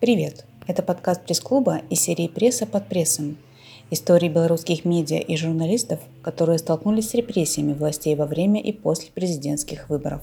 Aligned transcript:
Привет! 0.00 0.44
Это 0.68 0.84
подкаст 0.84 1.24
пресс-клуба 1.24 1.80
из 1.90 2.00
серии 2.00 2.28
«Пресса 2.28 2.66
под 2.66 2.86
прессом». 2.86 3.36
Истории 3.90 4.28
белорусских 4.28 4.84
медиа 4.84 5.18
и 5.18 5.36
журналистов, 5.36 5.98
которые 6.22 6.58
столкнулись 6.58 7.10
с 7.10 7.14
репрессиями 7.14 7.72
властей 7.72 8.14
во 8.14 8.26
время 8.26 8.62
и 8.62 8.70
после 8.70 9.10
президентских 9.10 9.88
выборов. 9.88 10.20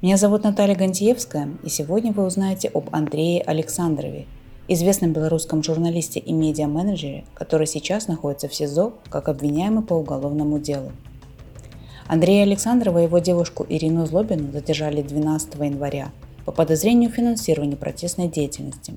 Меня 0.00 0.16
зовут 0.16 0.44
Наталья 0.44 0.74
Гантьевская, 0.74 1.50
и 1.62 1.68
сегодня 1.68 2.12
вы 2.12 2.24
узнаете 2.24 2.68
об 2.68 2.88
Андрее 2.90 3.42
Александрове, 3.42 4.24
известном 4.66 5.12
белорусском 5.12 5.62
журналисте 5.62 6.18
и 6.18 6.32
медиа-менеджере, 6.32 7.24
который 7.34 7.66
сейчас 7.66 8.08
находится 8.08 8.48
в 8.48 8.54
СИЗО 8.54 8.94
как 9.10 9.28
обвиняемый 9.28 9.84
по 9.84 9.92
уголовному 9.92 10.58
делу. 10.58 10.90
Андрея 12.06 12.44
Александрова 12.44 13.00
и 13.00 13.04
его 13.04 13.18
девушку 13.18 13.66
Ирину 13.68 14.06
Злобину 14.06 14.50
задержали 14.52 15.02
12 15.02 15.54
января 15.56 16.12
по 16.44 16.52
подозрению 16.52 17.10
в 17.10 17.14
финансировании 17.14 17.76
протестной 17.76 18.28
деятельности. 18.28 18.94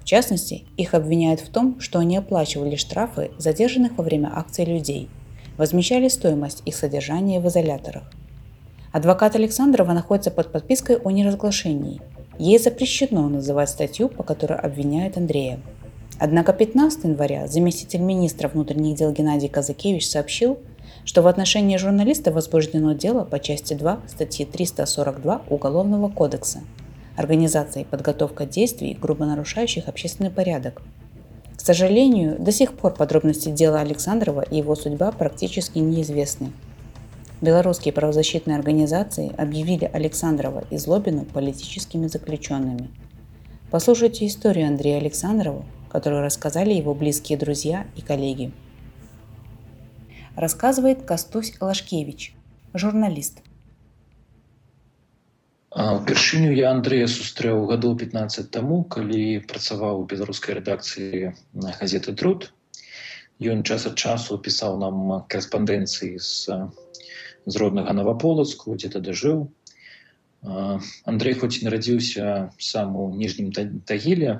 В 0.00 0.04
частности, 0.04 0.64
их 0.76 0.94
обвиняют 0.94 1.40
в 1.40 1.50
том, 1.50 1.80
что 1.80 1.98
они 1.98 2.16
оплачивали 2.16 2.76
штрафы 2.76 3.30
задержанных 3.38 3.96
во 3.98 4.04
время 4.04 4.30
акций 4.34 4.64
людей, 4.64 5.08
возмещали 5.56 6.08
стоимость 6.08 6.62
их 6.64 6.74
содержания 6.74 7.40
в 7.40 7.46
изоляторах. 7.48 8.10
Адвокат 8.92 9.36
Александрова 9.36 9.92
находится 9.92 10.30
под 10.32 10.50
подпиской 10.50 10.96
о 10.96 11.10
неразглашении. 11.10 12.00
Ей 12.38 12.58
запрещено 12.58 13.28
называть 13.28 13.68
статью, 13.68 14.08
по 14.08 14.24
которой 14.24 14.58
обвиняют 14.58 15.16
Андрея. 15.16 15.60
Однако 16.18 16.52
15 16.52 17.04
января 17.04 17.46
заместитель 17.46 18.00
министра 18.00 18.48
внутренних 18.48 18.96
дел 18.96 19.12
Геннадий 19.12 19.48
Казакевич 19.48 20.08
сообщил, 20.08 20.58
что 21.04 21.22
в 21.22 21.26
отношении 21.26 21.76
журналиста 21.76 22.32
возбуждено 22.32 22.92
дело 22.92 23.24
по 23.24 23.38
части 23.38 23.74
2 23.74 24.00
статьи 24.08 24.44
342 24.44 25.42
Уголовного 25.48 26.08
кодекса 26.08 26.60
«Организация 27.16 27.82
и 27.82 27.86
подготовка 27.86 28.46
действий, 28.46 28.96
грубо 29.00 29.24
нарушающих 29.26 29.88
общественный 29.88 30.30
порядок». 30.30 30.82
К 31.56 31.60
сожалению, 31.60 32.38
до 32.38 32.52
сих 32.52 32.72
пор 32.72 32.94
подробности 32.94 33.50
дела 33.50 33.80
Александрова 33.80 34.40
и 34.40 34.56
его 34.56 34.74
судьба 34.74 35.12
практически 35.12 35.78
неизвестны. 35.78 36.52
Белорусские 37.42 37.92
правозащитные 37.92 38.56
организации 38.56 39.32
объявили 39.36 39.90
Александрова 39.92 40.64
и 40.70 40.76
Злобину 40.76 41.24
политическими 41.24 42.06
заключенными. 42.06 42.88
Послушайте 43.70 44.26
историю 44.26 44.68
Андрея 44.68 44.98
Александрова, 44.98 45.64
которую 45.90 46.22
рассказали 46.22 46.72
его 46.72 46.94
близкие 46.94 47.38
друзья 47.38 47.86
и 47.96 48.00
коллеги 48.00 48.52
рассказывает 50.35 51.03
Кастусь 51.03 51.53
Лашкевич, 51.59 52.33
журналист. 52.73 53.41
Упершыню 55.75 56.53
я 56.55 56.71
Андрея 56.71 57.07
сустрэў 57.11 57.65
гадоў 57.67 57.97
15 57.99 58.47
таму, 58.47 58.83
калі 58.87 59.43
працаваў 59.43 59.99
у 59.99 60.05
беларускай 60.07 60.55
рэдакцыі 60.55 61.33
на 61.51 61.73
газеты 61.75 62.15
труд. 62.15 62.53
Ён 63.43 63.63
час 63.67 63.83
ад 63.89 63.99
часу 63.99 64.39
пісаў 64.39 64.79
нам 64.79 65.27
карэспандэнцыі 65.27 66.15
з, 66.15 66.71
з 67.43 67.53
роднага 67.59 67.91
наваполацку, 67.91 68.79
дзе 68.79 68.87
тады 68.95 69.11
жыў. 69.11 69.51
Андрей 71.11 71.35
хоць 71.35 71.59
нарадзіўся 71.59 72.55
сам 72.55 72.95
у 72.95 73.11
ніжнім 73.11 73.51
тагіле, 73.83 74.39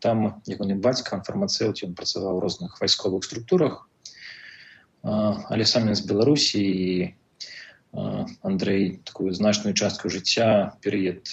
там 0.00 0.40
ягоны 0.48 0.80
бацька 0.80 1.20
фармацэўт 1.20 1.84
ён 1.84 1.92
працаваў 1.92 2.40
у 2.40 2.44
розных 2.48 2.80
вайсковых 2.80 3.28
структурах 3.28 3.82
але 5.02 5.64
сам 5.66 5.94
з 5.94 6.06
беларусі 6.06 6.62
і 6.62 7.14
Андрей 8.42 9.00
такую 9.04 9.34
значную 9.36 9.74
частку 9.74 10.08
жыцця 10.08 10.72
перыяд 10.80 11.28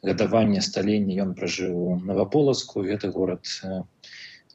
гадавання 0.00 0.62
сталення 0.64 1.18
ён 1.26 1.34
пражыў 1.36 2.00
наваполацку 2.08 2.86
гэты 2.86 3.10
горад 3.12 3.44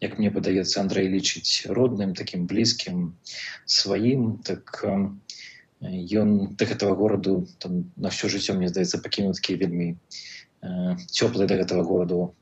як 0.01 0.17
мне 0.17 0.31
падаецца 0.31 0.81
Андрей 0.81 1.11
лічыць 1.11 1.69
родным 1.69 2.15
таким 2.15 2.47
блізкім 2.47 3.13
сваім 3.65 4.39
так 4.41 4.81
ён 6.23 6.55
да 6.55 6.65
гэтага 6.65 6.95
гораду 6.95 7.45
там 7.59 7.91
на 7.95 8.09
все 8.09 8.31
жыццё 8.31 8.57
мне 8.57 8.71
здаецца 8.73 9.03
пакінуў 9.03 9.37
такія 9.37 9.61
вельмі 9.67 9.89
цёплыя 11.13 11.45
да 11.45 11.59
гэтага 11.61 11.83
гораду 11.83 12.33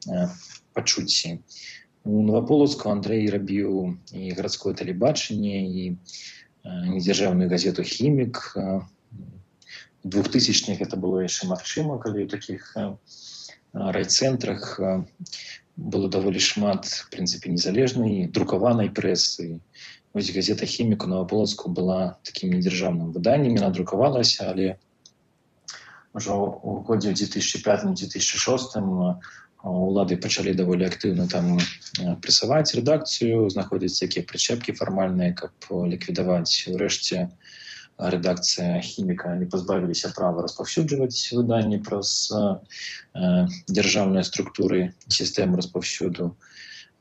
пачуцці 0.78 1.36
у 1.36 1.81
Новополоцку 2.08 2.90
Андрей 2.90 3.28
рабіў 3.30 4.00
і 4.16 4.32
гарадское 4.38 4.74
тэлебачанне 4.74 5.58
і 5.68 5.84
недзяржаўную 6.64 7.50
газету 7.52 7.84
хімік 7.84 8.56
двухтысячных 10.04 10.82
это 10.82 10.96
было 10.96 11.24
яшчэ 11.26 11.52
магчыма 11.52 12.00
калі 12.00 12.24
ў 12.24 12.32
таких 12.32 12.72
райцэнтрах 13.74 14.80
было 15.78 16.10
даволі 16.10 16.40
шмат 16.40 16.88
прынцыпе 17.12 17.52
незалежнай 17.54 18.28
друкаванай 18.32 18.90
прэсы 18.90 19.60
ось 20.18 20.32
газета 20.34 20.66
хіміку 20.66 21.12
новополоцку 21.12 21.70
была 21.70 22.18
таким 22.24 22.56
недзяржаўным 22.56 23.12
выданнем 23.12 23.60
надрукавалася 23.62 24.50
але 24.54 24.80
ўжо 26.18 26.40
у 26.40 26.80
годзе 26.88 27.14
2005 27.14 27.94
2006 27.94 28.80
улады 29.64 30.18
пачалі 30.18 30.54
даволі 30.54 30.86
актыўна 30.88 31.28
там 31.32 31.58
прэсаваць 32.24 32.76
рэдакцыю 32.78 33.50
знаходзяць 33.54 34.04
якія 34.06 34.24
прычэпкі 34.30 34.78
фармальныя 34.80 35.34
каб 35.34 35.72
ліквідаваць 35.94 36.70
урэшце 36.74 37.28
рэдакцыя 37.98 38.78
хіміка 38.86 39.34
не 39.42 39.50
пазбавіліся 39.50 40.14
права 40.16 40.46
распаўсюджваць 40.46 41.34
выданні 41.34 41.82
праз 41.82 42.30
дзяржаўныя 43.18 44.24
структуры 44.30 44.94
сістэмы 45.10 45.58
распаўсюду 45.58 46.36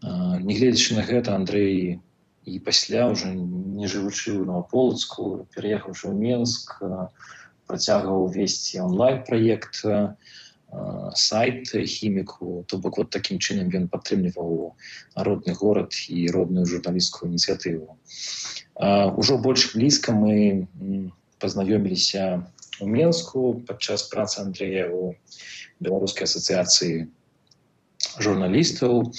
нягледзячы 0.03 0.97
на 0.97 1.05
гэта 1.05 1.37
Андрей 1.37 2.01
і 2.47 2.59
пасля 2.65 3.07
уже 3.13 3.35
не 3.35 3.87
жывучы 3.87 4.33
ў 4.33 4.49
новополацку 4.49 5.47
пераехаўшы 5.53 6.09
ў 6.09 6.15
менск 6.17 6.81
працягваў 7.69 8.33
весці 8.33 8.81
онлайн 8.89 9.23
праект 9.29 9.85
на 9.85 10.17
сайт 11.15 11.69
хіміку 11.71 12.65
то 12.69 12.79
бок 12.79 12.99
вот 12.99 13.11
таким 13.11 13.39
чынам 13.39 13.71
ён 13.71 13.87
падтрымліваў 13.89 14.75
родны 15.15 15.55
горад 15.55 15.95
і 16.11 16.27
родную 16.35 16.67
журналісцкую 16.67 17.31
ініцыятыву 17.31 17.97
ужо 19.17 19.39
больш 19.39 19.73
блізка 19.73 20.13
мы 20.13 20.67
пазнаёміліся 21.39 22.45
у 22.81 22.87
менску 22.87 23.63
падчас 23.67 24.11
працы 24.13 24.43
Андрея 24.43 24.91
у 24.91 25.15
беларускай 25.81 26.29
асацыяцыі 26.29 27.07
журналістаў 28.19 29.13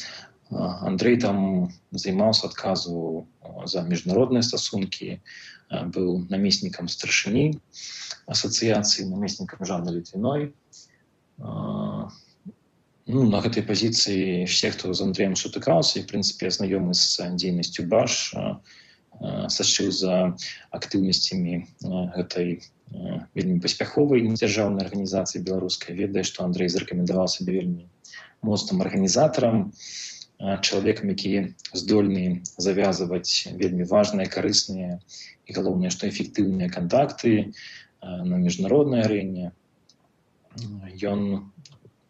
Андрей 0.52 1.18
там 1.18 1.72
займаўся 1.92 2.48
адказу 2.48 3.28
за 3.66 3.84
міжнародныя 3.88 4.44
стасункі 4.44 5.20
быў 5.96 6.28
намеснікам 6.30 6.88
старшыні 6.92 7.58
асацыяцыі 8.28 9.10
намеснікам 9.10 9.66
жанна 9.66 9.92
літвіной 9.96 10.52
ну, 11.42 13.24
на 13.32 13.42
гэтай 13.42 13.64
пазіцыі 13.64 14.46
все 14.46 14.72
хто 14.72 14.94
з 14.94 15.02
Андреем 15.06 15.36
сутыкаўся 15.40 16.00
і 16.00 16.08
прынцыпе 16.10 16.52
знаёмы 16.52 16.94
з 16.98 17.30
дзейнасцю 17.38 17.86
баш 17.88 18.34
сачыў 19.50 19.92
за 19.92 20.38
актыўнасцямі 20.78 21.66
гэтай 22.18 22.60
вельмі 23.36 23.60
паспяховай 23.64 24.22
дзяржаўнай 24.28 24.86
арганізацыі 24.86 25.44
беларускай 25.48 25.96
ведае 25.96 26.24
што 26.28 26.46
Андрей 26.46 26.70
зарэкамендаваў 26.70 27.28
сабе 27.32 27.58
вельмі 27.60 27.88
моцным 28.46 28.84
арганізатарам 28.86 29.72
чалавекам 30.38 31.10
які 31.10 31.56
здольны 31.74 32.44
завязваць 32.62 33.50
вельмі 33.58 33.90
важныя 33.90 34.30
карысныя 34.30 35.00
і 35.48 35.58
галоўнае 35.58 35.90
што 35.96 36.08
эфектыўныя 36.08 36.70
кантакты 36.70 37.54
на 38.02 38.38
міжнароднай 38.38 39.02
арэне 39.08 39.52
Ён 41.03 41.53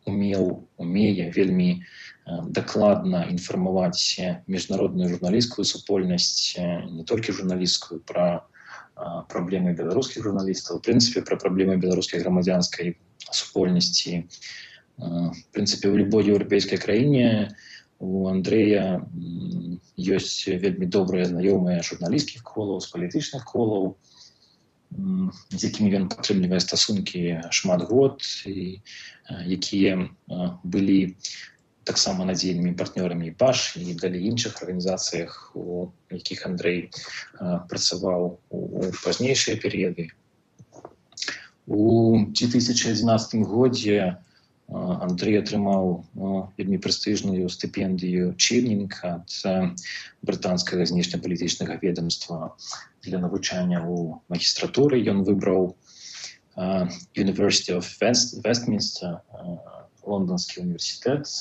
умеў 0.07 0.69
умее 0.83 1.31
вельмі 1.35 1.83
дакладна 2.27 3.27
інфармаваць 3.31 4.19
міжнародную 4.47 5.11
журналісцкую 5.11 5.65
супольнасць 5.67 6.59
не 6.59 7.05
толькі 7.07 7.37
журналісцкую 7.39 8.03
пра 8.07 8.47
праблемы 9.33 9.75
беларускіх 9.79 10.23
журналістаў 10.27 10.83
прынцыпе 10.87 11.23
пра 11.27 11.37
праблемы 11.37 11.77
беларускай 11.77 12.21
грамадзянскай 12.21 12.97
супольнасці. 13.31 14.29
Прынцыпе 15.53 15.89
у 15.89 15.97
любой 15.97 16.29
еўрапейскай 16.29 16.79
краіне 16.79 17.55
у 17.99 18.29
Андрея 18.29 19.01
ёсць 19.97 20.47
вельмі 20.47 20.87
добрыя 20.87 21.27
знаёмыя 21.31 21.83
журналісцкіх 21.87 22.43
колаў 22.43 22.83
з 22.83 22.91
палітычных 22.93 23.47
колаў 23.49 23.97
з 25.52 25.62
якімі 25.70 25.92
ён 26.00 26.06
падтрымлівае 26.12 26.60
стасункі 26.64 27.22
шмат 27.52 27.84
год 27.92 28.24
і 28.48 28.82
якія 29.58 30.10
былі 30.64 31.16
таксама 31.88 32.28
надзейнымі 32.28 32.76
партнёрамі 32.80 33.32
паш 33.40 33.76
і 33.80 33.96
далей 33.96 34.28
іншых 34.32 34.60
арганізацыях 34.64 35.52
у 35.56 35.92
якіх 36.12 36.46
Андрей 36.50 36.90
працаваў 37.72 38.40
у 38.50 38.92
пазнейшыя 39.04 39.60
перыяды 39.60 40.10
у 41.68 42.24
2011 42.32 43.44
годзе 43.48 44.18
Андрей 44.68 45.40
атрымаў 45.40 46.04
вельмі 46.60 46.78
прэстыжную 46.84 47.48
стыпендыю 47.48 48.36
чырнінг 48.36 49.00
ад 49.08 49.32
брытанскага 50.28 50.84
знешнепалітычнага 50.92 51.80
ведомства 51.84 52.52
для 53.08 53.22
навучання 53.24 53.80
ў 53.80 54.20
магістратуры 54.28 55.00
ён 55.08 55.24
выбраў 55.24 55.72
University 57.16 57.72
of 57.72 57.88
West, 58.02 58.44
Westminster 58.44 59.24
лондонскі 60.04 60.68
універсітэт 60.68 61.32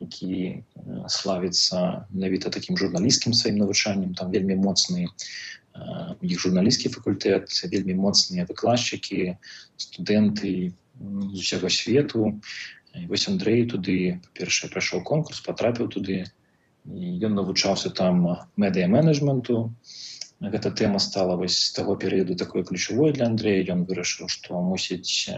які 0.00 0.64
славіцца 1.06 2.06
менавіта 2.10 2.50
такім 2.50 2.76
журналісцкім 2.80 3.36
сваім 3.36 3.62
навучаннем 3.62 4.14
там 4.18 4.34
вельмі 4.34 4.58
моцны 4.58 5.06
іх 6.24 6.38
журналісцкі 6.40 6.90
факультэт 6.98 7.46
вельмі 7.70 7.94
моцныя 7.94 8.48
выкладчыкі 8.48 9.36
студэнты 9.76 10.72
з 11.00 11.40
усяго 11.44 11.70
свету 11.70 12.40
і 12.98 13.06
вось 13.06 13.28
Андрей 13.32 13.64
туды 13.70 13.96
па-першае 14.26 14.70
прайшоў 14.70 15.04
конкурс 15.06 15.40
потрапіў 15.46 15.90
туды 15.96 16.24
ён 16.86 17.36
навучаўся 17.38 17.90
там 17.90 18.24
медыа-менеджменту 18.56 19.58
гэта 20.40 20.72
тэма 20.72 20.98
стала 21.04 21.36
вось 21.36 21.58
з 21.60 21.72
таго 21.76 21.96
перыяду 21.96 22.36
такой 22.42 22.64
ключавой 22.64 23.12
для 23.12 23.28
Андрея 23.30 23.76
ён 23.76 23.84
вырашыў 23.88 24.28
што 24.32 24.60
мусіць 24.64 25.28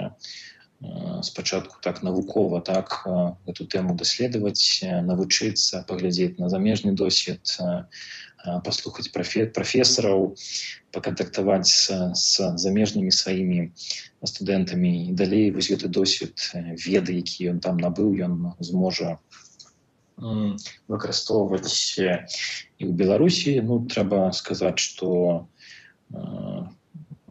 спачатку 1.23 1.79
так 1.83 2.03
навукова 2.03 2.61
так 2.61 3.07
эту 3.47 3.67
тэму 3.67 3.95
даследаваць 3.95 4.83
навучыцца 4.83 5.85
паглядзець 5.87 6.39
на 6.39 6.49
замежны 6.49 6.93
досвед 6.93 7.55
паслухаць 8.67 9.11
прафесараў 9.15 10.35
пакантактаваць 10.95 11.71
з 11.71 12.49
замежнымі 12.65 13.13
сваімі 13.15 13.71
студэнтамі 14.27 14.93
і 15.09 15.13
далей 15.19 15.51
вось 15.55 15.71
гэты 15.71 15.89
досвед 15.89 16.35
веды 16.87 17.19
які 17.19 17.55
ён 17.55 17.61
там 17.61 17.79
набыў 17.79 18.11
ён 18.27 18.35
зможа 18.59 19.19
выкарыстоўваць 20.19 21.75
і 21.99 22.83
ў 22.83 22.93
беларусі 22.99 23.59
ну 23.63 23.83
трэба 23.87 24.31
сказаць 24.35 24.79
что 24.79 25.47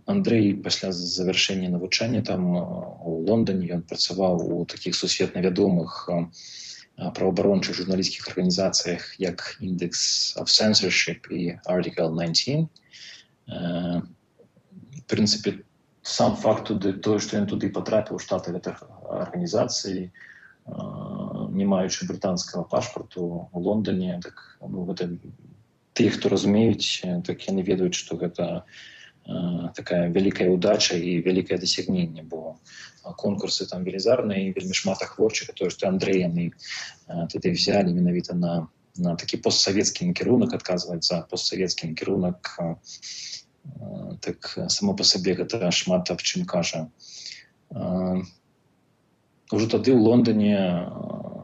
Андрей 0.05 0.55
пасля 0.55 0.91
завяршэння 0.91 1.69
навучання 1.75 2.23
там 2.23 2.55
у 2.55 3.19
лондоне 3.27 3.67
ён 3.79 3.83
працаваў 3.83 4.41
у 4.59 4.65
таких 4.65 4.95
сусветна 4.95 5.43
вядомых 5.43 6.07
у 6.09 6.31
правоабарончых 6.97 7.75
журналісцкіх 7.75 8.27
арганізацыях 8.33 9.19
як 9.19 9.57
індекс 9.59 10.35
of 10.37 10.47
censorship 10.47 11.27
і 11.29 11.57
article 11.65 12.11
19 12.13 12.67
в 13.47 14.01
прынцыпе 15.11 15.63
сам 16.01 16.35
факт 16.35 16.67
туды 16.69 16.93
тое 16.93 17.19
што 17.19 17.37
ён 17.37 17.47
туды 17.49 17.69
патрапіў 17.69 18.19
штаты 18.19 18.53
гэтых 18.55 18.83
арганізацый 19.09 20.11
не 21.51 21.65
маючы 21.65 22.07
брытанскага 22.07 22.63
пашпарту 22.63 23.49
у 23.51 23.59
лондоне 23.59 24.19
так 24.23 24.57
ну, 24.61 24.85
гэта 24.85 25.09
ты 25.93 26.09
хто 26.09 26.29
разумеюць 26.29 27.03
так 27.25 27.47
яны 27.49 27.61
ведаюць 27.61 27.97
што 27.97 28.17
гэта 28.17 28.63
такая 29.75 30.09
вялікая 30.09 30.49
удача 30.49 30.97
і 30.97 31.21
вялікае 31.25 31.57
дасягненне 31.61 32.23
бо 32.23 32.57
конкурсы 33.21 33.65
там 33.69 33.83
велізарныя 33.85 34.53
вельмі 34.55 34.73
шмат 34.73 35.01
ахвочых 35.05 35.53
тое 35.55 35.69
што 35.69 35.87
Андрей 35.87 36.21
яны 36.25 36.51
тады 37.07 37.53
взяли 37.53 37.93
менавіта 37.93 38.33
на 38.35 38.67
на 38.97 39.15
такі 39.15 39.37
постсавецкі 39.37 40.11
кірунак 40.13 40.53
адказваць 40.53 41.07
за 41.07 41.21
постсавецкі 41.31 41.93
кірунак 41.95 42.59
так 44.19 44.57
само 44.67 44.95
по 44.95 45.03
сабе 45.03 45.35
гэта 45.39 45.71
шмат 45.71 46.11
аб 46.11 46.21
чым 46.21 46.45
кажа 46.45 46.89
уже 49.51 49.67
тады 49.67 49.95
ў 49.95 49.99
лондоне 50.01 50.57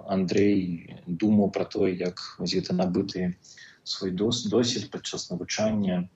Андрей 0.08 1.00
думаў 1.08 1.52
про 1.56 1.66
тое 1.66 1.96
як 1.96 2.20
гэта 2.40 2.74
набыты 2.74 3.38
свой 3.84 4.12
дос 4.12 4.44
досвед 4.52 4.92
падчас 4.92 5.30
навучання 5.32 6.10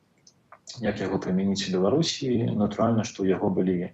як 0.83 1.01
яго 1.03 1.17
прымяніць 1.23 1.65
у 1.67 1.73
беларусі 1.77 2.29
натуральна 2.61 3.03
што 3.07 3.23
у 3.23 3.29
яго 3.29 3.49
былі 3.57 3.91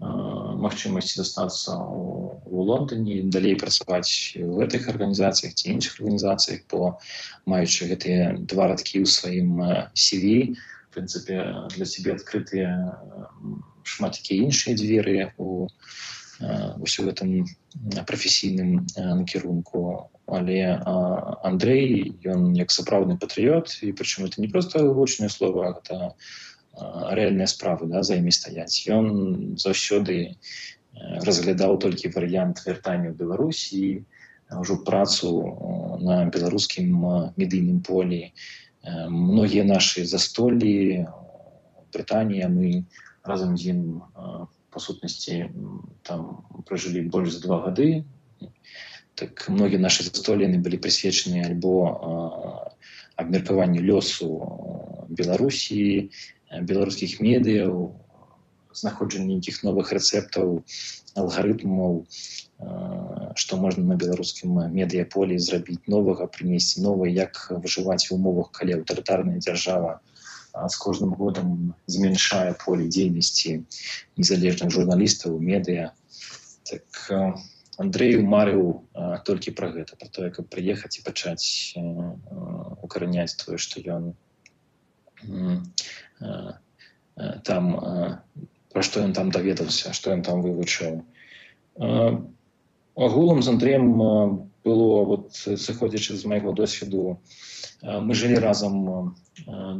магчымасці 0.00 1.20
застацца 1.20 1.76
у 1.76 2.64
лондоне 2.68 3.20
далей 3.36 3.56
працаваць 3.62 4.12
у 4.40 4.56
гэтых 4.60 4.88
арганізацыях 4.92 5.52
ці 5.54 5.72
іншых 5.76 6.00
арганізацыях 6.00 6.64
по 6.72 6.96
маючы 7.44 7.90
гэтыя 7.92 8.32
два 8.52 8.70
радкі 8.72 9.04
ў 9.04 9.06
сваім 9.06 9.60
CV 9.92 10.56
прынцыпе 10.94 11.68
для 11.76 11.86
себе 11.86 12.16
адкрытыя 12.16 12.70
шмат 13.84 14.16
якія 14.24 14.48
іншыя 14.48 14.72
дзверы 14.80 15.32
у 15.36 15.68
ўсё 16.40 17.04
гэтым 17.08 17.44
прафесійным 18.08 18.86
накірунку 18.96 20.08
але 20.30 20.78
Андрей 21.42 22.16
ён 22.24 22.54
як 22.54 22.70
сапраўдны 22.70 23.18
патрыёт 23.18 23.74
і 23.82 23.92
прычым 23.92 24.30
это 24.30 24.40
не 24.40 24.48
просто 24.48 24.86
гучнае 24.94 25.28
слово 25.28 25.74
гэта 25.74 26.14
рэальныя 27.18 27.50
справы 27.50 27.90
да, 27.90 28.02
за 28.02 28.16
імі 28.16 28.32
стаяць 28.32 28.86
ён 28.88 29.56
заўсёды 29.58 30.38
разглядаў 31.26 31.76
толькі 31.82 32.14
варыянт 32.14 32.62
вяртання 32.66 33.10
ў 33.10 33.18
беларусі 33.20 34.06
ўжо 34.50 34.80
працу 34.86 35.30
на 36.00 36.24
беларускім 36.30 37.04
медыйным 37.36 37.82
полі 37.86 38.32
многія 39.10 39.64
нашы 39.68 40.06
застолі 40.06 41.04
брытанія 41.92 42.48
мы 42.48 42.86
разам 43.26 43.56
з 43.58 43.74
ім 43.74 43.80
па 44.75 44.83
сутнасці 44.83 45.35
там 46.03 46.43
пражылі 46.67 47.07
больш 47.07 47.31
за 47.35 47.41
два 47.47 47.63
гады. 47.63 48.03
Так 49.15 49.47
многія 49.47 49.79
нашы 49.79 50.03
застоліны 50.03 50.59
былі 50.63 50.79
прысвечаны 50.83 51.43
альбо 51.47 51.75
абмеркаванню 53.15 53.79
лёсу 53.79 54.27
беларусі 55.07 56.11
беларускіх 56.71 57.21
медыяў 57.23 57.77
знаходжанне 58.75 59.39
нейкіх 59.39 59.63
новых 59.63 59.93
рэцэптаў 59.95 60.51
алгарытмаў 61.23 62.03
што 63.39 63.59
можна 63.63 63.83
на 63.91 63.95
беларускім 64.01 64.59
медыяполі 64.75 65.39
зрабіць 65.45 65.87
новага 65.95 66.27
прынесці 66.35 66.83
новы 66.87 67.11
як 67.15 67.39
выжываць 67.63 68.03
в 68.09 68.15
умовах 68.19 68.51
калі 68.59 68.79
аўтарытарная 68.81 69.39
дзяржава 69.39 69.95
з 70.54 70.76
кожным 70.82 71.14
годам 71.14 71.74
змяншае 71.86 72.54
поле 72.64 72.88
дзейнасці 72.88 73.62
незалежных 74.16 74.70
журналістаў 74.74 75.38
медыа 75.38 75.92
так 76.70 77.02
Андрею 77.80 78.26
марыў 78.28 78.64
толькі 79.24 79.54
пра 79.56 79.70
гэта 79.72 79.96
про 79.96 80.08
тое 80.12 80.30
каб 80.34 80.48
прыехаць 80.52 80.98
і 80.98 81.04
пачаць 81.06 81.74
укараняць 82.84 83.38
тое 83.40 83.56
што 83.56 83.80
ён 83.80 84.12
там 87.48 87.72
пра 88.74 88.82
што 88.86 89.00
ён 89.06 89.16
там 89.16 89.32
даведаўся 89.32 89.94
што 89.96 90.12
ён 90.12 90.22
там 90.26 90.42
вывучыў 90.44 91.00
агулам 93.08 93.42
з 93.42 93.48
Андреем 93.54 93.86
было 94.64 95.04
вот 95.04 95.32
сыходзячы 95.34 96.16
з 96.16 96.24
майго 96.24 96.52
досведу 96.52 97.20
мы 97.82 98.14
жылі 98.14 98.40
разам 98.44 99.16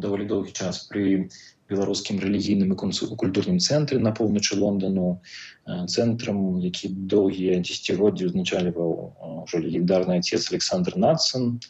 даволі 0.00 0.24
доўгі 0.26 0.52
час 0.52 0.86
пры 0.90 1.28
беларускім 1.70 2.18
рэлігійным 2.18 2.74
і 2.74 3.16
культурным 3.22 3.58
цэнтры 3.62 4.00
на 4.02 4.10
поўначы 4.10 4.58
лондану 4.58 5.22
цэнтрам 5.66 6.58
які 6.58 6.90
доўгія 7.14 7.60
дзесяцігоддзі 7.62 8.30
узначальваў 8.32 8.90
ўжо 9.46 9.62
легендарны 9.62 10.18
отец 10.18 10.50
александр 10.50 10.96
нацын 10.96 11.60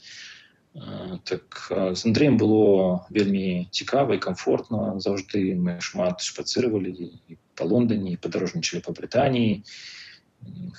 так 1.26 1.66
з 1.71 2.07
Андреем 2.07 2.38
было 2.38 3.04
вельмі 3.11 3.69
цікава 3.71 4.14
і 4.14 4.23
комфортна 4.23 4.97
заўжды 5.02 5.59
мы 5.59 5.80
шмат 5.83 6.23
шпацыравалі 6.23 7.11
па 7.59 7.66
лондоне 7.66 8.16
падарожнічалі 8.16 8.87
па 8.87 8.95
брытаніі 8.95 9.66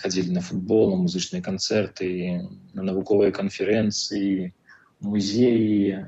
хадзілі 0.02 0.34
на 0.38 0.42
футбол 0.42 0.90
на 0.92 0.98
музычныя 1.04 1.44
канцэрты 1.46 2.10
на 2.74 2.82
навуковыя 2.88 3.32
канферэнцыі 3.36 4.52
музеі 5.02 6.02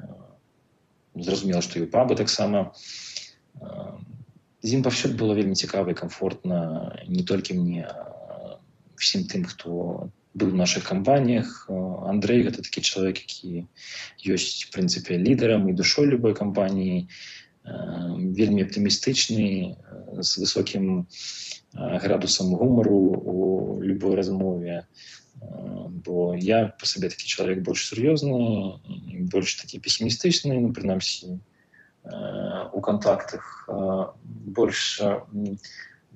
зразумела 1.15 1.61
што 1.61 1.81
і 1.81 1.89
пабы 1.93 2.17
таксама 2.17 2.71
з 4.63 4.73
ім 4.77 4.83
паўсюд 4.87 5.15
было 5.19 5.37
вельмі 5.37 5.55
цікава 5.59 5.93
і 5.93 5.99
комфортна 5.99 6.59
не 7.07 7.23
толькі 7.23 7.59
мне 7.59 7.87
всім 8.97 9.27
тым 9.29 9.45
хто 9.45 10.09
быў 10.33 10.53
у 10.53 10.57
наших 10.57 10.87
кампаніях 10.89 11.69
Андрей 12.09 12.43
гэта 12.47 12.65
такі 12.65 12.81
чалавек 12.81 13.21
які 13.21 13.67
ёсць 14.35 14.69
прынцыпе 14.73 15.19
лідарам 15.21 15.69
і 15.69 15.77
душой 15.77 16.09
любой 16.09 16.33
кампаніі 16.33 17.05
вельмі 17.63 18.67
аптымістычны 18.67 19.47
з 20.19 20.31
высокім 20.43 21.07
градусам 21.73 22.55
гумару 22.59 22.99
у 23.33 23.81
любой 23.81 24.15
размове 24.15 24.83
бо 26.05 26.35
я 26.35 26.75
по 26.79 26.85
сабе 26.85 27.09
такі 27.09 27.27
чалавек 27.27 27.63
больш 27.63 27.87
сур'ёзны 27.91 29.27
больш 29.31 29.55
такі 29.61 29.79
песімістычны 29.79 30.59
ну 30.59 30.73
прынамсі 30.75 31.39
у 32.73 32.81
контактах 32.81 33.67
больш 34.59 34.99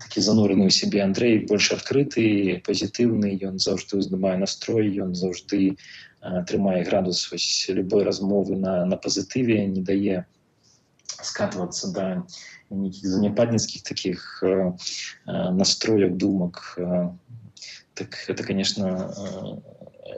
такі 0.04 0.22
занурены 0.22 0.68
ў 0.68 0.72
сябе 0.72 1.02
Андрей 1.02 1.40
больш 1.50 1.72
адкрыты 1.74 2.62
пазітыўны 2.68 3.34
ён 3.50 3.58
заўжды 3.58 4.04
ўздымае 4.04 4.38
настрой 4.44 4.92
ён 5.06 5.16
заўжды 5.16 5.80
трымае 6.22 6.84
градус 6.84 7.28
вось 7.32 7.66
любой 7.70 8.04
размовы 8.04 8.60
на 8.60 8.86
на 8.86 8.98
пазітыве 8.98 9.64
не 9.66 9.82
дае 9.82 10.26
скатвацца 11.22 11.92
да 11.94 12.06
нейкіх 12.70 13.10
занепадніцкіх 13.10 13.84
таких 13.84 14.44
э, 14.44 14.74
настроек 15.26 16.18
думак 16.18 16.76
э, 16.78 17.10
так 17.94 18.18
это 18.28 18.44
конечно 18.44 19.14
э, 19.18 19.78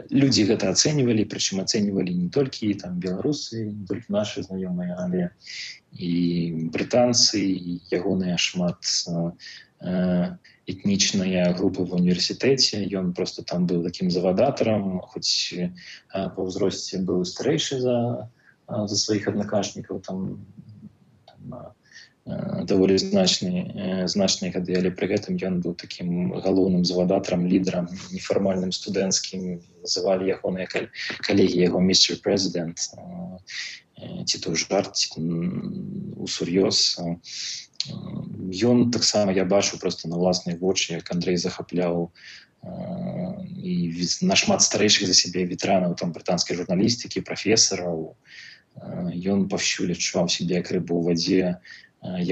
людзі 0.10 0.46
гэта 0.50 0.74
ацэньвалі 0.74 1.26
прычым 1.30 1.62
ацэньвалі 1.64 2.14
не 2.14 2.30
толькі 2.30 2.74
там 2.74 3.00
беларусы 3.00 3.70
только 3.88 4.06
наши 4.10 4.44
знаёмыя 4.44 4.98
але 4.98 5.30
і 5.94 6.12
брытанцы 6.74 7.42
ягоныя 7.94 8.38
шмат 8.38 8.82
э, 9.06 10.36
этнічная 10.70 11.54
група 11.54 11.86
в 11.86 11.94
універсітэце 11.96 12.84
ён 12.98 13.14
просто 13.14 13.44
там 13.44 13.66
быў 13.66 13.84
таким 13.86 14.12
завадатарам 14.12 15.00
хоць 15.00 15.54
э, 15.54 15.72
по 16.36 16.50
ўзросце 16.50 17.00
быў 17.06 17.24
старэйшы 17.26 17.80
за 17.80 18.30
за 18.70 18.96
сваіх 19.02 19.28
аднакашнікаў 19.32 19.98
там, 20.06 20.46
там 20.62 20.63
даволі 22.70 22.98
значны 23.02 24.06
значныя 24.12 24.54
гады 24.54 24.76
але 24.78 24.92
пры 24.94 25.08
гэтым 25.12 25.40
ён 25.50 25.62
быў 25.66 25.74
таким 25.84 26.34
галоўным 26.46 26.84
завадатарам 26.86 27.48
лідарам 27.50 27.88
нефармальным 28.14 28.72
студэнцкім 28.76 29.62
называлі 29.82 30.30
ягоныя 30.36 30.68
калегі 31.26 31.64
яго 31.64 31.82
містер 31.82 32.22
прэзідэнт 32.26 32.78
ці 34.30 34.38
то 34.44 34.54
жарт 34.56 34.94
усур'ёз 36.28 36.78
ён 38.70 38.92
таксама 38.92 39.34
я 39.34 39.46
бачу 39.46 39.80
просто 39.80 40.12
на 40.12 40.22
ўласнай 40.22 40.56
вочы 40.60 40.94
як 41.00 41.12
Андрей 41.12 41.38
захапляў 41.38 42.12
і 42.62 43.74
нашмат 44.22 44.62
старэйшых 44.62 45.08
за 45.08 45.16
сябе 45.16 45.48
ветэранаў 45.48 45.96
там 45.96 46.12
брытанскай 46.12 46.60
журналістыкі 46.60 47.24
прафесараў 47.24 48.16
ён 49.34 49.48
паўсюль 49.52 49.94
адчуваў 49.96 50.30
сябе 50.34 50.60
як 50.62 50.72
рыбу 50.76 51.00
ў 51.00 51.04
вадзе 51.10 51.60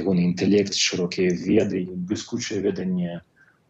ягоны 0.02 0.24
інтэлект 0.32 0.78
шырокія 0.80 1.34
веды 1.36 1.84
бліскучае 2.12 2.60
веданне 2.64 3.22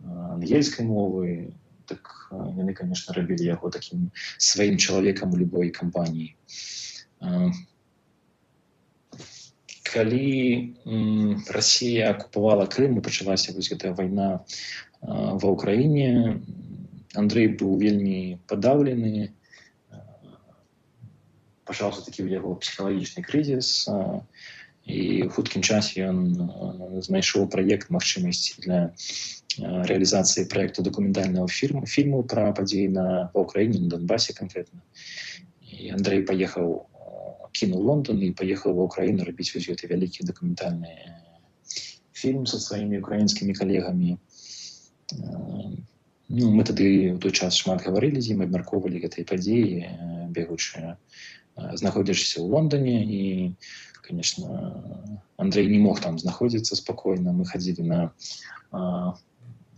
ангельскай 0.06 0.86
мовы 0.86 1.54
так 1.90 2.12
яны 2.32 2.74
конечно 2.78 3.16
рабілі 3.18 3.50
яго 3.50 3.72
таким 3.74 4.12
сваім 4.38 4.78
чалавекам 4.78 5.34
у 5.34 5.42
любой 5.42 5.74
кампаніі 5.74 6.36
калі 9.88 10.76
Росія 11.50 12.12
акупавала 12.12 12.68
Крым 12.68 13.00
і 13.00 13.02
пачалася 13.02 13.56
вось 13.56 13.72
гэтая 13.72 13.96
вайна 13.98 14.44
ва 15.02 15.48
ўкраіне 15.56 16.38
Андрей 17.16 17.48
быў 17.48 17.80
вельмі 17.82 18.38
падаўлены 18.52 19.32
пачаўся 21.68 22.02
такі 22.06 22.24
ў 22.24 22.40
яго 22.40 22.56
псіхалагічны 22.64 23.24
крызіс 23.28 23.88
і 24.88 25.28
хуткім 25.36 25.62
часе 25.68 26.08
ён 26.08 26.20
знайшоў 27.04 27.48
праект 27.52 27.92
магчымасці 27.92 28.64
для 28.64 28.80
реалізацыі 29.60 30.48
проекту 30.48 30.84
документального 30.84 31.48
фірму 31.48 31.86
фільму 31.86 32.24
про 32.24 32.54
падзеі 32.54 32.88
на 32.96 33.08
па 33.34 33.44
ўкраіне 33.44 33.84
на 33.84 33.90
донбасе 33.96 34.34
конкретно 34.38 34.80
і 35.62 35.92
Андрей 35.98 36.24
паехаў 36.24 36.88
кінуў 37.52 37.82
Лондон 37.90 38.22
і 38.24 38.32
паехаў 38.38 38.78
ва 38.78 38.88
ўкраіну 38.88 39.28
рабіць 39.28 39.52
вось 39.52 39.68
гэты 39.68 39.92
вялікі 39.92 40.28
дакументальны 40.30 40.94
фільм 42.14 42.46
со 42.46 42.60
сваімі 42.62 43.02
украінскімі 43.04 43.54
калегамі 43.58 44.18
ну, 46.30 46.46
мы 46.54 46.64
тады 46.64 46.88
ў 47.12 47.20
той 47.24 47.34
час 47.34 47.60
шмат 47.60 47.84
гаварылі 47.84 48.22
з 48.22 48.38
ім 48.38 48.46
абмяркоўвалі 48.46 49.04
гэтай 49.04 49.28
падзеі 49.28 49.90
бегучыя 50.38 50.96
знаходзішся 51.56 52.42
ў 52.42 52.46
Лондоне 52.46 52.98
і 53.04 53.24
конечно, 54.08 55.20
Андрей 55.36 55.68
не 55.68 55.80
мог 55.80 56.00
там 56.00 56.18
находиться 56.24 56.76
спокойно. 56.76 57.34
Мы 57.34 57.46
ходили 57.46 57.82
на 57.82 58.14
э, 58.72 59.12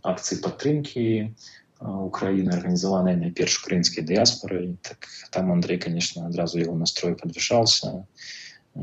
акции 0.04 0.36
подтримки 0.36 1.36
э, 1.80 1.86
Украины, 1.86 2.52
организованные 2.52 3.18
на 3.18 3.32
перш 3.32 3.60
украинской 3.62 4.02
диаспорой. 4.02 4.78
Так, 4.84 5.08
там 5.32 5.52
Андрей, 5.52 5.80
конечно, 5.80 6.28
одразу 6.28 6.60
его 6.60 6.76
настрой 6.76 7.16
подвышался. 7.16 8.06
Э, 8.76 8.82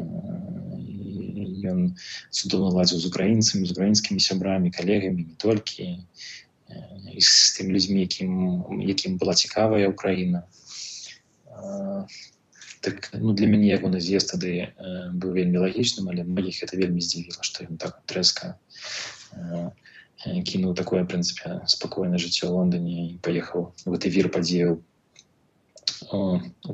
и 0.78 1.68
он 1.68 1.96
цудовно 2.30 2.68
ладил 2.68 2.98
с 2.98 3.06
украинцами, 3.06 3.64
с 3.64 3.70
украинскими 3.70 4.18
сябрами, 4.18 4.70
коллегами, 4.70 5.22
не 5.22 5.34
только. 5.34 5.82
Э, 5.82 6.74
и 7.12 7.20
с 7.20 7.52
теми 7.56 7.72
людьми, 7.72 8.00
яким, 8.00 8.64
яким 8.80 9.18
была 9.18 9.34
цікавая 9.34 9.88
Украина. 9.88 10.42
Э, 12.80 12.80
так 12.80 13.10
ну 13.12 13.32
для 13.32 13.46
мяне 13.46 13.68
ягоны 13.68 14.00
з'езд 14.00 14.32
тады 14.32 14.52
э, 14.52 15.10
быў 15.12 15.32
вельмі 15.34 15.64
лагічным 15.64 16.08
але 16.12 16.22
многіх 16.24 16.62
это 16.62 16.76
вельмі 16.76 17.00
здзівіла 17.00 17.42
што 17.42 17.66
ён 17.66 17.76
так 17.82 17.98
трэска 18.06 18.56
э, 19.34 19.70
кінуў 20.24 20.74
такое 20.74 21.04
прынцыпе 21.04 21.66
спакойна 21.66 22.18
жыццё 22.18 22.46
ў 22.46 22.52
лондоне 22.54 22.94
і 23.10 23.18
паехаў 23.26 23.72
в 23.84 23.96
гэты 23.96 24.12
вір 24.12 24.30
падзеяў 24.30 24.78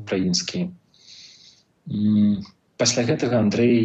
украінскі 0.03 0.69
пасля 2.83 3.03
гэтага 3.09 3.41
Андрей 3.41 3.83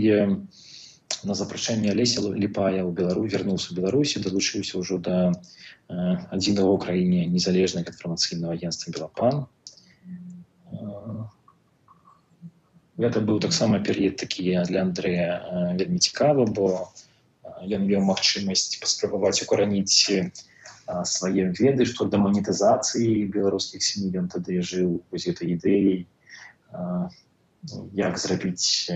на 1.23 1.33
запрашэнне 1.33 1.91
алеся 1.95 2.21
ліпая 2.21 2.83
ў 2.83 2.91
белару 2.93 3.25
вярнуўся 3.25 3.77
беларусі 3.77 4.23
далучыўся 4.25 4.83
ўжо 4.83 4.99
да 4.99 5.31
адзінага 5.87 6.69
ў 6.75 6.77
краіне 6.83 7.21
незалежнага 7.33 7.93
інфармацыйнага 7.93 8.59
агентства 8.59 8.93
белапан 8.93 9.47
гэта 13.01 13.21
быў 13.21 13.39
таксама 13.43 13.79
перыяд 13.79 14.17
такі 14.21 14.57
для 14.69 14.81
Андрэя 14.87 15.27
вельмі 15.79 15.99
цікава 15.99 16.45
бо 16.59 16.89
ён 17.61 17.85
меў 17.89 18.01
магчымасць 18.09 18.77
паспрабаваць 18.81 19.41
укараніць 19.45 20.17
свае 21.11 21.45
веды 21.59 21.85
што 21.85 22.07
да 22.11 22.17
манетызацыі 22.23 23.29
беларускіх 23.37 23.83
сем'і 23.83 24.11
ён 24.23 24.27
тады 24.33 24.61
жыў 24.71 24.99
вось 25.11 25.27
гэтай 25.29 25.55
ідэяй 25.57 26.05
як 28.01 28.17
зрабіць 28.23 28.91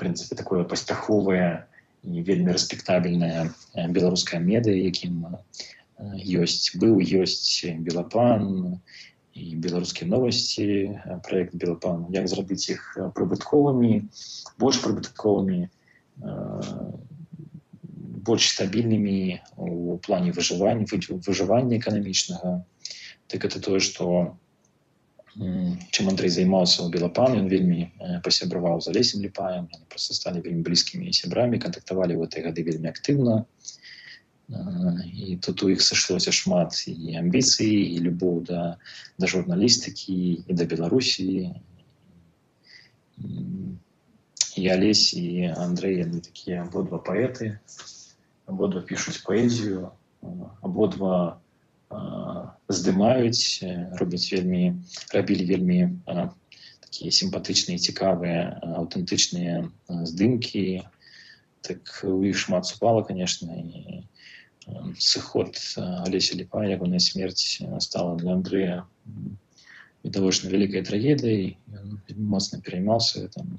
прынцыпе 0.00 0.38
такое 0.42 0.64
паспяховае 0.64 1.66
і 2.02 2.22
вельмі 2.24 2.56
рэспектабельная 2.56 3.50
беларуская 3.96 4.40
медыя 4.40 4.80
якім 4.90 5.36
ёсць 6.40 6.72
быў 6.80 7.00
ёсць 7.22 7.68
белапан 7.86 8.80
і 9.34 9.56
беларускія 9.56 10.10
новасці 10.10 10.66
проект 11.26 11.54
белапан 11.54 12.06
як 12.14 12.26
зрабіць 12.28 12.70
іх 12.74 12.82
прыбытковымі 13.14 13.92
больш 14.58 14.80
прыбытковымі 14.84 15.60
больш 18.28 18.50
стабільнымі 18.54 19.40
у 19.56 19.96
плане 20.06 20.34
выжывання 20.36 20.86
выжывання 21.28 21.78
эканамічнага 21.78 22.66
так 23.26 23.44
это 23.44 23.60
тое 23.62 23.80
что 23.80 24.36
чым 25.38 26.10
Андрей 26.10 26.30
займаўся 26.34 26.82
ў 26.82 26.90
белапан 26.90 27.38
ён 27.38 27.46
вельмі 27.48 27.86
пасябраваў 28.26 28.82
за 28.82 28.90
лесем 28.96 29.22
ліпаем 29.22 29.70
просто 29.88 30.18
сталі 30.18 30.42
вельмі 30.42 30.66
блізкімі 30.66 31.14
сябрамі 31.14 31.62
кантактавалі 31.62 32.18
в 32.18 32.26
этой 32.26 32.42
гады 32.42 32.66
вельмі 32.66 32.90
актыўна 32.90 33.44
і 34.50 35.36
тут 35.36 35.62
у 35.62 35.70
іх 35.70 35.82
сышлося 35.86 36.32
шмат 36.34 36.74
і 36.90 37.14
амбіцый 37.22 37.70
і 37.70 38.02
любоў 38.02 38.42
да 38.48 38.62
да 39.18 39.30
журналістыкі 39.30 40.16
і 40.42 40.52
да 40.58 40.66
беларусі 40.66 41.54
і 44.58 44.66
алесь 44.74 45.14
і 45.14 45.54
Андрей 45.54 46.02
яны 46.02 46.18
такія 46.26 46.66
абодва 46.66 46.98
паэты 46.98 47.62
абодва 48.50 48.82
пішуць 48.90 49.22
паэзію 49.22 49.94
абодва 50.66 51.38
здымаюць 52.66 53.62
робяць 54.02 54.26
вельмі 54.34 54.82
рабілі 55.14 55.46
вельмі 55.46 55.80
такія 56.10 57.10
сімпатычныя 57.14 57.78
цікавыя 57.78 58.58
аўтэнтычныя 58.82 59.62
здымкі 60.10 60.82
так 61.62 62.02
у 62.02 62.22
іх 62.26 62.38
шмат 62.38 62.66
супала 62.66 63.06
конечно 63.06 63.54
і 63.54 64.02
сыход 64.98 65.56
Олеся 65.76 66.36
Липа, 66.36 66.64
ягоная 66.64 66.98
смерть 66.98 67.62
стала 67.78 68.16
для 68.16 68.32
Андрея 68.32 68.86
відавочна 70.04 70.48
вялікай 70.50 70.84
трагедыяй 70.86 71.58
моцна 72.16 72.60
пераймаўся 72.64 73.28
там 73.34 73.58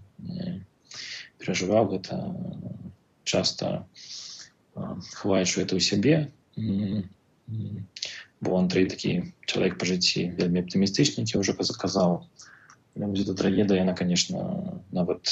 перажываў 1.42 1.92
гэта 1.94 2.18
часта 3.24 3.86
хваючу 4.74 5.62
это 5.62 5.78
ў 5.78 5.82
сябе 5.82 6.16
бо 8.42 8.58
Андрей 8.58 8.90
такі 8.90 9.34
чалавек 9.46 9.78
па 9.78 9.86
жыцці 9.86 10.34
вельмі 10.40 10.66
аптымістычны 10.66 11.30
ці 11.30 11.42
ўжо 11.42 11.54
заказаў 11.62 12.26
эта 12.96 13.34
трагедия, 13.34 13.82
она, 13.82 13.94
конечно, 13.96 14.84
нават 14.92 15.24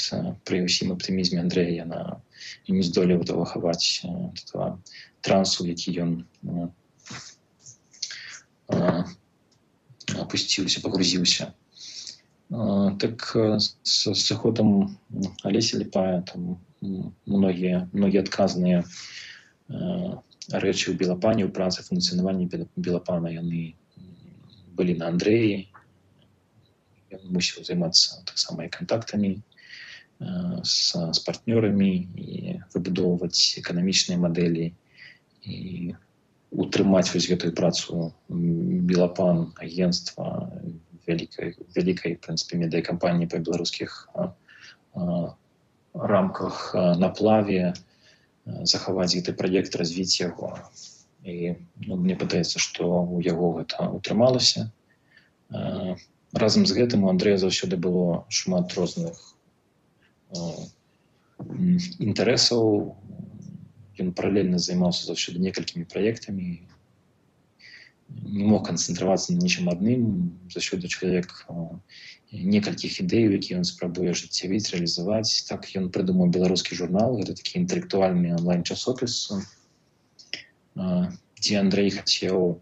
при 0.48 0.64
ўсім 0.64 0.96
аптымізме 0.96 1.44
Андрэя 1.44 1.84
яна 1.84 2.22
і 2.66 2.72
не 2.72 2.82
здолела 2.82 3.44
хаваць 3.44 4.02
этого 4.04 4.80
трансу, 5.20 5.66
які 5.66 5.94
ён 6.04 6.10
опусціўся, 10.18 10.80
пагрузіўся. 10.80 11.52
Так 12.50 13.36
з 13.84 14.14
сыходам 14.14 14.98
Алеся 15.44 15.78
Ліпая 15.78 16.22
там 16.26 16.58
многія 17.26 17.88
многія 17.92 18.22
адказныя 18.26 18.82
рэчы 19.70 20.90
ў 20.90 20.94
белапане 20.98 21.46
ў 21.46 21.50
працы 21.54 21.86
функцыянаванні 21.86 22.50
белапана 22.74 23.30
яны 23.30 23.76
былі 24.74 24.96
на 24.98 25.12
Андрэі 25.14 25.70
ён 27.14 27.22
мусіў 27.36 27.62
займацца 27.68 28.24
таксама 28.26 28.66
і 28.66 28.72
кантактамі 28.74 29.38
з, 30.19 30.95
з 31.11 31.19
партнёрамі 31.27 31.91
і 32.15 32.59
выбудоўваць 32.73 33.59
эканамічныя 33.59 34.19
мадэлі 34.19 34.71
і 35.43 35.95
утрымаць 36.55 37.11
вось 37.13 37.27
гэтую 37.27 37.51
працу 37.51 38.13
белапан 38.29 39.51
агентства 39.59 40.47
вялікай 41.07 41.53
вялікай 41.75 42.15
прынцыпе 42.23 42.61
медыякампаніі 42.63 43.29
па 43.33 43.43
беларускіх 43.43 44.07
рамках 46.15 46.71
на 47.03 47.09
плаве 47.19 47.73
захаваць 48.45 49.11
гэты 49.13 49.35
праект 49.35 49.75
развіць 49.75 50.21
яго 50.21 50.55
і 51.25 51.55
ну, 51.85 51.97
мне 51.97 52.15
падаецца 52.15 52.61
што 52.61 53.03
у 53.03 53.19
яго 53.19 53.51
гэта 53.59 53.91
утрымалася 53.99 54.69
разам 56.45 56.65
з 56.65 56.75
гэтым 56.79 57.03
у 57.03 57.11
Андрэя 57.11 57.37
заўсёды 57.41 57.75
было 57.77 58.25
шмат 58.29 58.73
розных 58.79 59.34
інтарэсаў 62.08 62.66
ён 64.00 64.12
паралельна 64.16 64.58
займаўся 64.58 65.06
заўсёды 65.06 65.42
некалькімі 65.44 65.88
праектамі 65.94 66.46
не 68.10 68.44
мог 68.44 68.64
канцэнтравацца 68.66 69.34
на 69.34 69.42
нечым 69.44 69.68
адным 69.72 70.06
заўсёды 70.54 70.90
чалавек 70.90 71.34
некалькіх 72.30 73.00
ідэяў 73.04 73.36
які 73.36 73.58
ён 73.60 73.64
спрабуе 73.68 74.14
жыццявіць 74.14 74.70
рэалізаваць 74.72 75.44
так 75.50 75.68
ён 75.80 75.90
прыдумаў 75.94 76.32
беларускі 76.36 76.78
журнал 76.80 77.18
гэта 77.20 77.36
такі 77.42 77.58
інтэлектуальны 77.62 78.34
онлайн 78.38 78.62
часопіс 78.64 79.30
дзе 81.40 81.54
Андрей 81.60 81.90
хацеў 81.90 82.60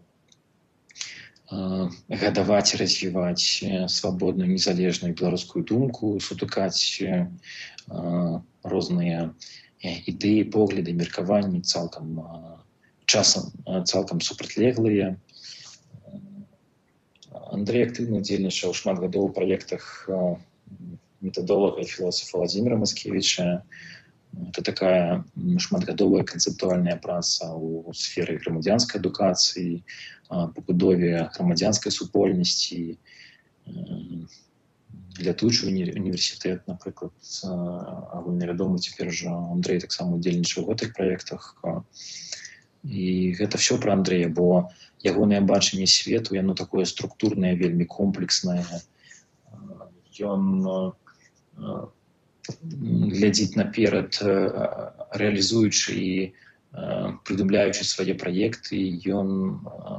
гадаваць 2.08 2.76
развіваць 2.80 3.62
свабодную 3.92 4.48
незалежную 4.50 5.14
беларускую 5.14 5.64
думку 5.64 6.18
сутыкаць 6.20 7.02
розныя 8.64 9.30
ідэі 9.84 10.48
погляды 10.54 10.94
меркаванні 11.00 11.60
цалкам 11.62 12.18
часам 13.06 13.52
цалкам 13.84 14.20
супрацьлеглыя. 14.20 15.16
Андрей 17.52 17.84
актыўна 17.86 18.22
удзельнічаў 18.22 18.74
шмат 18.74 18.98
гадоў 19.04 19.28
у 19.28 19.34
праектах 19.34 20.08
метадолага 21.20 21.84
і 21.84 21.90
філосафа 21.90 22.38
владимира 22.38 22.76
маскевича 22.80 23.62
это 24.47 24.61
такая 24.61 25.25
шматгадовая 25.57 26.23
канцэптуальная 26.23 26.97
праца 26.97 27.49
ў 27.51 27.93
сферы 27.93 28.37
грамадзянскай 28.37 29.01
адукацыі 29.01 29.83
пабудове 30.29 31.29
грамадзянскай 31.35 31.91
супольнасці 31.91 32.97
лятучы 35.19 35.67
універсітэт 35.67 36.67
напрыклад 36.71 37.13
агульнавядомы 37.43 38.79
цяпер 38.79 39.11
жа 39.11 39.33
Андрей 39.55 39.81
таксама 39.83 40.15
удзельнічаў 40.19 40.63
у 40.63 40.69
гэтых 40.71 40.93
праектах 40.95 41.55
і 42.83 43.33
гэта 43.35 43.59
все 43.59 43.77
пра 43.81 43.97
Андрея 43.97 44.29
бо 44.29 44.69
ягонае 45.03 45.41
бачанне 45.41 45.87
свету 45.87 46.37
яно 46.39 46.55
такое 46.55 46.85
структурнае 46.85 47.55
вельмі 47.59 47.85
комплекснае 47.85 48.63
ён 50.19 50.93
глядзіць 52.48 53.56
наперад 53.56 54.18
рэалізуючы 55.20 55.92
і 55.96 56.12
прыдумляючы 57.24 57.86
свае 57.86 58.14
праекты 58.18 58.78
ён 59.06 59.28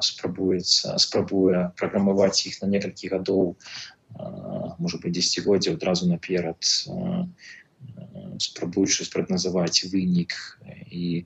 спрабуецца 0.03 0.97
спрабуе 0.99 1.71
праграмаваць 1.79 2.45
іх 2.49 2.59
на 2.61 2.67
некалькі 2.73 3.11
гадоў 3.15 3.55
можа 4.77 4.99
быть 5.03 5.15
дзесяцігоддзя 5.15 5.75
адразу 5.79 6.09
наперад 6.11 6.59
спрабуючы 8.43 9.07
спрагназаваць 9.07 9.87
вынік 9.93 10.35
і 10.91 11.25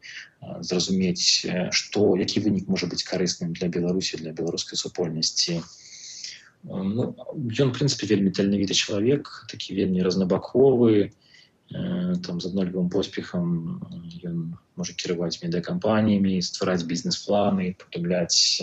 зразумець 0.61 1.49
што 1.81 2.15
які 2.21 2.45
вынік 2.45 2.69
можа 2.69 2.89
быць 2.91 3.03
карысным 3.09 3.53
для 3.57 3.67
беларусі 3.67 4.21
для 4.21 4.35
беларускай 4.37 4.77
супольнасці 4.77 5.61
ну, 6.64 7.12
ён 7.60 7.72
прынцыпе 7.76 8.08
вельмі 8.08 8.32
таленавіты 8.32 8.74
чалавек 8.74 9.28
такі 9.52 9.76
вельмі 9.76 10.06
разнабаковы 10.06 11.12
там 12.24 12.40
з 12.40 12.50
аднолькавым 12.50 12.88
поспехам 12.92 13.80
ён 14.20 14.56
можа 14.76 14.92
кіраваць 14.92 15.40
медыакампаніямі 15.42 16.36
ствараць 16.44 16.84
бізнес-планы 16.84 17.72
прыдумляць 17.80 18.60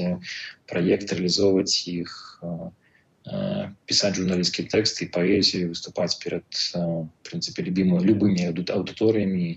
праект 0.69 1.13
рэалізоўваць 1.13 1.75
іх 1.89 2.13
пісаць 3.89 4.15
журналісцкі 4.17 4.65
тэкст 4.73 5.01
і 5.05 5.09
паэзію 5.17 5.73
выступаць 5.73 6.17
перад 6.21 6.45
прынцыпе 7.27 7.65
любімы 7.69 8.01
любымі 8.05 8.49
аўдыторыямі 8.49 9.49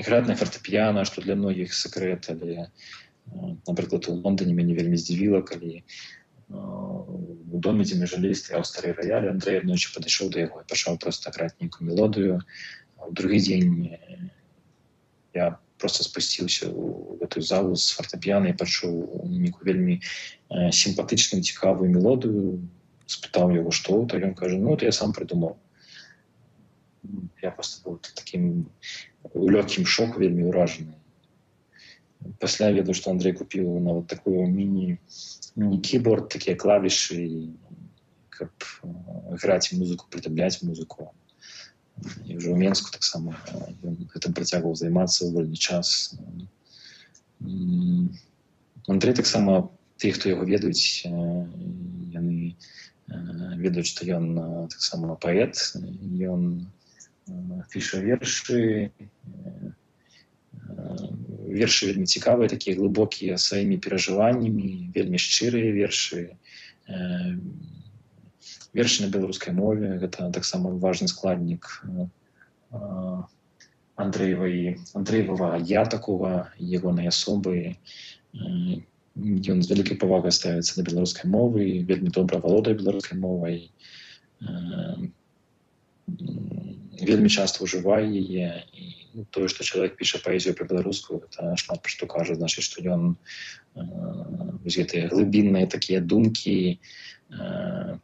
іграць 0.00 0.26
на 0.30 0.34
фартэпіяна 0.40 1.04
што 1.04 1.22
для 1.22 1.36
многіх 1.38 1.74
сакрэт 1.76 2.30
але 2.34 2.70
напрыклад 3.66 4.08
у 4.08 4.16
лондоне 4.18 4.54
мяне 4.54 4.74
вельмі 4.74 4.98
здзівіла 5.00 5.42
калі 5.46 5.82
у 6.50 7.58
доме 7.62 7.86
дзе 7.86 7.98
мы 8.00 8.10
жылі 8.10 8.34
стаяў 8.34 8.66
стары 8.66 8.92
раяль 8.98 9.30
Андрей 9.30 9.60
аднойчы 9.62 9.94
падышоў 9.94 10.30
да 10.34 10.46
яго 10.46 10.62
і 10.62 10.68
пачаў 10.70 10.98
проста 11.04 11.30
граць 11.36 11.54
нейкую 11.62 11.86
мелодыю 11.90 12.40
у 13.06 13.12
другі 13.14 13.38
дзень 13.46 13.96
я 15.34 15.58
просто 15.78 16.04
спусціўся 16.04 16.68
у 16.68 17.16
гэтую 17.22 17.42
залу 17.46 17.78
з 17.78 17.94
фартэпіяна 17.96 18.50
і 18.50 18.58
пачуў 18.62 19.24
нейкую 19.30 19.64
вельмі 19.70 20.00
сімпатычную 20.82 21.42
цікавую 21.46 21.90
мелодыю 21.94 22.58
спытаў 23.06 23.54
яго 23.56 23.70
што 23.70 24.04
то 24.10 24.18
ён 24.18 24.34
кажа 24.34 24.58
ну 24.58 24.76
то 24.76 24.90
я 24.90 24.94
сам 24.96 25.14
прыдумаў 25.16 25.56
я 27.42 27.50
просто 27.50 27.86
быў 27.86 28.00
таким 28.02 28.66
у 29.32 29.48
лёгкім 29.54 29.86
шоку 29.86 30.20
вельмі 30.24 30.50
ўражаны 30.50 30.98
пасля 32.38 32.70
веду 32.70 32.94
что 32.94 33.10
Андрей 33.10 33.32
купіў 33.32 33.80
на 33.80 33.92
вот 33.92 34.06
такую 34.06 34.46
міні 34.46 34.98
міні-кіборд 35.56 36.28
такія 36.28 36.56
клавішы 36.56 37.50
каб 38.28 38.50
граць 39.42 39.72
музыку 39.72 40.06
прыдабляць 40.10 40.62
музыку 40.62 41.12
і 42.24 42.36
ўжо 42.36 42.52
ў 42.52 42.56
менску 42.56 42.92
таксама 42.92 43.36
гэтым 44.14 44.32
працягваў 44.36 44.76
займацца 44.76 45.24
ў 45.24 45.30
вольны 45.36 45.56
час 45.56 46.16
Андрей 48.88 49.14
таксама 49.14 49.68
ты 50.00 50.12
хто 50.16 50.32
яго 50.32 50.44
ведаюць 50.48 51.04
яны 51.04 52.56
ведаюць 53.60 53.90
што 53.92 54.08
ён 54.16 54.32
таксама 54.72 55.16
паэт 55.20 55.56
ён 56.24 56.68
піша 57.72 58.00
вершы 58.00 58.90
вершы 61.60 61.90
вельмі 61.90 62.06
цікавыя 62.06 62.48
такія 62.48 62.76
глыбокія 62.78 63.38
сваімі 63.38 63.78
перажываннямі 63.84 64.90
вельмі 64.94 65.18
шчырыя 65.18 65.72
вершы 65.76 66.36
вершы 68.74 69.04
на 69.04 69.10
беларускай 69.10 69.54
мове 69.54 69.98
гэта 70.04 70.30
таксама 70.36 70.70
важны 70.86 71.08
складнік 71.12 71.70
Андреевай 74.00 74.78
Андреевага 74.94 75.58
я 75.70 75.84
такого 75.84 76.48
ягонай 76.58 77.10
асобы 77.12 77.76
ён 78.34 79.58
з 79.62 79.66
вялікай 79.70 79.98
павагай 80.00 80.32
ставіцца 80.32 80.78
на 80.78 80.86
беларускай 80.86 81.30
мовы 81.30 81.66
вельмі 81.90 82.14
добра 82.14 82.38
валодае 82.46 82.78
беларускай 82.78 83.18
мовай 83.18 83.58
вельмі 87.00 87.28
часто 87.28 87.64
ўжывае 87.64 88.04
яе 88.06 88.64
і 88.72 88.86
ну, 89.14 89.24
тое 89.30 89.48
што 89.52 89.64
чалавек 89.64 89.96
піша 90.00 90.20
паэзію 90.24 90.54
па-беларуску 90.58 91.22
это 91.24 91.54
шмат 91.60 91.82
пра 91.82 91.90
што 91.94 92.06
кажа 92.10 92.36
значыць 92.38 92.66
што 92.66 92.84
ён 92.84 93.16
э, 93.74 93.84
гэтыя 94.66 95.10
глыбінныя 95.12 95.70
такія 95.70 96.00
думкі 96.00 96.78
э, 96.78 97.98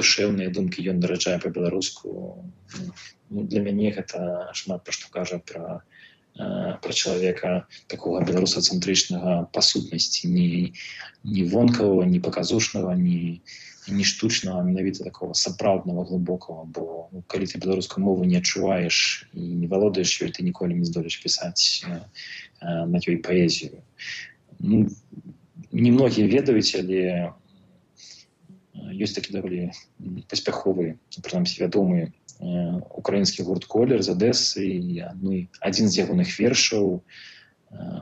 душэўныя 0.00 0.50
думкі 0.50 0.84
ён 0.90 1.00
нараджае 1.00 1.38
па-беларуску 1.40 2.44
ну, 3.30 3.46
для 3.46 3.62
мяне 3.62 3.94
гэта 3.96 4.50
шмат 4.54 4.84
пра 4.84 4.96
што 4.96 5.12
кажа 5.14 5.40
пра 5.40 5.82
про 6.80 6.94
чалавека 6.94 7.66
такого 7.90 8.20
беларусацэнтрычнага 8.22 9.50
па 9.52 9.60
сутнасці 9.66 10.30
не 10.30 10.72
не 11.24 11.44
вонкавого 11.44 12.06
не 12.06 12.20
паказушнага 12.22 12.94
не 12.94 13.18
не 13.18 13.73
штучнага 13.85 14.63
менавіта 14.65 15.03
такого 15.03 15.33
сапраўднага 15.33 16.03
глубокого 16.09 16.65
бо 16.65 17.09
ну, 17.13 17.23
калі 17.27 17.45
ты 17.45 17.61
беларускую 17.61 18.05
мову 18.05 18.25
не 18.25 18.37
адчуваеш 18.41 19.29
і 19.33 19.41
не 19.61 19.67
валодаеш 19.67 20.21
ёй 20.21 20.33
ты 20.33 20.41
ніколі 20.41 20.73
не 20.73 20.85
здолеш 20.85 21.21
пісаць 21.21 21.85
на 22.61 22.97
ёй 22.97 23.17
паэзію. 23.21 23.81
Ну, 24.59 24.89
немногія 25.71 26.25
ведаюць 26.27 26.73
але 26.75 27.33
ёсць 28.95 29.13
такі 29.13 29.37
даволі 29.37 29.69
паспяховы 30.29 30.97
прынамсі 31.21 31.61
вядомы 31.61 32.11
украінскі 32.41 33.45
гурт 33.45 33.65
колер 33.65 34.01
з 34.01 34.17
адэсы 34.17 34.65
ну, 35.21 35.45
адзін 35.61 35.89
з 35.89 36.01
ягоных 36.03 36.33
вершаў 36.39 37.05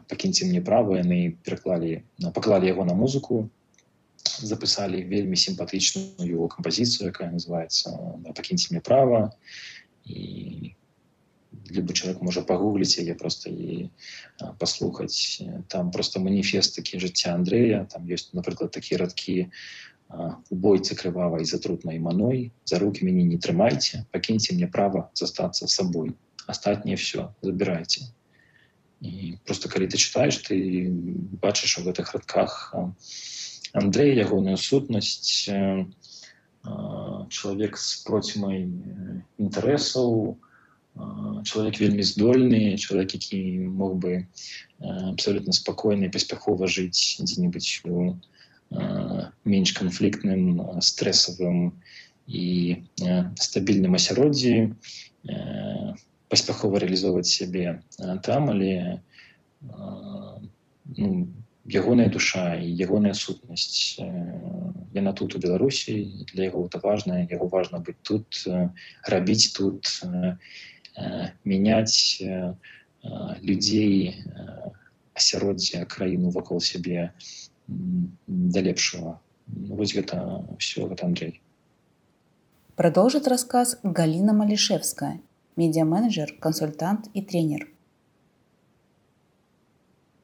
пакіньце 0.07 0.47
мне 0.47 0.61
права 0.61 1.01
яны 1.01 1.35
пераклалі 1.43 2.01
паклалі 2.33 2.71
яго 2.71 2.85
на 2.85 2.95
музыку 2.95 3.49
записали 4.42 5.02
вельмі 5.02 5.36
симпатичную 5.36 6.48
композицию, 6.48 7.08
якая 7.08 7.30
называется 7.30 7.98
«Покиньте 8.34 8.68
мне 8.70 8.80
право». 8.80 9.34
И 10.04 10.74
любой 11.68 11.94
человек 11.94 12.22
может 12.22 12.46
погуглить 12.46 12.98
или 12.98 13.12
просто 13.12 13.50
и 13.50 13.90
послухать. 14.58 15.42
Там 15.68 15.90
просто 15.90 16.20
маніфест 16.20 16.76
такі 16.76 16.98
жыцця 16.98 17.34
Андрея. 17.34 17.86
Там 17.90 18.06
есть, 18.06 18.34
например, 18.34 18.68
такие 18.68 18.98
радкі 18.98 19.50
у 20.08 20.56
бойцы 20.56 20.94
крывавай 20.96 21.44
затрутнай 21.44 21.98
маной 21.98 22.52
за 22.64 22.78
руки 22.78 23.04
мяне 23.04 23.24
не 23.24 23.36
трымайце 23.36 24.06
пакіньце 24.10 24.54
мне 24.54 24.66
права 24.66 25.10
застацца 25.12 25.68
сабой 25.68 26.16
астатняе 26.46 26.96
все 26.96 27.34
забирайте 27.42 28.08
і 29.00 29.36
просто 29.44 29.68
калі 29.68 29.86
ты 29.86 30.00
читаешь 30.00 30.38
ты 30.48 30.88
бачыш 31.44 31.78
у 31.78 31.84
гэтых 31.84 32.12
радках 32.16 32.72
Андрей 33.72 34.16
ягоную 34.16 34.56
сутнасць 34.56 35.48
чалавек 37.28 37.78
з 37.78 37.88
процьмай 38.04 38.66
інтарэсаў 39.38 40.36
чалавек 41.44 41.78
вельмі 41.80 42.02
здольны 42.02 42.76
чалавек 42.76 43.14
які 43.14 43.40
мог 43.68 43.94
бы 44.02 44.26
абсолютно 44.80 45.52
спакойна 45.52 46.08
і 46.08 46.14
паспяхова 46.16 46.66
жыць 46.66 47.22
дзе-нибудь 47.22 47.68
у 47.86 48.16
менш 49.44 49.72
канфліктным 49.78 50.60
стрэсавым 50.84 51.72
і 52.28 52.46
стабільным 53.40 53.96
асяроддзі 53.96 54.54
паспяхова 56.28 56.82
рэалізоўваць 56.84 57.30
сябе 57.30 57.80
там 58.26 58.50
але 58.52 59.00
ну, 60.96 61.28
ягоная 61.68 62.08
душа 62.08 62.56
і 62.56 62.68
ягоная 62.80 63.14
сутнасць 63.14 64.00
яна 64.94 65.12
тут 65.12 65.36
у 65.36 65.38
беларусі 65.38 65.96
для 66.32 66.48
яго 66.48 66.64
это 66.66 66.80
важна 66.82 67.26
яго 67.30 67.48
важна 67.48 67.78
быць 67.78 68.00
тут 68.02 68.44
рабіць 69.04 69.52
тут 69.56 69.90
мяняць 71.44 72.22
людзей 73.42 74.16
асяроддзя 75.14 75.84
краіну 75.84 76.30
вакол 76.30 76.60
сябе 76.60 77.12
да 77.68 78.60
лепшего 78.64 79.20
вось 79.46 79.94
гэта 79.94 80.46
все 80.58 80.88
гэта 80.88 81.06
Андрей 81.06 81.40
Продолжит 82.78 83.26
рассказ 83.26 83.80
Галина 83.82 84.32
Малишевская, 84.32 85.20
медиа-менеджер, 85.56 86.36
консультант 86.38 87.08
и 87.12 87.22
тренер. 87.22 87.66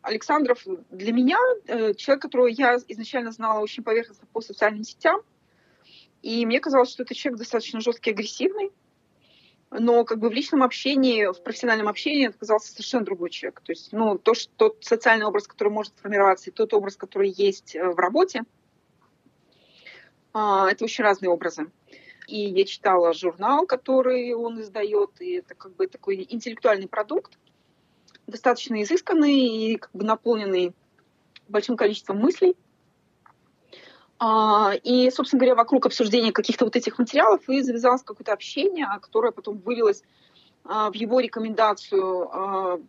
Александров 0.09 0.65
для 0.89 1.13
меня 1.13 1.37
э, 1.67 1.93
человек, 1.93 2.23
которого 2.23 2.47
я 2.47 2.77
изначально 2.87 3.31
знала 3.31 3.59
очень 3.59 3.83
поверхностно 3.83 4.27
по 4.33 4.41
социальным 4.41 4.83
сетям. 4.83 5.21
И 6.21 6.45
мне 6.45 6.59
казалось, 6.59 6.89
что 6.89 7.03
это 7.03 7.13
человек 7.13 7.39
достаточно 7.39 7.79
жесткий, 7.79 8.09
агрессивный. 8.09 8.71
Но 9.71 10.03
как 10.03 10.17
бы 10.17 10.29
в 10.29 10.33
личном 10.33 10.63
общении, 10.63 11.31
в 11.31 11.43
профессиональном 11.43 11.87
общении 11.87 12.27
это 12.27 12.35
оказался 12.37 12.71
совершенно 12.71 13.05
другой 13.05 13.29
человек. 13.29 13.61
То 13.61 13.71
есть, 13.71 13.93
ну, 13.93 14.17
то, 14.17 14.33
что, 14.33 14.51
тот 14.55 14.83
социальный 14.83 15.25
образ, 15.25 15.47
который 15.47 15.69
может 15.69 15.93
формироваться, 15.97 16.49
и 16.49 16.53
тот 16.53 16.73
образ, 16.73 16.97
который 16.97 17.29
есть 17.29 17.75
э, 17.75 17.87
в 17.87 17.97
работе, 17.99 18.43
а, 20.33 20.69
это 20.71 20.85
очень 20.85 21.03
разные 21.03 21.29
образы. 21.29 21.71
И 22.27 22.45
я 22.45 22.65
читала 22.65 23.13
журнал, 23.13 23.67
который 23.67 24.33
он 24.33 24.59
издает, 24.59 25.11
и 25.19 25.33
это 25.33 25.53
как 25.53 25.75
бы 25.75 25.85
такой 25.85 26.25
интеллектуальный 26.29 26.87
продукт, 26.87 27.37
достаточно 28.29 28.81
изысканный 28.83 29.39
и 29.39 29.77
как 29.77 29.91
бы 29.93 30.03
наполненный 30.03 30.73
большим 31.47 31.77
количеством 31.77 32.17
мыслей. 32.17 32.55
А, 34.19 34.73
и, 34.83 35.09
собственно 35.11 35.39
говоря, 35.39 35.55
вокруг 35.55 35.85
обсуждения 35.85 36.31
каких-то 36.31 36.65
вот 36.65 36.75
этих 36.75 36.99
материалов 36.99 37.47
и 37.47 37.61
завязалось 37.61 38.03
какое-то 38.03 38.33
общение, 38.33 38.85
которое 39.01 39.31
потом 39.31 39.57
вылилось 39.59 40.03
а, 40.65 40.91
в 40.91 40.95
его 40.95 41.19
рекомендацию 41.19 42.29
а, 42.29 42.79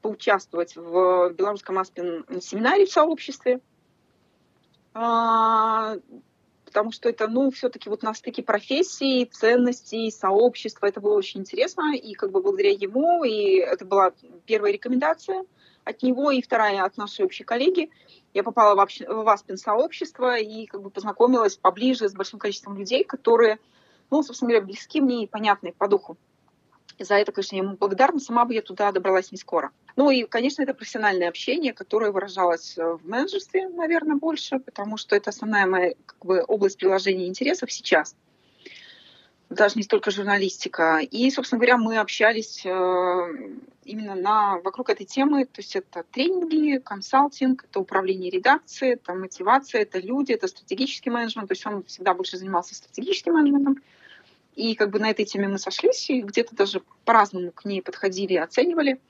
поучаствовать 0.00 0.74
в 0.74 1.30
белорусском 1.30 1.78
Аспин 1.78 2.24
семинаре 2.40 2.86
в 2.86 2.90
сообществе 2.90 3.60
потому 6.68 6.92
что 6.92 7.08
это, 7.08 7.26
ну, 7.26 7.50
все-таки 7.50 7.88
вот 7.88 8.02
на 8.02 8.14
стыке 8.14 8.42
профессии, 8.42 9.24
ценностей, 9.24 10.10
сообщества, 10.10 10.86
это 10.86 11.00
было 11.00 11.14
очень 11.14 11.40
интересно, 11.40 11.96
и 11.96 12.12
как 12.14 12.30
бы 12.30 12.42
благодаря 12.42 12.70
ему, 12.70 13.24
и 13.24 13.56
это 13.56 13.84
была 13.84 14.12
первая 14.46 14.72
рекомендация 14.72 15.44
от 15.84 16.02
него, 16.02 16.30
и 16.30 16.42
вторая 16.42 16.84
от 16.84 16.96
нашей 16.98 17.24
общей 17.24 17.44
коллеги, 17.44 17.90
я 18.34 18.42
попала 18.42 18.74
в, 18.74 18.80
общ... 18.80 19.00
в 19.00 19.28
Аспин 19.28 19.56
сообщество 19.56 20.36
и 20.36 20.66
как 20.66 20.82
бы 20.82 20.90
познакомилась 20.90 21.56
поближе 21.56 22.08
с 22.08 22.14
большим 22.14 22.38
количеством 22.38 22.76
людей, 22.76 23.02
которые, 23.02 23.58
ну, 24.10 24.22
собственно 24.22 24.50
говоря, 24.50 24.66
близки 24.66 25.00
мне 25.00 25.24
и 25.24 25.26
понятны 25.26 25.72
по 25.72 25.88
духу. 25.88 26.18
За 26.98 27.14
это, 27.14 27.32
конечно, 27.32 27.56
я 27.56 27.62
ему 27.62 27.76
благодарна. 27.76 28.18
Сама 28.18 28.44
бы 28.44 28.54
я 28.54 28.62
туда 28.62 28.90
добралась 28.90 29.30
не 29.30 29.38
скоро. 29.38 29.70
Ну 29.96 30.10
и, 30.10 30.24
конечно, 30.24 30.62
это 30.62 30.74
профессиональное 30.74 31.28
общение, 31.28 31.72
которое 31.72 32.10
выражалось 32.10 32.76
э, 32.76 32.82
в 32.84 33.08
менеджерстве, 33.08 33.68
наверное, 33.68 34.16
больше, 34.16 34.58
потому 34.58 34.96
что 34.96 35.14
это 35.14 35.30
основная 35.30 35.66
моя 35.66 35.94
как 36.06 36.24
бы, 36.24 36.44
область 36.46 36.78
приложения 36.78 37.26
интересов 37.26 37.70
сейчас. 37.70 38.16
Даже 39.48 39.76
не 39.76 39.82
столько 39.82 40.10
журналистика. 40.10 40.98
И, 40.98 41.30
собственно 41.30 41.58
говоря, 41.58 41.78
мы 41.78 41.98
общались 41.98 42.66
э, 42.66 42.68
именно 43.84 44.14
на, 44.14 44.58
вокруг 44.58 44.90
этой 44.90 45.06
темы. 45.06 45.46
То 45.46 45.60
есть 45.60 45.74
это 45.76 46.04
тренинги, 46.10 46.78
консалтинг, 46.78 47.64
это 47.64 47.80
управление 47.80 48.30
редакцией, 48.30 48.94
это 48.94 49.14
мотивация, 49.14 49.82
это 49.82 49.98
люди, 49.98 50.32
это 50.32 50.48
стратегический 50.48 51.10
менеджмент. 51.10 51.48
То 51.48 51.52
есть 51.52 51.66
он 51.66 51.84
всегда 51.84 52.14
больше 52.14 52.36
занимался 52.36 52.74
стратегическим 52.74 53.34
менеджментом. 53.34 53.82
И 54.58 54.74
как 54.74 54.90
бы 54.90 54.98
на 54.98 55.10
этой 55.10 55.24
теме 55.24 55.46
мы 55.46 55.56
сошлись, 55.56 56.10
и 56.10 56.20
где-то 56.20 56.56
даже 56.56 56.82
по-разному 57.04 57.52
к 57.52 57.64
ней 57.64 57.80
подходили 57.80 58.32
и 58.32 58.38
оценивали 58.38 59.00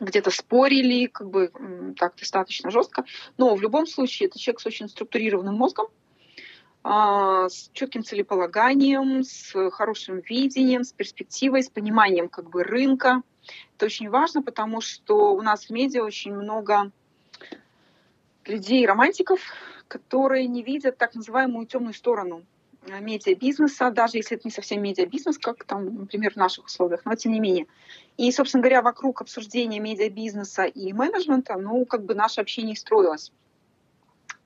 где-то 0.00 0.30
спорили, 0.32 1.06
как 1.06 1.30
бы 1.30 1.52
так 1.96 2.16
достаточно 2.16 2.72
жестко. 2.72 3.04
Но 3.38 3.54
в 3.54 3.62
любом 3.62 3.86
случае 3.86 4.28
это 4.28 4.40
человек 4.40 4.60
с 4.60 4.66
очень 4.66 4.88
структурированным 4.88 5.54
мозгом, 5.54 5.86
а, 6.82 7.48
с 7.48 7.70
четким 7.74 8.02
целеполаганием, 8.02 9.22
с 9.22 9.54
хорошим 9.70 10.18
видением, 10.18 10.82
с 10.82 10.92
перспективой, 10.92 11.62
с 11.62 11.70
пониманием 11.70 12.28
как 12.28 12.50
бы 12.50 12.64
рынка. 12.64 13.22
Это 13.76 13.86
очень 13.86 14.10
важно, 14.10 14.42
потому 14.42 14.80
что 14.80 15.32
у 15.32 15.42
нас 15.42 15.66
в 15.66 15.70
медиа 15.70 16.02
очень 16.02 16.34
много 16.34 16.90
людей-романтиков, 18.44 19.40
которые 19.86 20.48
не 20.48 20.64
видят 20.64 20.98
так 20.98 21.14
называемую 21.14 21.66
темную 21.66 21.94
сторону 21.94 22.44
медиабизнеса, 23.00 23.90
даже 23.90 24.18
если 24.18 24.36
это 24.36 24.46
не 24.46 24.50
совсем 24.50 24.82
медиабизнес, 24.82 25.38
как 25.38 25.64
там, 25.64 26.00
например, 26.00 26.32
в 26.32 26.36
наших 26.36 26.66
условиях, 26.66 27.04
но 27.04 27.14
тем 27.14 27.32
не 27.32 27.40
менее. 27.40 27.66
И, 28.16 28.30
собственно 28.32 28.62
говоря, 28.62 28.82
вокруг 28.82 29.20
обсуждения 29.20 29.80
медиабизнеса 29.80 30.64
и 30.64 30.92
менеджмента, 30.92 31.56
ну, 31.56 31.84
как 31.84 32.04
бы 32.04 32.14
наше 32.14 32.40
общение 32.40 32.76
строилось. 32.76 33.32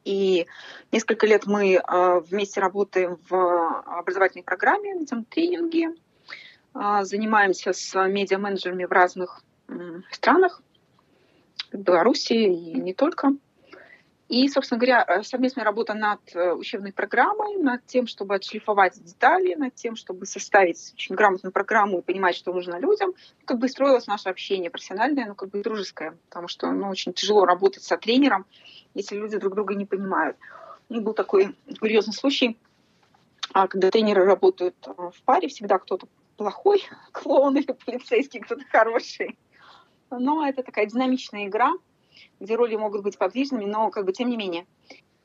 И 0.04 0.46
несколько 0.92 1.26
лет 1.26 1.46
мы 1.46 1.74
э, 1.74 2.20
вместе 2.20 2.60
работаем 2.60 3.18
в 3.28 3.82
образовательной 3.98 4.44
программе, 4.44 4.98
ведем 4.98 5.24
тренинги, 5.24 5.88
э, 6.74 7.04
занимаемся 7.04 7.72
с 7.72 7.94
медиа-менеджерами 7.94 8.86
в 8.86 8.92
разных 8.92 9.42
э, 9.68 10.00
странах, 10.10 10.62
в 11.72 11.76
Беларуси 11.76 12.32
и 12.32 12.80
не 12.80 12.94
только. 12.94 13.32
И, 14.30 14.48
собственно 14.48 14.78
говоря, 14.78 15.04
э, 15.08 15.24
совместная 15.24 15.64
работа 15.64 15.92
над 15.92 16.20
э, 16.34 16.52
учебной 16.52 16.92
программой, 16.92 17.56
над 17.56 17.84
тем, 17.86 18.06
чтобы 18.06 18.36
отшлифовать 18.36 19.02
детали, 19.02 19.56
над 19.56 19.74
тем, 19.74 19.96
чтобы 19.96 20.24
составить 20.24 20.92
очень 20.94 21.16
грамотную 21.16 21.52
программу 21.52 21.98
и 21.98 22.02
понимать, 22.02 22.36
что 22.36 22.52
нужно 22.52 22.78
людям, 22.78 23.12
как 23.44 23.58
бы 23.58 23.68
строилось 23.68 24.06
наше 24.06 24.28
общение 24.28 24.70
профессиональное, 24.70 25.26
но 25.26 25.34
как 25.34 25.50
бы 25.50 25.60
дружеское, 25.62 26.16
потому 26.28 26.46
что 26.46 26.70
ну, 26.70 26.88
очень 26.88 27.12
тяжело 27.12 27.44
работать 27.44 27.82
со 27.82 27.96
тренером, 27.96 28.46
если 28.94 29.16
люди 29.16 29.36
друг 29.36 29.56
друга 29.56 29.74
не 29.74 29.84
понимают. 29.84 30.36
И 30.90 31.00
был 31.00 31.12
такой 31.12 31.56
курьезный 31.80 32.14
случай, 32.14 32.56
а, 33.52 33.66
когда 33.66 33.90
тренеры 33.90 34.24
работают 34.24 34.76
э, 34.86 34.92
в 34.92 35.20
паре, 35.24 35.48
всегда 35.48 35.80
кто-то 35.80 36.06
плохой 36.36 36.84
клоун 37.10 37.56
или 37.56 37.74
полицейский, 37.84 38.38
кто-то 38.38 38.62
хороший. 38.70 39.36
но 40.08 40.46
это 40.46 40.62
такая 40.62 40.86
динамичная 40.86 41.48
игра, 41.48 41.72
где 42.40 42.54
роли 42.56 42.76
могут 42.76 43.02
быть 43.02 43.18
подвижными, 43.18 43.64
но 43.64 43.90
как 43.90 44.04
бы 44.04 44.12
тем 44.12 44.28
не 44.28 44.36
менее. 44.36 44.66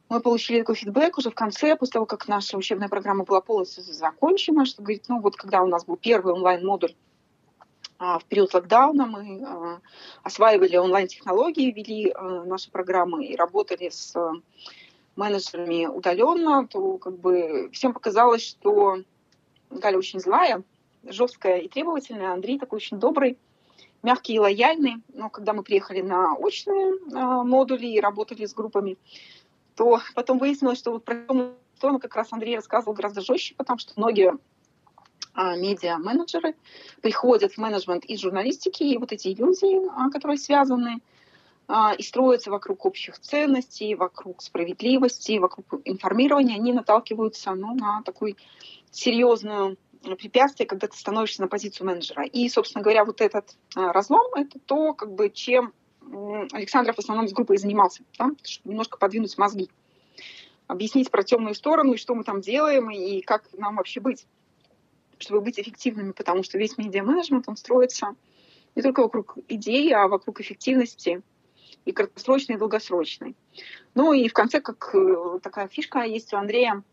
Мы 0.07 0.19
получили 0.19 0.59
такой 0.59 0.75
фидбэк 0.75 1.17
уже 1.17 1.31
в 1.31 1.35
конце, 1.35 1.75
после 1.75 1.93
того, 1.93 2.05
как 2.05 2.27
наша 2.27 2.57
учебная 2.57 2.89
программа 2.89 3.23
была 3.23 3.41
полностью 3.41 3.83
закончена, 3.83 4.65
что 4.65 4.83
говорит, 4.83 5.05
ну 5.07 5.19
вот 5.19 5.35
когда 5.35 5.63
у 5.63 5.67
нас 5.67 5.85
был 5.85 5.97
первый 5.97 6.33
онлайн-модуль 6.33 6.93
а, 7.97 8.19
в 8.19 8.25
период 8.25 8.53
локдауна, 8.53 9.07
мы 9.07 9.43
а, 9.43 9.79
осваивали 10.21 10.77
онлайн-технологии, 10.77 11.71
вели 11.71 12.11
а, 12.11 12.43
наши 12.43 12.69
программы 12.69 13.25
и 13.25 13.35
работали 13.35 13.89
с 13.89 14.13
менеджерами 15.15 15.87
удаленно, 15.87 16.67
то 16.67 16.97
как 16.97 17.17
бы 17.17 17.69
всем 17.71 17.93
показалось, 17.93 18.45
что 18.45 18.97
Галя 19.71 19.97
очень 19.97 20.19
злая, 20.19 20.63
жесткая 21.03 21.59
и 21.59 21.67
требовательная, 21.67 22.33
Андрей 22.33 22.59
такой 22.59 22.77
очень 22.77 22.99
добрый, 22.99 23.37
мягкий 24.05 24.35
и 24.35 24.39
лояльный. 24.39 25.03
Но 25.13 25.29
когда 25.29 25.53
мы 25.53 25.63
приехали 25.63 26.01
на 26.01 26.33
очные 26.35 26.93
э, 26.93 27.43
модули 27.43 27.87
и 27.87 27.99
работали 27.99 28.45
с 28.45 28.53
группами, 28.53 28.97
то 29.75 29.99
потом 30.13 30.37
выяснилось, 30.37 30.79
что 30.79 30.91
вот 30.91 31.03
про 31.03 31.15
сторону 31.75 31.99
как 31.99 32.15
раз 32.15 32.29
Андрей 32.31 32.55
рассказывал 32.55 32.93
гораздо 32.93 33.21
жестче, 33.21 33.55
потому 33.55 33.79
что 33.79 33.93
многие 33.97 34.37
а, 35.33 35.57
медиа-менеджеры 35.57 36.55
приходят 37.01 37.53
в 37.53 37.57
менеджмент 37.57 38.05
из 38.05 38.21
журналистики, 38.21 38.83
и 38.83 38.97
вот 38.97 39.11
эти 39.11 39.33
иллюзии, 39.33 39.87
а, 39.89 40.09
которые 40.09 40.37
связаны, 40.37 41.01
а, 41.67 41.93
и 41.93 42.03
строятся 42.03 42.51
вокруг 42.51 42.85
общих 42.85 43.19
ценностей, 43.19 43.95
вокруг 43.95 44.41
справедливости, 44.41 45.37
вокруг 45.37 45.81
информирования, 45.85 46.55
они 46.55 46.73
наталкиваются 46.73 47.53
ну, 47.53 47.75
на 47.75 48.01
такую 48.03 48.35
серьезную 48.91 49.77
препятствие, 50.15 50.67
когда 50.67 50.87
ты 50.87 50.95
становишься 50.95 51.41
на 51.41 51.47
позицию 51.47 51.87
менеджера. 51.87 52.25
И, 52.25 52.47
собственно 52.49 52.83
говоря, 52.83 53.05
вот 53.05 53.21
этот 53.21 53.55
разлом– 53.75 54.33
это 54.35 54.59
то, 54.59 54.93
как 54.93 55.11
бы, 55.11 55.29
чем 55.29 55.73
Александров 56.51 56.95
в 56.95 56.99
основном 56.99 57.27
с 57.27 57.33
группой 57.33 57.57
занимался, 57.57 58.03
да, 58.19 58.29
чтобы 58.43 58.73
немножко 58.73 58.97
подвинуть 58.97 59.37
мозги, 59.37 59.69
объяснить 60.67 61.09
про 61.09 61.23
темную 61.23 61.55
сторону, 61.55 61.93
и 61.93 61.97
что 61.97 62.13
мы 62.15 62.23
там 62.23 62.41
делаем, 62.41 62.89
и 62.89 63.21
как 63.21 63.45
нам 63.53 63.77
вообще 63.77 63.99
быть, 63.99 64.27
чтобы 65.17 65.41
быть 65.41 65.59
эффективными, 65.59 66.11
потому 66.11 66.43
что 66.43 66.57
весь 66.57 66.77
медиа-менеджмент, 66.77 67.45
он 67.47 67.57
строится 67.57 68.15
не 68.75 68.81
только 68.81 69.01
вокруг 69.01 69.37
идеи, 69.47 69.91
а 69.91 70.07
вокруг 70.07 70.41
эффективности 70.41 71.21
и 71.85 71.91
краткосрочной, 71.91 72.55
и 72.55 72.59
долгосрочной. 72.59 73.35
Ну 73.93 74.13
и 74.13 74.27
в 74.27 74.33
конце, 74.33 74.59
как 74.59 74.93
э, 74.93 75.39
такая 75.41 75.67
фишка 75.67 76.01
есть 76.01 76.33
у 76.33 76.37
Андрея, 76.37 76.83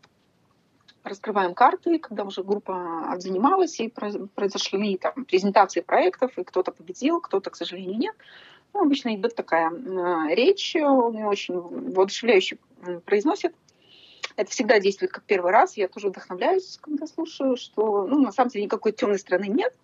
раскрываем 1.03 1.53
карты, 1.53 1.99
когда 1.99 2.23
уже 2.23 2.43
группа 2.43 3.11
отзанималась, 3.11 3.79
и 3.79 3.89
произошли 3.89 4.97
там 4.97 5.25
презентации 5.25 5.81
проектов, 5.81 6.37
и 6.37 6.43
кто-то 6.43 6.71
победил, 6.71 7.19
кто-то, 7.21 7.49
к 7.49 7.55
сожалению, 7.55 7.97
нет. 7.97 8.15
Ну, 8.73 8.81
обычно 8.81 9.13
идет 9.15 9.35
такая 9.35 9.69
э, 9.69 10.33
речь, 10.33 10.75
он 10.75 11.15
ее 11.15 11.27
очень 11.27 11.59
воодушевляюще 11.59 12.57
произносит. 13.05 13.53
Это 14.35 14.49
всегда 14.49 14.79
действует 14.79 15.11
как 15.11 15.23
первый 15.25 15.51
раз. 15.51 15.77
Я 15.77 15.87
тоже 15.87 16.09
вдохновляюсь, 16.09 16.79
когда 16.81 17.05
слушаю, 17.05 17.55
что 17.55 18.07
ну, 18.07 18.19
на 18.19 18.31
самом 18.31 18.49
деле 18.49 18.65
никакой 18.65 18.91
темной 18.91 19.19
стороны 19.19 19.45
нет. 19.45 19.75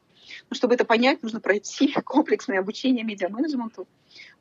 Но 0.49 0.55
чтобы 0.55 0.73
это 0.73 0.85
понять, 0.85 1.21
нужно 1.21 1.39
пройти 1.39 1.93
комплексное 2.05 2.59
обучение 2.59 3.03
медиа-менеджменту, 3.03 3.87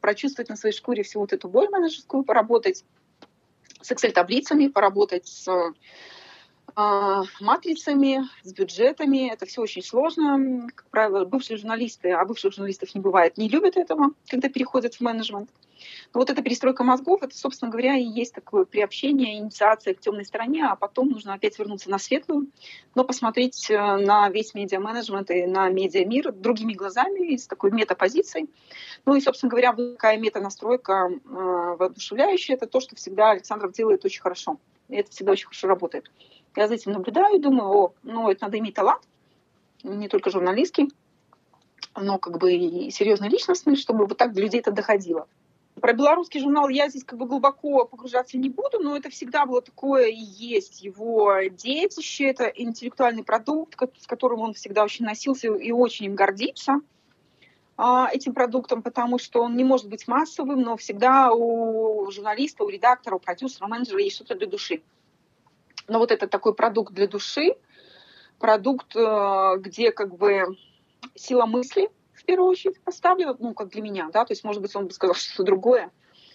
прочувствовать 0.00 0.48
на 0.48 0.56
своей 0.56 0.74
шкуре 0.74 1.02
всю 1.02 1.20
вот 1.20 1.32
эту 1.32 1.48
боль 1.48 1.68
менеджерскую, 1.68 2.24
поработать 2.24 2.84
с 3.82 3.90
Excel-таблицами, 3.92 4.68
поработать 4.68 5.26
с 5.26 5.46
матрицами, 7.40 8.22
с 8.42 8.52
бюджетами. 8.52 9.32
Это 9.32 9.46
все 9.46 9.62
очень 9.62 9.82
сложно. 9.82 10.68
Как 10.74 10.88
правило, 10.90 11.24
бывшие 11.24 11.56
журналисты, 11.56 12.10
а 12.12 12.24
бывших 12.24 12.52
журналистов 12.52 12.94
не 12.94 13.00
бывает, 13.00 13.36
не 13.36 13.48
любят 13.48 13.76
этого, 13.76 14.10
когда 14.28 14.48
переходят 14.48 14.94
в 14.94 15.00
менеджмент. 15.00 15.50
Но 16.12 16.20
вот 16.20 16.30
эта 16.30 16.42
перестройка 16.42 16.84
мозгов, 16.84 17.22
это, 17.22 17.36
собственно 17.36 17.70
говоря, 17.70 17.96
и 17.96 18.02
есть 18.02 18.34
такое 18.34 18.64
приобщение, 18.64 19.38
инициация 19.38 19.94
к 19.94 20.00
темной 20.00 20.24
стороне, 20.24 20.66
а 20.66 20.76
потом 20.76 21.08
нужно 21.10 21.34
опять 21.34 21.58
вернуться 21.58 21.90
на 21.90 21.98
светлую, 21.98 22.48
но 22.94 23.04
посмотреть 23.04 23.70
э, 23.70 23.76
на 23.76 24.28
весь 24.28 24.54
медиа-менеджмент 24.54 25.30
и 25.30 25.46
на 25.46 25.68
медиа-мир 25.68 26.32
другими 26.32 26.74
глазами, 26.74 27.36
с 27.36 27.46
такой 27.46 27.70
метапозицией. 27.70 28.50
Ну 29.04 29.14
и, 29.16 29.20
собственно 29.20 29.50
говоря, 29.50 29.72
такая 29.72 30.18
метанастройка 30.18 31.10
э, 31.12 31.18
воодушевляющая, 31.28 32.56
это 32.56 32.66
то, 32.66 32.80
что 32.80 32.96
всегда 32.96 33.30
Александров 33.30 33.72
делает 33.72 34.04
очень 34.04 34.22
хорошо. 34.22 34.58
И 34.88 34.96
это 34.96 35.10
всегда 35.10 35.32
очень 35.32 35.46
хорошо 35.46 35.68
работает. 35.68 36.10
Я 36.58 36.66
за 36.66 36.74
этим 36.74 36.90
наблюдаю 36.90 37.38
думаю, 37.38 37.70
о, 37.70 37.94
ну, 38.02 38.28
это 38.28 38.46
надо 38.46 38.58
иметь 38.58 38.74
талант, 38.74 39.02
не 39.84 40.08
только 40.08 40.28
журналистский, 40.30 40.88
но 41.94 42.18
как 42.18 42.38
бы 42.38 42.52
и 42.52 42.90
серьезно 42.90 43.26
личностный, 43.28 43.76
чтобы 43.76 44.06
вот 44.06 44.18
так 44.18 44.32
до 44.32 44.40
людей 44.40 44.58
это 44.58 44.72
доходило. 44.72 45.28
Про 45.80 45.92
белорусский 45.92 46.40
журнал 46.40 46.68
я 46.68 46.88
здесь 46.88 47.04
как 47.04 47.16
бы 47.16 47.26
глубоко 47.26 47.84
погружаться 47.84 48.36
не 48.38 48.50
буду, 48.50 48.80
но 48.80 48.96
это 48.96 49.08
всегда 49.08 49.46
было 49.46 49.62
такое 49.62 50.06
и 50.06 50.18
есть 50.20 50.82
его 50.82 51.32
детище, 51.48 52.24
это 52.24 52.46
интеллектуальный 52.46 53.22
продукт, 53.22 53.76
с 53.96 54.08
которым 54.08 54.40
он 54.40 54.54
всегда 54.54 54.82
очень 54.82 55.04
носился 55.04 55.54
и 55.54 55.70
очень 55.70 56.06
им 56.06 56.16
гордится 56.16 56.80
а, 57.76 58.08
этим 58.12 58.34
продуктом, 58.34 58.82
потому 58.82 59.20
что 59.20 59.44
он 59.44 59.54
не 59.54 59.62
может 59.62 59.88
быть 59.88 60.08
массовым, 60.08 60.62
но 60.62 60.76
всегда 60.76 61.32
у 61.32 62.10
журналиста, 62.10 62.64
у 62.64 62.68
редактора, 62.68 63.14
у 63.14 63.20
продюсера, 63.20 63.66
у 63.66 63.68
менеджера 63.68 64.00
есть 64.00 64.16
что-то 64.16 64.34
для 64.34 64.48
души. 64.48 64.82
Но 65.88 65.98
вот 65.98 66.12
это 66.12 66.28
такой 66.28 66.54
продукт 66.54 66.92
для 66.92 67.08
души, 67.08 67.56
продукт, 68.38 68.94
э, 68.94 69.56
где 69.58 69.90
как 69.90 70.16
бы 70.16 70.56
сила 71.14 71.46
мысли 71.46 71.90
в 72.12 72.24
первую 72.24 72.50
очередь 72.50 72.80
поставлена, 72.82 73.34
ну, 73.38 73.54
как 73.54 73.68
для 73.70 73.82
меня, 73.82 74.10
да, 74.12 74.24
то 74.24 74.32
есть, 74.32 74.44
может 74.44 74.60
быть, 74.60 74.74
он 74.76 74.86
бы 74.86 74.92
сказал 74.92 75.14
что-то 75.14 75.44
другое. 75.44 75.90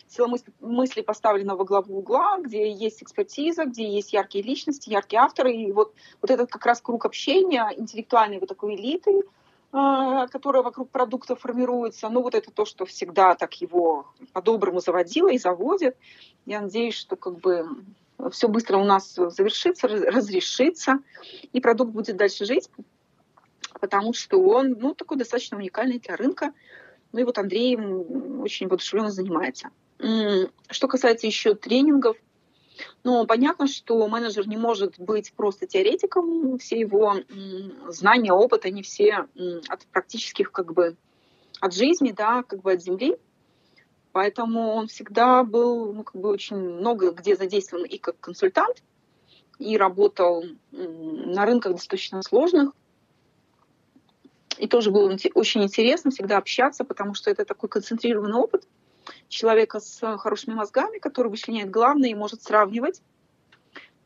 Сила 0.07 0.29
мысли 0.59 1.01
поставлена 1.01 1.55
во 1.55 1.65
главу 1.65 1.97
угла, 1.97 2.37
где 2.39 2.71
есть 2.71 3.01
экспертиза, 3.01 3.65
где 3.65 3.87
есть 3.87 4.13
яркие 4.13 4.43
личности, 4.43 4.89
яркие 4.89 5.21
авторы, 5.21 5.53
и 5.53 5.71
вот, 5.71 5.93
вот 6.21 6.29
этот 6.29 6.49
как 6.51 6.65
раз 6.65 6.81
круг 6.81 7.05
общения, 7.05 7.67
интеллектуальной 7.77 8.39
вот 8.39 8.49
такой 8.49 8.75
элиты, 8.75 9.21
э, 9.21 10.27
которая 10.31 10.63
вокруг 10.63 10.89
продукта 10.89 11.35
формируется, 11.35 12.09
ну, 12.09 12.21
вот 12.21 12.33
это 12.35 12.51
то, 12.51 12.65
что 12.65 12.85
всегда 12.85 13.35
так 13.35 13.53
его 13.61 14.07
по-доброму 14.33 14.79
заводило 14.79 15.29
и 15.29 15.37
заводит. 15.37 15.95
Я 16.45 16.61
надеюсь, 16.61 16.95
что 16.95 17.15
как 17.15 17.39
бы 17.39 17.67
все 18.31 18.47
быстро 18.47 18.77
у 18.77 18.83
нас 18.83 19.13
завершится, 19.15 19.87
разрешится, 19.87 20.99
и 21.51 21.61
продукт 21.61 21.91
будет 21.91 22.17
дальше 22.17 22.45
жить, 22.45 22.69
потому 23.79 24.13
что 24.13 24.37
он 24.41 24.77
ну, 24.79 24.93
такой 24.93 25.17
достаточно 25.17 25.57
уникальный 25.57 25.99
для 25.99 26.15
рынка. 26.15 26.53
Ну 27.11 27.19
и 27.19 27.23
вот 27.23 27.37
Андрей 27.37 27.75
очень 27.75 28.67
воодушевленно 28.67 29.11
занимается. 29.11 29.69
Что 30.69 30.87
касается 30.87 31.27
еще 31.27 31.53
тренингов, 31.53 32.17
ну, 33.03 33.25
понятно, 33.27 33.67
что 33.67 34.07
менеджер 34.07 34.47
не 34.47 34.57
может 34.57 34.99
быть 34.99 35.33
просто 35.33 35.67
теоретиком, 35.67 36.57
все 36.57 36.79
его 36.79 37.15
знания, 37.89 38.33
опыт, 38.33 38.65
они 38.65 38.81
все 38.81 39.27
от 39.67 39.85
практических, 39.91 40.51
как 40.51 40.73
бы, 40.73 40.95
от 41.59 41.73
жизни, 41.73 42.11
да, 42.11 42.43
как 42.43 42.61
бы 42.61 42.73
от 42.73 42.81
земли. 42.81 43.17
Поэтому 44.13 44.75
он 44.75 44.87
всегда 44.87 45.43
был 45.43 45.91
ну, 45.91 46.03
как 46.03 46.21
бы 46.21 46.29
очень 46.29 46.55
много 46.55 47.11
где 47.11 47.35
задействован 47.35 47.83
и 47.83 47.97
как 47.97 48.19
консультант, 48.19 48.83
и 49.57 49.75
работал 49.75 50.45
на 50.71 51.45
рынках 51.45 51.73
достаточно 51.73 52.21
сложных. 52.21 52.73
И 54.59 54.67
тоже 54.67 54.91
было 54.91 55.11
очень 55.33 55.63
интересно 55.63 56.11
всегда 56.11 56.37
общаться, 56.37 56.83
потому 56.85 57.15
что 57.15 57.31
это 57.31 57.43
такой 57.43 57.69
концентрированный 57.69 58.37
опыт 58.37 58.67
человека 59.29 59.79
с 59.79 60.17
хорошими 60.17 60.53
мозгами, 60.53 60.99
который 60.99 61.29
вычленяет 61.29 61.71
главное 61.71 62.09
и 62.09 62.15
может 62.15 62.43
сравнивать, 62.43 63.01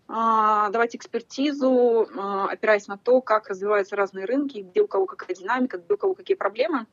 а, 0.08 0.70
давать 0.70 0.96
экспертизу, 0.96 2.08
а, 2.18 2.48
опираясь 2.50 2.88
на 2.88 2.98
то, 2.98 3.20
как 3.20 3.50
развиваются 3.50 3.98
разные 3.98 4.26
рынки, 4.26 4.60
где 4.60 4.82
у 4.82 4.88
кого 4.88 5.06
какая 5.06 5.36
динамика, 5.36 5.80
где 5.80 5.94
у 5.94 5.98
кого 5.98 6.14
какие 6.14 6.38
проблемы. 6.38 6.88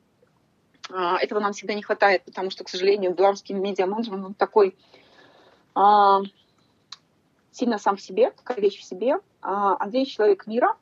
А, 0.91 1.17
этого 1.17 1.39
нам 1.39 1.53
всегда 1.53 1.73
не 1.73 1.81
хватает, 1.81 2.23
потому 2.23 2.49
что, 2.49 2.63
к 2.63 2.69
сожалению, 2.69 3.13
белорусский 3.13 3.55
медиа-менеджмент 3.55 4.25
он 4.25 4.33
такой 4.33 4.75
а, 5.73 6.21
сильно 7.51 7.77
сам 7.77 7.95
в 7.95 8.01
себе, 8.01 8.31
такая 8.31 8.57
вещь 8.57 8.79
в 8.79 8.83
себе. 8.83 9.19
А, 9.41 9.77
Андрей 9.79 10.05
человек 10.05 10.47
мира, 10.47 10.75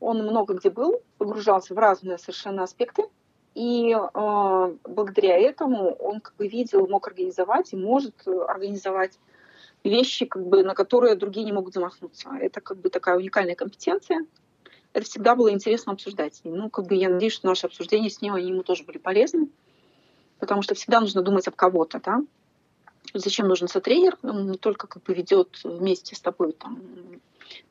он 0.00 0.22
много 0.22 0.54
где 0.54 0.70
был, 0.70 1.02
погружался 1.18 1.74
в 1.74 1.78
разные 1.78 2.18
совершенно 2.18 2.62
аспекты, 2.62 3.04
и 3.54 3.92
э, 3.92 4.76
благодаря 4.84 5.36
этому 5.36 5.92
он 5.94 6.20
как 6.20 6.36
бы 6.36 6.46
видел, 6.46 6.86
мог 6.86 7.06
организовать 7.08 7.72
и 7.72 7.76
может 7.76 8.14
организовать 8.26 9.18
вещи, 9.82 10.24
как 10.24 10.46
бы, 10.46 10.62
на 10.62 10.74
которые 10.74 11.16
другие 11.16 11.44
не 11.44 11.52
могут 11.52 11.74
замахнуться. 11.74 12.30
Это 12.40 12.60
как 12.60 12.78
бы 12.78 12.90
такая 12.90 13.16
уникальная 13.16 13.56
компетенция, 13.56 14.24
это 14.92 15.06
всегда 15.06 15.34
было 15.34 15.52
интересно 15.52 15.92
обсуждать. 15.92 16.40
Ну, 16.44 16.68
как 16.70 16.86
бы 16.86 16.94
я 16.94 17.08
надеюсь, 17.08 17.32
что 17.32 17.46
наши 17.46 17.66
обсуждения 17.66 18.10
с 18.10 18.20
ним, 18.20 18.34
они 18.34 18.48
ему 18.48 18.62
тоже 18.62 18.84
были 18.84 18.98
полезны, 18.98 19.48
потому 20.38 20.62
что 20.62 20.74
всегда 20.74 21.00
нужно 21.00 21.22
думать 21.22 21.46
об 21.48 21.54
кого-то, 21.54 22.00
да. 22.00 22.22
Зачем 23.14 23.48
нужен 23.48 23.68
сотренер? 23.68 24.18
Он 24.22 24.50
не 24.50 24.58
только 24.58 24.86
как 24.86 25.02
бы 25.02 25.14
ведет 25.14 25.60
вместе 25.64 26.14
с 26.14 26.20
тобой 26.20 26.52
там, 26.52 26.80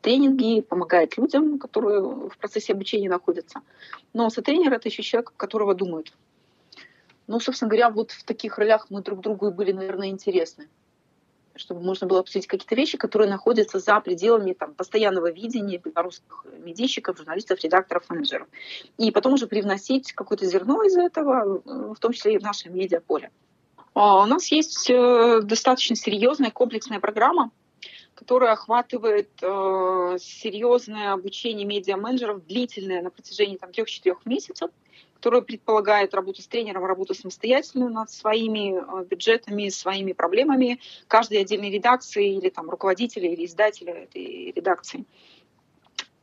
тренинги, 0.01 0.61
помогает 0.61 1.17
людям, 1.17 1.59
которые 1.59 2.01
в 2.01 2.37
процессе 2.37 2.73
обучения 2.73 3.09
находятся. 3.09 3.61
Но 4.13 4.29
сотренер— 4.29 4.73
это 4.73 4.89
еще 4.89 5.03
человек, 5.03 5.33
которого 5.37 5.75
думают. 5.75 6.13
Ну, 7.27 7.39
собственно 7.39 7.69
говоря, 7.69 7.89
вот 7.89 8.11
в 8.11 8.23
таких 8.23 8.57
ролях 8.57 8.87
мы 8.89 9.01
друг 9.01 9.21
другу 9.21 9.47
и 9.47 9.51
были, 9.51 9.71
наверное, 9.71 10.09
интересны 10.09 10.67
чтобы 11.59 11.81
можно 11.81 12.07
было 12.07 12.19
обсудить 12.19 12.47
какие-то 12.47 12.75
вещи, 12.75 12.97
которые 12.97 13.29
находятся 13.29 13.79
за 13.79 13.99
пределами 13.99 14.53
там, 14.53 14.73
постоянного 14.73 15.31
видения 15.31 15.77
белорусских 15.77 16.45
медийщиков, 16.59 17.17
журналистов, 17.17 17.63
редакторов, 17.63 18.09
менеджеров. 18.09 18.47
И 18.97 19.11
потом 19.11 19.33
уже 19.33 19.47
привносить 19.47 20.13
какое-то 20.13 20.45
зерно 20.45 20.83
из 20.83 20.95
этого, 20.95 21.61
в 21.93 21.99
том 21.99 22.13
числе 22.13 22.35
и 22.35 22.37
в 22.37 22.41
наше 22.41 22.69
медиаполе. 22.69 23.31
А, 23.93 24.23
у 24.23 24.25
нас 24.25 24.47
есть 24.51 24.89
э, 24.89 25.41
достаточно 25.43 25.95
серьезная 25.95 26.51
комплексная 26.51 26.99
программа, 26.99 27.51
которая 28.15 28.53
охватывает 28.53 29.29
э, 29.41 30.17
серьезное 30.19 31.13
обучение 31.13 31.65
медиа-менеджеров, 31.65 32.45
длительное 32.45 33.01
на 33.01 33.09
протяжении 33.09 33.57
там, 33.57 33.71
3-4 33.71 34.15
месяцев– 34.25 34.71
которая 35.19 35.41
предполагает 35.41 36.13
работу 36.13 36.41
с 36.41 36.47
тренером, 36.47 36.85
работу 36.85 37.13
самостоятельную 37.13 37.91
над 37.91 38.09
своими 38.09 38.73
э, 38.73 39.05
бюджетами, 39.05 39.67
своими 39.67 40.13
проблемами 40.13 40.79
каждой 41.07 41.41
отдельной 41.41 41.71
редакции 41.71 42.37
или 42.37 42.49
там 42.49 42.69
руководителя 42.69 43.29
или 43.29 43.45
издателя 43.45 43.93
этой 43.93 44.53
редакции. 44.55 45.05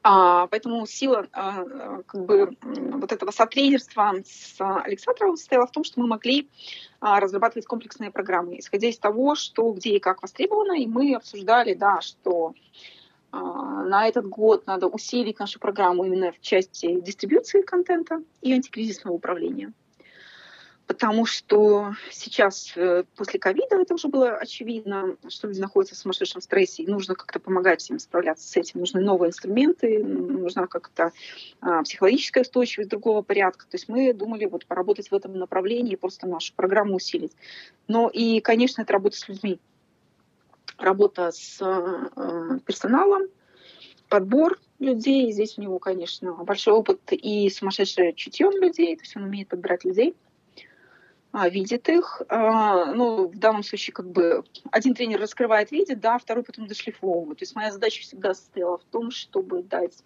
А, 0.03 0.47
поэтому 0.47 0.87
сила 0.87 1.27
а, 1.33 2.03
как 2.07 2.25
бы, 2.25 2.57
вот 2.63 3.13
этого 3.13 3.33
сотрудничества 3.33 4.15
с 4.25 4.55
Александровым 4.61 5.37
состояла 5.37 5.67
в 5.67 5.73
том, 5.73 5.85
что 5.85 6.01
мы 6.01 6.07
могли 6.07 6.49
а, 7.01 7.21
разрабатывать 7.21 7.67
комплексные 7.67 8.11
программы, 8.11 8.59
исходя 8.61 8.89
из 8.89 8.99
того, 8.99 9.35
что 9.35 9.73
где 9.73 9.97
и 9.97 9.99
как 9.99 10.23
востребовано, 10.23 10.81
и 10.81 10.87
мы 10.87 11.15
обсуждали, 11.15 11.75
да, 11.75 12.01
что 12.01 12.55
на 13.41 14.09
этот 14.09 14.27
год 14.27 14.67
надо 14.67 14.87
усилить 14.87 15.39
нашу 15.39 15.59
программу 15.59 16.05
именно 16.05 16.33
в 16.33 16.41
части 16.41 17.01
дистрибуции 17.01 17.63
контента 17.63 18.23
и 18.43 18.53
антикризисного 18.53 19.15
управления. 19.15 19.73
Потому 20.87 21.27
что 21.27 21.95
сейчас, 22.13 22.73
э, 22.77 23.03
после 23.17 23.41
ковида, 23.41 23.77
это 23.77 23.95
уже 23.95 24.07
было 24.07 24.37
очевидно, 24.37 25.17
что 25.29 25.49
люди 25.49 25.61
находятся 25.61 25.97
в 25.97 25.99
сумасшедшем 25.99 26.41
стрессе, 26.41 26.85
и 26.85 26.87
нужно 26.87 27.17
как-то 27.17 27.41
помогать 27.41 27.91
им 27.91 27.99
справляться 27.99 28.49
с 28.49 28.57
этим. 28.57 28.81
Нужны 28.81 29.01
новые 29.01 29.31
инструменты, 29.31 30.05
нужна 30.05 30.69
как-то 30.69 31.11
а, 31.61 31.83
психологическая 31.83 32.45
устойчивость 32.45 32.91
другого 32.91 33.23
порядка. 33.23 33.65
То 33.67 33.75
есть 33.75 33.89
мы 33.89 34.13
думали 34.13 34.45
вот 34.45 34.65
поработать 34.67 35.11
в 35.11 35.15
этом 35.15 35.37
направлении, 35.37 35.97
просто 35.97 36.29
нашу 36.29 36.55
программу 36.55 36.95
усилить. 36.95 37.33
Но 37.89 38.09
и, 38.09 38.39
конечно, 38.41 38.83
это 38.83 38.93
работа 38.93 39.17
с 39.17 39.29
людьми 39.29 39.59
работа 40.79 41.31
с 41.33 41.59
э, 41.61 42.59
персоналом, 42.65 43.23
подбор 44.09 44.59
людей. 44.79 45.33
Здесь 45.33 45.59
у 45.59 45.63
него, 45.63 45.79
конечно, 45.79 46.33
большой 46.33 46.75
опыт 46.75 47.01
и 47.11 47.49
сумасшедшее 47.51 48.13
чутье 48.13 48.51
людей, 48.51 48.97
то 48.97 49.03
есть 49.03 49.17
он 49.17 49.25
умеет 49.25 49.49
подбирать 49.49 49.85
людей, 49.85 50.15
а, 51.33 51.49
видит 51.49 51.89
их. 51.89 52.23
А, 52.29 52.93
ну, 52.93 53.29
в 53.29 53.39
данном 53.39 53.63
случае 53.63 53.93
как 53.93 54.11
бы 54.11 54.45
один 54.71 54.95
тренер 54.95 55.21
раскрывает, 55.21 55.71
видит, 55.71 56.01
да, 56.01 56.19
второй 56.19 56.45
потом 56.45 56.67
дошлифовывает. 56.67 57.39
То 57.39 57.43
есть 57.43 57.55
моя 57.55 57.73
задача 57.73 58.03
всегда 58.03 58.35
состояла 58.35 58.79
в 58.79 58.85
том, 58.85 59.11
чтобы 59.11 59.63
дать 59.63 60.03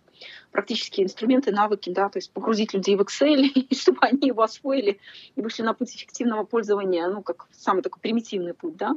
практические 0.50 1.06
инструменты, 1.06 1.52
навыки, 1.52 1.90
да, 1.90 2.08
то 2.08 2.18
есть 2.18 2.32
погрузить 2.32 2.74
людей 2.74 2.96
в 2.96 3.00
Excel, 3.00 3.42
и 3.42 3.74
чтобы 3.74 3.98
они 4.00 4.28
его 4.28 4.42
освоили 4.42 4.98
и 5.36 5.40
вышли 5.40 5.62
на 5.62 5.74
путь 5.74 5.94
эффективного 5.94 6.44
пользования, 6.44 7.08
ну, 7.08 7.22
как 7.22 7.46
самый 7.52 7.82
такой 7.82 8.00
примитивный 8.00 8.54
путь, 8.54 8.76
да 8.76 8.94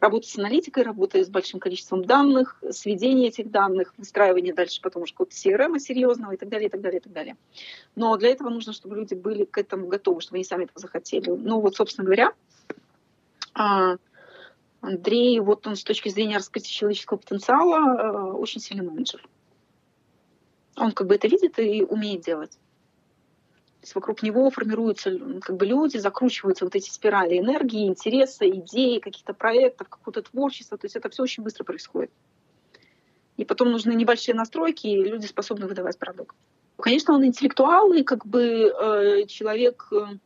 работа 0.00 0.26
с 0.26 0.38
аналитикой, 0.38 0.82
работа 0.82 1.22
с 1.22 1.28
большим 1.28 1.60
количеством 1.60 2.04
данных, 2.04 2.60
сведение 2.70 3.28
этих 3.28 3.50
данных, 3.50 3.94
выстраивание 3.98 4.54
дальше 4.54 4.80
потом 4.80 5.02
уже 5.02 5.12
какого-то 5.12 5.36
CRM 5.36 5.78
серьезного 5.78 6.32
и 6.32 6.36
так 6.36 6.48
далее, 6.48 6.68
и 6.68 6.70
так 6.70 6.80
далее, 6.80 7.00
и 7.00 7.02
так 7.02 7.12
далее. 7.12 7.36
Но 7.94 8.16
для 8.16 8.30
этого 8.30 8.48
нужно, 8.48 8.72
чтобы 8.72 8.96
люди 8.96 9.14
были 9.14 9.44
к 9.44 9.58
этому 9.58 9.86
готовы, 9.86 10.20
чтобы 10.22 10.38
они 10.38 10.44
сами 10.44 10.64
этого 10.64 10.80
захотели. 10.80 11.30
Ну 11.30 11.60
вот, 11.60 11.76
собственно 11.76 12.06
говоря, 12.06 12.32
а, 13.54 13.96
Андрей, 14.80 15.38
вот 15.40 15.66
он 15.66 15.76
с 15.76 15.84
точки 15.84 16.08
зрения 16.08 16.36
раскрытия 16.36 16.72
человеческого 16.72 17.18
потенциала 17.18 17.76
а, 17.76 18.32
очень 18.32 18.60
сильный 18.60 18.88
менеджер. 18.88 19.26
Он 20.76 20.92
как 20.92 21.06
бы 21.06 21.14
это 21.14 21.28
видит 21.28 21.58
и 21.58 21.84
умеет 21.84 22.22
делать. 22.22 22.58
То 23.80 23.84
есть 23.84 23.94
вокруг 23.94 24.22
него 24.22 24.50
формируются 24.50 25.10
как 25.40 25.56
бы 25.56 25.64
люди, 25.64 25.96
закручиваются 25.96 26.66
вот 26.66 26.76
эти 26.76 26.90
спирали 26.90 27.38
энергии, 27.38 27.86
интереса, 27.86 28.46
идеи, 28.46 28.98
каких-то 28.98 29.32
проектов, 29.32 29.88
какого-то 29.88 30.20
творчества. 30.20 30.76
То 30.76 30.84
есть 30.84 30.96
это 30.96 31.08
все 31.08 31.22
очень 31.22 31.42
быстро 31.42 31.64
происходит. 31.64 32.10
И 33.38 33.46
потом 33.46 33.70
нужны 33.70 33.94
небольшие 33.94 34.34
настройки, 34.34 34.86
и 34.86 35.02
люди 35.02 35.24
способны 35.24 35.66
выдавать 35.66 35.98
продукт. 35.98 36.36
Конечно, 36.76 37.14
он 37.14 37.24
интеллектуал 37.24 37.90
и 37.94 38.02
как 38.02 38.26
бы 38.26 38.42
э, 38.42 39.26
человек, 39.26 39.88
э, 39.92 40.18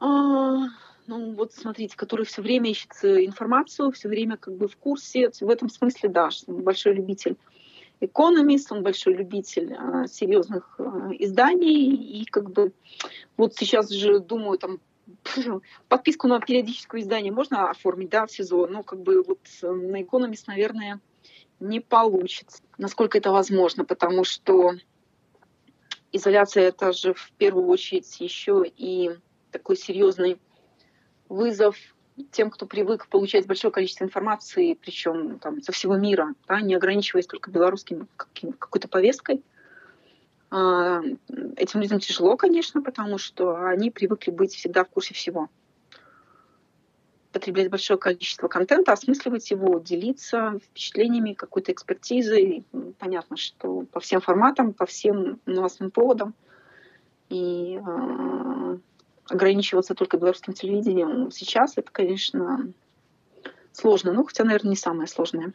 э, 0.00 0.68
ну 1.06 1.34
вот 1.34 1.52
смотрите, 1.54 1.96
который 1.96 2.24
все 2.24 2.40
время 2.40 2.70
ищет 2.70 2.92
информацию, 3.02 3.90
все 3.90 4.08
время 4.08 4.36
как 4.36 4.54
бы 4.54 4.68
в 4.68 4.76
курсе. 4.76 5.30
В 5.40 5.50
этом 5.50 5.68
смысле, 5.68 6.08
да, 6.08 6.28
большой 6.46 6.94
любитель 6.94 7.36
экономист, 8.04 8.72
он 8.72 8.82
большой 8.82 9.14
любитель 9.14 9.74
а, 9.74 10.06
серьезных 10.06 10.74
а, 10.78 11.10
изданий. 11.18 11.94
И 11.94 12.24
как 12.24 12.50
бы 12.50 12.72
вот 13.36 13.54
сейчас 13.54 13.90
же 13.90 14.20
думаю, 14.20 14.58
там 14.58 14.80
подписку 15.88 16.28
на 16.28 16.40
периодическое 16.40 17.00
издание 17.00 17.32
можно 17.32 17.70
оформить, 17.70 18.10
да, 18.10 18.26
в 18.26 18.32
сезон, 18.32 18.72
но 18.72 18.82
как 18.82 19.00
бы 19.00 19.22
вот 19.22 19.40
на 19.62 20.02
экономист, 20.02 20.46
наверное, 20.48 21.00
не 21.60 21.80
получится. 21.80 22.62
Насколько 22.76 23.18
это 23.18 23.30
возможно, 23.30 23.84
потому 23.84 24.24
что 24.24 24.72
изоляция 26.10 26.64
это 26.64 26.92
же 26.92 27.14
в 27.14 27.32
первую 27.38 27.66
очередь 27.68 28.20
еще 28.20 28.64
и 28.66 29.10
такой 29.50 29.76
серьезный 29.76 30.40
вызов 31.28 31.76
тем, 32.30 32.50
кто 32.50 32.66
привык 32.66 33.06
получать 33.08 33.46
большое 33.46 33.72
количество 33.72 34.04
информации, 34.04 34.74
причем 34.74 35.38
там, 35.38 35.62
со 35.62 35.72
всего 35.72 35.96
мира, 35.96 36.34
да, 36.46 36.60
не 36.60 36.74
ограничиваясь 36.74 37.26
только 37.26 37.50
белорусским 37.50 38.08
какой-то 38.58 38.88
повесткой. 38.88 39.42
А, 40.50 41.00
этим 41.56 41.80
людям 41.80 41.98
тяжело, 41.98 42.36
конечно, 42.36 42.82
потому 42.82 43.16
что 43.16 43.56
они 43.66 43.90
привыкли 43.90 44.30
быть 44.30 44.54
всегда 44.54 44.84
в 44.84 44.90
курсе 44.90 45.14
всего. 45.14 45.48
Потреблять 47.32 47.70
большое 47.70 47.98
количество 47.98 48.48
контента, 48.48 48.92
осмысливать 48.92 49.50
его, 49.50 49.78
делиться 49.78 50.58
впечатлениями, 50.62 51.32
какой-то 51.32 51.72
экспертизой. 51.72 52.64
Понятно, 52.98 53.38
что 53.38 53.86
по 53.90 54.00
всем 54.00 54.20
форматам, 54.20 54.74
по 54.74 54.84
всем 54.84 55.40
новостным 55.46 55.90
поводам. 55.90 56.34
И 57.30 57.80
а, 57.82 58.78
ограничиваться 59.28 59.94
только 59.94 60.16
белорусским 60.16 60.52
телевидением 60.52 61.30
сейчас, 61.30 61.74
это, 61.76 61.90
конечно, 61.90 62.72
сложно. 63.72 64.12
Ну, 64.12 64.24
хотя, 64.24 64.44
наверное, 64.44 64.70
не 64.70 64.76
самое 64.76 65.06
сложное 65.08 65.52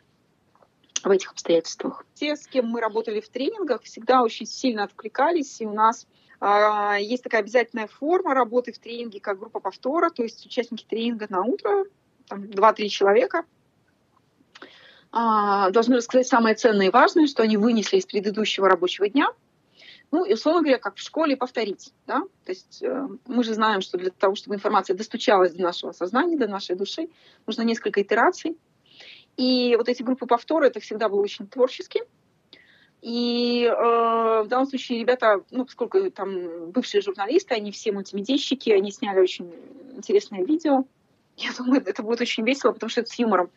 в 1.03 1.09
этих 1.09 1.31
обстоятельствах. 1.31 2.05
Те, 2.15 2.35
с 2.35 2.47
кем 2.47 2.67
мы 2.67 2.81
работали 2.81 3.19
в 3.19 3.29
тренингах, 3.29 3.83
всегда 3.83 4.23
очень 4.23 4.45
сильно 4.45 4.83
откликались, 4.83 5.61
и 5.61 5.65
у 5.65 5.73
нас 5.73 6.07
э, 6.41 6.97
есть 7.01 7.23
такая 7.23 7.41
обязательная 7.41 7.87
форма 7.87 8.33
работы 8.33 8.73
в 8.73 8.79
тренинге, 8.79 9.19
как 9.19 9.39
группа 9.39 9.59
повтора, 9.59 10.09
то 10.09 10.23
есть 10.23 10.45
участники 10.45 10.85
тренинга 10.89 11.27
на 11.29 11.43
утро, 11.43 11.85
там 12.27 12.45
2-3 12.45 12.87
человека, 12.87 13.45
э, 15.13 15.71
должны 15.71 15.97
рассказать 15.97 16.27
самое 16.27 16.55
ценное 16.55 16.87
и 16.87 16.91
важное, 16.91 17.27
что 17.27 17.43
они 17.43 17.57
вынесли 17.57 17.97
из 17.97 18.05
предыдущего 18.05 18.67
рабочего 18.67 19.07
дня– 19.07 19.27
ну, 20.11 20.23
и, 20.23 20.33
условно 20.33 20.61
говоря, 20.61 20.79
как 20.79 20.95
в 20.95 20.99
школе 20.99 21.35
повторить. 21.35 21.93
Да? 22.05 22.21
То 22.45 22.51
есть 22.51 22.81
э, 22.81 23.07
мы 23.25 23.43
же 23.43 23.53
знаем, 23.53 23.81
что 23.81 23.97
для 23.97 24.09
того, 24.09 24.35
чтобы 24.35 24.55
информация 24.55 24.95
достучалась 24.95 25.53
до 25.53 25.63
нашего 25.63 25.91
сознания, 25.91 26.37
до 26.37 26.47
нашей 26.47 26.75
души, 26.75 27.09
нужно 27.45 27.63
несколько 27.63 28.01
итераций. 28.01 28.57
И 29.35 29.75
вот 29.75 29.89
эти 29.89 30.03
группы 30.03 30.25
повтора, 30.25 30.65
это 30.65 30.79
всегда 30.79 31.09
было 31.09 31.21
очень 31.21 31.47
творчески. 31.47 32.01
И 33.01 33.65
э, 33.65 33.71
в 34.43 34.47
данном 34.47 34.65
случае 34.65 34.99
ребята, 34.99 35.43
ну, 35.51 35.65
поскольку 35.65 36.09
там 36.09 36.71
бывшие 36.71 37.01
журналисты, 37.01 37.53
они 37.53 37.71
все 37.71 37.91
мультимедийщики, 37.91 38.69
они 38.69 38.91
сняли 38.91 39.19
очень 39.19 39.53
интересное 39.95 40.43
видео. 40.43 40.85
Я 41.35 41.51
думаю, 41.53 41.83
это 41.85 42.01
будет 42.01 42.21
очень 42.21 42.43
весело, 42.45 42.71
потому 42.71 42.89
что 42.89 43.01
это 43.01 43.11
с 43.11 43.19
юмором. 43.19 43.51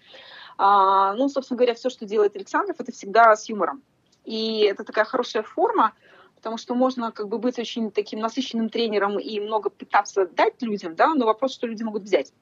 А, 0.59 1.15
ну, 1.15 1.29
собственно 1.29 1.57
говоря, 1.57 1.75
все, 1.75 1.89
что 1.89 2.05
делает 2.05 2.37
Александров, 2.37 2.77
это 2.79 2.93
всегда 2.93 3.35
с 3.35 3.49
юмором. 3.49 3.83
И 4.25 4.61
это 4.65 4.85
такая 4.85 5.07
хорошая 5.07 5.43
форма, 5.43 5.95
потому 6.40 6.57
что 6.57 6.74
можно 6.74 7.12
как 7.12 7.29
бы 7.29 7.38
быть 7.38 7.59
очень 7.59 7.90
таким 7.90 8.21
насыщенным 8.21 8.71
тренером 8.71 9.19
и 9.19 9.38
много 9.40 9.69
пытаться 9.69 10.27
дать 10.27 10.62
людям, 10.62 10.96
да, 10.96 11.15
но 11.15 11.27
вопрос, 11.27 11.52
что 11.52 11.67
люди 11.67 11.83
могут 11.83 12.04
взять. 12.04 12.33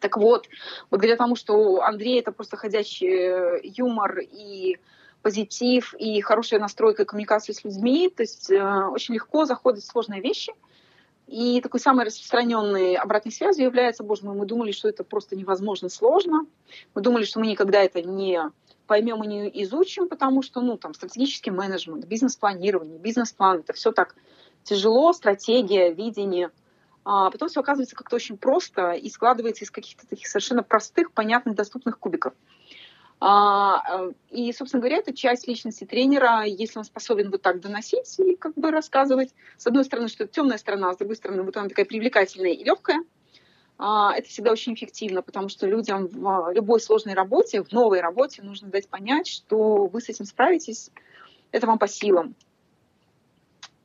Так 0.00 0.16
вот, 0.16 0.48
благодаря 0.88 1.16
тому, 1.16 1.36
что 1.36 1.82
Андрей 1.82 2.18
это 2.18 2.32
просто 2.32 2.56
ходящий 2.56 3.60
юмор 3.76 4.20
и 4.20 4.78
позитив, 5.20 5.92
и 5.98 6.22
хорошая 6.22 6.60
настройка 6.60 7.04
коммуникации 7.04 7.52
с 7.52 7.62
людьми, 7.62 8.08
то 8.08 8.22
есть 8.22 8.50
э, 8.50 8.86
очень 8.86 9.12
легко 9.14 9.44
заходят 9.44 9.84
сложные 9.84 10.22
вещи. 10.22 10.54
И 11.26 11.60
такой 11.60 11.78
самой 11.78 12.06
распространенной 12.06 12.94
обратной 12.94 13.32
связью 13.32 13.66
является, 13.66 14.02
боже 14.02 14.24
мой, 14.24 14.34
мы 14.34 14.46
думали, 14.46 14.72
что 14.72 14.88
это 14.88 15.04
просто 15.04 15.36
невозможно 15.36 15.90
сложно. 15.90 16.46
Мы 16.94 17.02
думали, 17.02 17.24
что 17.24 17.38
мы 17.38 17.48
никогда 17.48 17.82
это 17.82 18.00
не 18.00 18.40
поймем 18.90 19.22
и 19.22 19.28
не 19.28 19.62
изучим, 19.62 20.08
потому 20.08 20.42
что, 20.42 20.60
ну, 20.60 20.76
там, 20.76 20.94
стратегический 20.94 21.52
менеджмент, 21.52 22.06
бизнес-планирование, 22.06 22.98
бизнес-план, 22.98 23.60
это 23.60 23.72
все 23.72 23.92
так 23.92 24.16
тяжело, 24.64 25.12
стратегия, 25.12 25.92
видение. 25.92 26.50
а 27.04 27.30
потом 27.30 27.48
все 27.48 27.60
оказывается 27.60 27.94
как-то 27.94 28.16
очень 28.16 28.36
просто 28.36 28.90
и 28.94 29.08
складывается 29.08 29.64
из 29.64 29.70
каких-то 29.70 30.08
таких 30.08 30.26
совершенно 30.26 30.64
простых, 30.64 31.12
понятных, 31.12 31.54
доступных 31.54 32.00
кубиков. 32.00 32.34
А, 33.20 33.80
э, 33.88 34.12
и, 34.30 34.52
собственно 34.52 34.80
говоря, 34.80 34.96
это 34.96 35.14
часть 35.14 35.46
личности 35.46 35.84
тренера, 35.84 36.42
если 36.42 36.80
он 36.80 36.84
способен 36.84 37.30
вот 37.30 37.42
так 37.42 37.60
доносить 37.60 38.18
и 38.18 38.34
как 38.34 38.54
бы 38.54 38.72
рассказывать. 38.72 39.32
С 39.56 39.68
одной 39.68 39.84
стороны, 39.84 40.08
что 40.08 40.24
это 40.24 40.32
темная 40.32 40.58
сторона, 40.58 40.90
а 40.90 40.94
с 40.94 40.96
другой 40.96 41.14
стороны, 41.14 41.44
вот 41.44 41.56
она 41.56 41.68
такая 41.68 41.86
привлекательная 41.86 42.54
и 42.54 42.64
легкая. 42.64 43.04
А, 43.82 44.12
это 44.14 44.28
всегда 44.28 44.52
очень 44.52 44.74
эффективно, 44.74 45.22
потому 45.22 45.48
что 45.48 45.66
людям 45.66 46.06
в 46.08 46.52
любой 46.52 46.80
сложной 46.80 47.14
работе, 47.14 47.62
в 47.62 47.72
новой 47.72 48.00
работе 48.00 48.42
нужно 48.42 48.68
дать 48.68 48.88
понять, 48.88 49.26
что 49.26 49.86
вы 49.86 50.00
с 50.00 50.08
этим 50.08 50.26
справитесь, 50.26 50.90
это 51.50 51.66
вам 51.66 51.78
по 51.78 51.88
силам. 51.88 52.34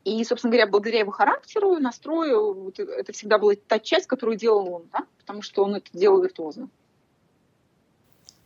И, 0.04 0.24
собственно 0.26 0.52
говоря, 0.52 0.68
благодаря 0.70 1.00
его 1.00 1.12
характеру, 1.12 1.80
настрою, 1.80 2.54
вот 2.54 2.80
это 2.80 3.14
всегда 3.14 3.38
была 3.38 3.54
та 3.68 3.80
часть, 3.80 4.08
которую 4.08 4.38
делал 4.38 4.72
он, 4.72 4.84
да? 4.92 5.06
потому 5.20 5.42
что 5.42 5.64
он 5.64 5.76
это 5.76 5.90
делал 5.94 6.22
виртуозно 6.22 6.70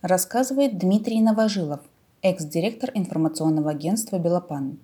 рассказывает 0.01 0.77
Дмитрий 0.77 1.21
Новожилов, 1.21 1.81
экс-директор 2.21 2.91
информационного 2.93 3.71
агентства 3.71 4.17
«Белопан». 4.17 4.79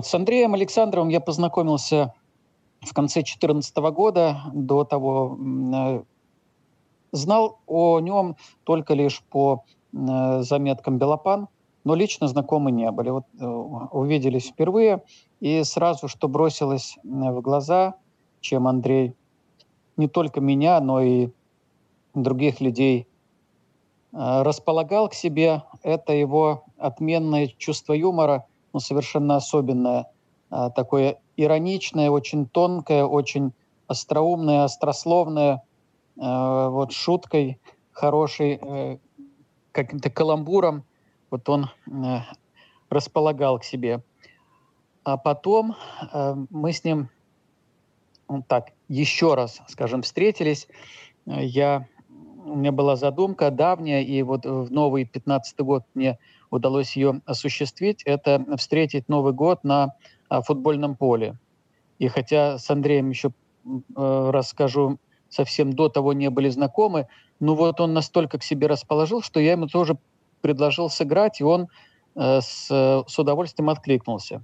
С 0.00 0.14
Андреем 0.14 0.54
Александровым 0.54 1.08
я 1.08 1.20
познакомился 1.20 2.12
в 2.82 2.92
конце 2.94 3.20
2014 3.20 3.76
года. 3.92 4.42
До 4.52 4.84
того 4.84 5.38
э, 5.40 6.02
знал 7.12 7.60
о 7.66 8.00
нем 8.00 8.36
только 8.64 8.94
лишь 8.94 9.22
по 9.22 9.64
э, 9.92 10.42
заметкам 10.42 10.98
«Белопан», 10.98 11.48
но 11.84 11.94
лично 11.94 12.28
знакомы 12.28 12.70
не 12.70 12.90
были. 12.90 13.10
Вот 13.10 13.24
э, 13.38 13.46
увиделись 13.46 14.48
впервые, 14.48 15.02
и 15.40 15.62
сразу, 15.64 16.08
что 16.08 16.28
бросилось 16.28 16.98
в 17.04 17.40
глаза, 17.40 17.94
чем 18.40 18.66
Андрей 18.66 19.14
не 19.96 20.08
только 20.08 20.40
меня, 20.40 20.80
но 20.80 21.00
и 21.00 21.30
других 22.14 22.60
людей 22.60 23.06
располагал 24.12 25.08
к 25.08 25.14
себе, 25.14 25.62
это 25.82 26.12
его 26.12 26.64
отменное 26.76 27.46
чувство 27.46 27.94
юмора, 27.94 28.46
ну, 28.74 28.80
совершенно 28.80 29.36
особенное, 29.36 30.11
такое 30.74 31.18
ироничное, 31.36 32.10
очень 32.10 32.46
тонкое, 32.46 33.04
очень 33.04 33.52
остроумное, 33.86 34.64
острословное, 34.64 35.62
э, 36.16 36.68
вот 36.68 36.92
шуткой 36.92 37.58
хорошей, 37.92 39.00
каким-то 39.72 40.10
каламбуром, 40.10 40.84
вот 41.30 41.48
он 41.48 41.70
располагал 42.88 43.58
к 43.58 43.64
себе. 43.64 44.02
А 45.04 45.16
потом 45.18 45.76
мы 46.50 46.72
с 46.72 46.84
ним 46.84 47.10
так 48.48 48.72
еще 48.88 49.34
раз, 49.34 49.60
скажем, 49.68 50.02
встретились. 50.02 50.68
Я 51.26 51.86
у 52.44 52.56
меня 52.56 52.72
была 52.72 52.96
задумка 52.96 53.50
давняя, 53.50 54.02
и 54.02 54.22
вот 54.22 54.44
в 54.44 54.70
новый 54.70 55.04
15 55.04 55.58
год 55.60 55.84
мне 55.94 56.18
удалось 56.50 56.96
ее 56.96 57.20
осуществить, 57.24 58.02
это 58.04 58.44
встретить 58.56 59.08
Новый 59.08 59.32
год 59.32 59.64
на 59.64 59.84
а, 59.84 59.92
футбольном 60.40 60.96
поле. 60.96 61.36
И 61.98 62.08
хотя 62.08 62.58
с 62.58 62.70
Андреем 62.70 63.10
еще 63.10 63.32
э, 63.64 64.30
расскажу, 64.32 64.98
совсем 65.28 65.72
до 65.72 65.88
того 65.88 66.12
не 66.12 66.30
были 66.30 66.48
знакомы, 66.48 67.08
но 67.40 67.54
вот 67.54 67.80
он 67.80 67.92
настолько 67.92 68.38
к 68.38 68.42
себе 68.42 68.66
расположил, 68.66 69.20
что 69.20 69.40
я 69.40 69.52
ему 69.52 69.66
тоже 69.66 69.98
предложил 70.40 70.88
сыграть, 70.88 71.40
и 71.40 71.44
он 71.44 71.68
э, 72.14 72.40
с, 72.40 72.68
с 73.06 73.18
удовольствием 73.18 73.68
откликнулся. 73.68 74.42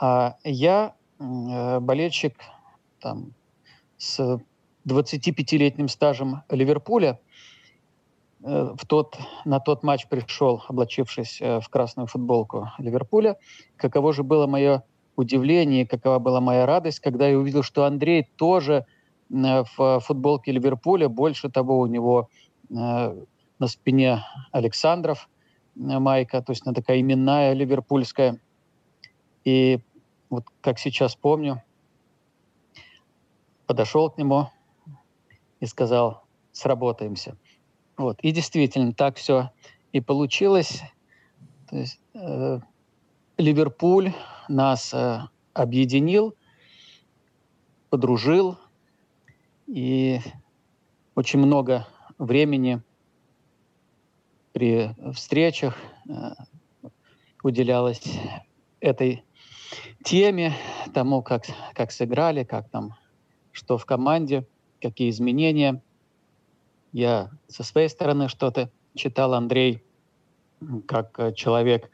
А 0.00 0.36
я 0.44 0.94
э, 1.18 1.80
болельщик 1.80 2.34
там, 3.00 3.34
с 3.96 4.40
25-летним 4.86 5.88
стажем 5.88 6.42
Ливерпуля. 6.48 7.20
Э, 8.44 8.74
в 8.76 8.86
тот, 8.86 9.16
на 9.44 9.60
тот 9.60 9.82
матч 9.82 10.06
пришел, 10.08 10.62
облачившись 10.68 11.40
э, 11.40 11.60
в 11.60 11.68
красную 11.68 12.06
футболку 12.06 12.70
Ливерпуля. 12.78 13.36
Каково 13.76 14.12
же 14.12 14.22
было 14.22 14.46
мое 14.46 14.84
удивление, 15.16 15.86
какова 15.86 16.18
была 16.18 16.40
моя 16.40 16.66
радость, 16.66 17.00
когда 17.00 17.28
я 17.28 17.38
увидел, 17.38 17.62
что 17.62 17.84
Андрей 17.84 18.28
тоже 18.36 18.86
э, 19.30 19.64
в 19.76 20.00
футболке 20.00 20.52
Ливерпуля. 20.52 21.08
Больше 21.08 21.48
того, 21.48 21.78
у 21.80 21.86
него 21.86 22.28
на 22.70 23.66
спине 23.66 24.22
Александров 24.52 25.30
майка, 25.74 26.42
то 26.42 26.52
есть 26.52 26.66
она 26.66 26.74
такая 26.74 27.00
именная 27.00 27.54
ливерпульская. 27.54 28.38
И 29.44 29.80
вот 30.28 30.44
как 30.60 30.78
сейчас 30.78 31.16
помню, 31.16 31.62
подошел 33.66 34.10
к 34.10 34.18
нему, 34.18 34.50
и 35.60 35.66
сказал, 35.66 36.24
сработаемся. 36.52 37.36
Вот. 37.98 38.18
И 38.22 38.30
действительно, 38.32 38.94
так 38.94 39.16
все 39.16 39.50
и 39.92 40.00
получилось. 40.00 40.80
То 41.68 41.76
есть, 41.76 42.00
э, 42.14 42.60
Ливерпуль 43.36 44.12
нас 44.48 44.94
э, 44.94 45.20
объединил, 45.52 46.34
подружил, 47.90 48.56
и 49.66 50.20
очень 51.14 51.40
много 51.40 51.86
времени 52.16 52.80
при 54.52 54.94
встречах 55.12 55.76
э, 56.08 56.12
уделялось 57.42 58.02
этой 58.80 59.22
теме, 60.02 60.54
тому, 60.94 61.22
как, 61.22 61.44
как 61.74 61.92
сыграли, 61.92 62.44
как 62.44 62.70
там, 62.70 62.94
что 63.52 63.76
в 63.76 63.84
команде– 63.84 64.46
какие 64.80 65.10
изменения. 65.10 65.82
Я 66.92 67.30
со 67.48 67.64
своей 67.64 67.88
стороны 67.88 68.28
что-то 68.28 68.70
читал, 68.94 69.34
Андрей, 69.34 69.82
как 70.86 71.18
э, 71.18 71.32
человек, 71.34 71.90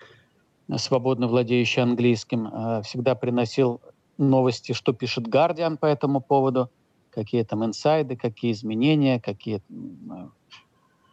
свободно 0.77 1.27
владеющий 1.29 1.83
английским, 1.83 2.47
э, 2.47 2.83
всегда 2.83 3.15
приносил 3.15 3.81
новости, 4.17 4.73
что 4.73 4.93
пишет 4.93 5.27
Guardian 5.27 5.77
по 5.77 5.87
этому 5.87 6.21
поводу, 6.21 6.71
какие 7.11 7.43
там 7.43 7.65
инсайды, 7.65 8.17
какие 8.17 8.53
изменения, 8.53 9.21
какие 9.21 9.59
э, 9.59 10.29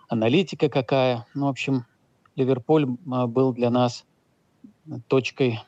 аналитика 0.08 0.70
какая. 0.70 1.26
Ну, 1.34 1.48
в 1.48 1.50
общем, 1.50 1.86
Ливерпуль 2.36 2.86
был 2.86 3.52
для 3.54 3.70
нас 3.70 4.06
точкой, 5.08 5.60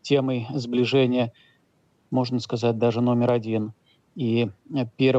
темой 0.00 0.46
сближения, 0.54 1.32
можно 2.10 2.40
сказать, 2.40 2.78
даже 2.78 3.00
номер 3.00 3.30
один. 3.30 3.74
И 4.16 4.50
1 4.68 5.16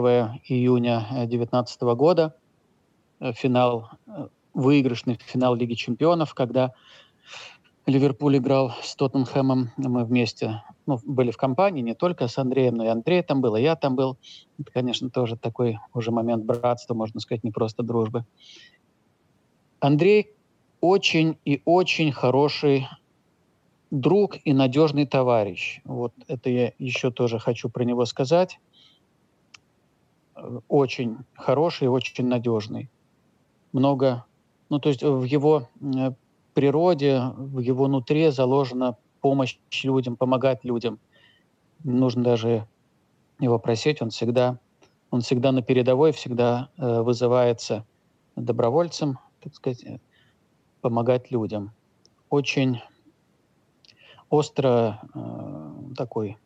июня 0.48 1.06
2019 1.12 1.82
года 1.82 2.36
э, 3.20 3.34
финал, 3.34 3.90
э, 4.08 4.28
выигрышный 4.54 5.18
финал 5.26 5.56
Лиги 5.56 5.74
чемпионов, 5.76 6.34
когда 6.34 6.74
Ливерпуль 7.88 8.38
играл 8.38 8.74
с 8.84 8.96
Тоттенхэмом, 8.96 9.72
мы 9.78 10.06
вместе 10.06 10.62
ну, 10.86 11.00
были 11.04 11.32
в 11.32 11.38
компании, 11.38 11.82
не 11.82 11.96
только 11.96 12.28
с 12.28 12.38
Андреем, 12.38 12.76
но 12.76 12.86
и 12.86 12.90
Андрей 12.90 13.24
там 13.24 13.42
был, 13.42 13.56
и 13.56 13.62
я 13.62 13.76
там 13.76 13.96
был. 13.96 14.18
Это, 14.60 14.72
конечно, 14.72 15.10
тоже 15.10 15.36
такой 15.36 15.80
уже 15.94 16.12
момент 16.12 16.46
братства, 16.46 16.94
можно 16.94 17.20
сказать, 17.20 17.44
не 17.44 17.52
просто 17.52 17.82
дружбы. 17.82 18.26
Андрей 19.80 20.32
очень 20.80 21.38
и 21.44 21.62
очень 21.66 22.12
хороший 22.12 22.88
друг 23.90 24.38
и 24.44 24.54
надежный 24.54 25.06
товарищ. 25.06 25.82
Вот 25.84 26.14
это 26.28 26.50
я 26.50 26.74
еще 26.78 27.12
тоже 27.12 27.40
хочу 27.40 27.70
про 27.70 27.84
него 27.84 28.06
сказать 28.06 28.60
очень 30.68 31.18
хороший, 31.36 31.88
очень 31.88 32.28
надежный. 32.28 32.90
Много, 33.74 34.26
ну 34.70 34.80
то 34.80 34.90
есть 34.90 35.04
в 35.04 35.24
его 35.24 35.70
э, 35.82 36.12
природе, 36.54 37.22
в 37.36 37.60
его 37.60 37.88
нутре 37.88 38.32
заложена 38.32 38.98
помощь 39.22 39.58
людям, 39.84 40.16
помогать 40.18 40.64
людям. 40.64 41.00
нужно 41.84 42.24
даже 42.24 42.68
его 43.40 43.58
просить, 43.60 44.02
он 44.02 44.10
всегда, 44.10 44.60
он 45.10 45.22
всегда 45.22 45.52
на 45.52 45.62
передовой, 45.62 46.12
всегда 46.12 46.70
э, 46.78 47.02
вызывается 47.02 47.86
добровольцем, 48.36 49.20
так 49.42 49.56
сказать, 49.56 49.84
э, 49.84 50.00
помогать 50.82 51.32
людям. 51.32 51.72
Очень 52.30 52.82
остро 54.30 55.02
э, 55.14 55.94
такой 55.96 56.38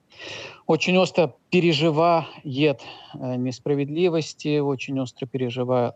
очень 0.67 0.97
остро 0.97 1.35
переживает 1.51 2.81
э, 3.13 3.35
несправедливости, 3.35 4.59
очень 4.59 4.99
остро 4.99 5.27
переживает, 5.27 5.95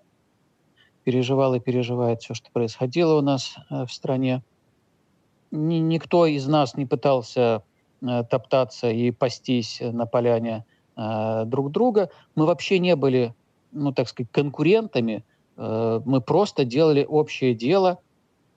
переживал 1.04 1.56
и 1.56 1.60
переживает 1.60 2.22
все, 2.22 2.34
что 2.34 2.52
происходило 2.52 3.18
у 3.18 3.22
нас 3.22 3.56
э, 3.70 3.86
в 3.86 3.92
стране. 3.92 4.44
Ни, 5.52 5.76
никто 5.76 6.28
из 6.28 6.48
нас 6.48 6.76
не 6.76 6.86
пытался 6.86 7.64
э, 8.02 8.24
топтаться 8.30 8.92
и 8.92 9.12
пастись 9.12 9.82
на 9.82 10.06
поляне 10.06 10.66
друг 11.46 11.72
друга. 11.72 12.10
Мы 12.36 12.46
вообще 12.46 12.78
не 12.78 12.98
были, 12.98 13.34
ну, 13.72 13.94
так 13.94 14.10
сказать, 14.10 14.30
конкурентами. 14.34 15.24
Мы 15.56 16.20
просто 16.20 16.66
делали 16.66 17.06
общее 17.06 17.56
дело, 17.56 18.00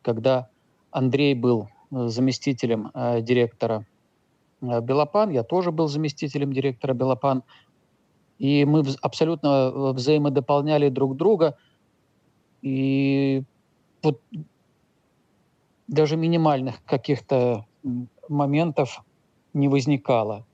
когда 0.02 0.48
Андрей 0.90 1.34
был 1.36 1.68
заместителем 1.92 2.90
директора 3.20 3.86
Белопан, 4.62 5.30
я 5.30 5.42
тоже 5.42 5.72
был 5.72 5.88
заместителем 5.88 6.52
директора 6.52 6.94
Белопан, 6.94 7.42
и 8.38 8.64
мы 8.64 8.84
абсолютно 9.02 9.92
взаимодополняли 9.92 10.88
друг 10.88 11.16
друга, 11.16 11.56
и 12.62 13.42
вот 14.02 14.20
даже 15.88 16.16
минимальных 16.16 16.82
каких-то 16.84 17.66
моментов 18.28 19.04
не 19.52 19.68
возникало. 19.68 20.46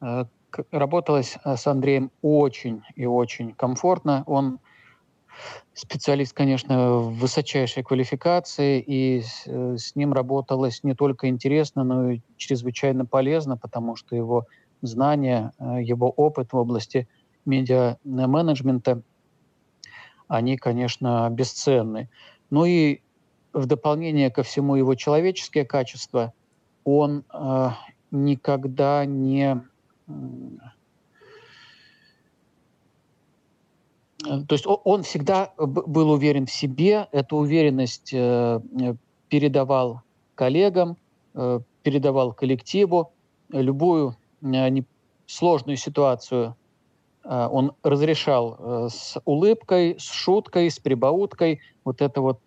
Э, 0.00 0.24
работалось 0.70 1.38
э, 1.44 1.56
с 1.56 1.66
Андреем 1.66 2.10
очень 2.22 2.82
и 2.96 3.06
очень 3.06 3.52
комфортно. 3.52 4.24
Он 4.26 4.58
специалист, 5.74 6.32
конечно, 6.32 6.98
высочайшей 6.98 7.82
квалификации, 7.82 8.80
и 8.80 9.22
с, 9.22 9.44
э, 9.46 9.76
с 9.76 9.96
ним 9.96 10.12
работалось 10.12 10.82
не 10.82 10.94
только 10.94 11.28
интересно, 11.28 11.84
но 11.84 12.10
и 12.10 12.20
чрезвычайно 12.36 13.06
полезно, 13.06 13.56
потому 13.56 13.96
что 13.96 14.16
его 14.16 14.46
знания, 14.82 15.52
его 15.60 16.10
опыт 16.10 16.52
в 16.52 16.56
области 16.56 17.06
медиа-менеджмента, 17.44 19.02
они, 20.28 20.56
конечно, 20.56 21.28
бесценны. 21.30 22.08
Ну 22.50 22.64
и 22.64 23.00
в 23.52 23.66
дополнение 23.66 24.30
ко 24.30 24.42
всему 24.42 24.76
его 24.76 24.94
человеческие 24.94 25.64
качества, 25.64 26.32
он 26.84 27.24
э, 27.32 27.68
никогда 28.10 29.04
не... 29.04 29.62
То 34.22 34.52
есть 34.54 34.66
он 34.66 35.02
всегда 35.02 35.52
был 35.58 36.10
уверен 36.10 36.46
в 36.46 36.52
себе, 36.52 37.08
эту 37.12 37.36
уверенность 37.36 38.12
э, 38.12 38.60
передавал 39.28 40.02
коллегам, 40.34 40.96
э, 41.34 41.60
передавал 41.82 42.32
коллективу, 42.32 43.12
любую 43.50 44.16
э, 44.42 44.68
сложную 45.26 45.76
ситуацию 45.76 46.56
он 47.24 47.72
разрешал 47.84 48.88
с 48.90 49.16
улыбкой, 49.24 49.94
с 49.96 50.10
шуткой, 50.10 50.68
с 50.72 50.80
прибауткой. 50.80 51.60
Вот 51.84 52.02
это 52.02 52.20
вот 52.20 52.40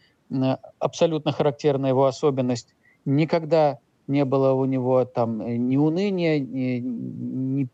абсолютно 0.79 1.31
характерная 1.31 1.91
его 1.91 2.07
особенность. 2.07 2.75
Никогда 3.05 3.79
не 4.07 4.25
было 4.25 4.53
у 4.53 4.65
него 4.65 5.05
там 5.05 5.41
э, 5.41 5.57
ни 5.57 5.77
уныния, 5.77 6.39
ни, 6.39 6.79
ни 6.79 7.67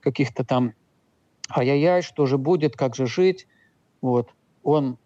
каких-то 0.00 0.44
там 0.44 0.74
ай-яй-яй, 1.50 2.02
что 2.02 2.26
же 2.26 2.38
будет, 2.38 2.76
как 2.76 2.94
же 2.94 3.06
жить. 3.06 3.46
Вот. 4.00 4.30
Он, 4.62 4.98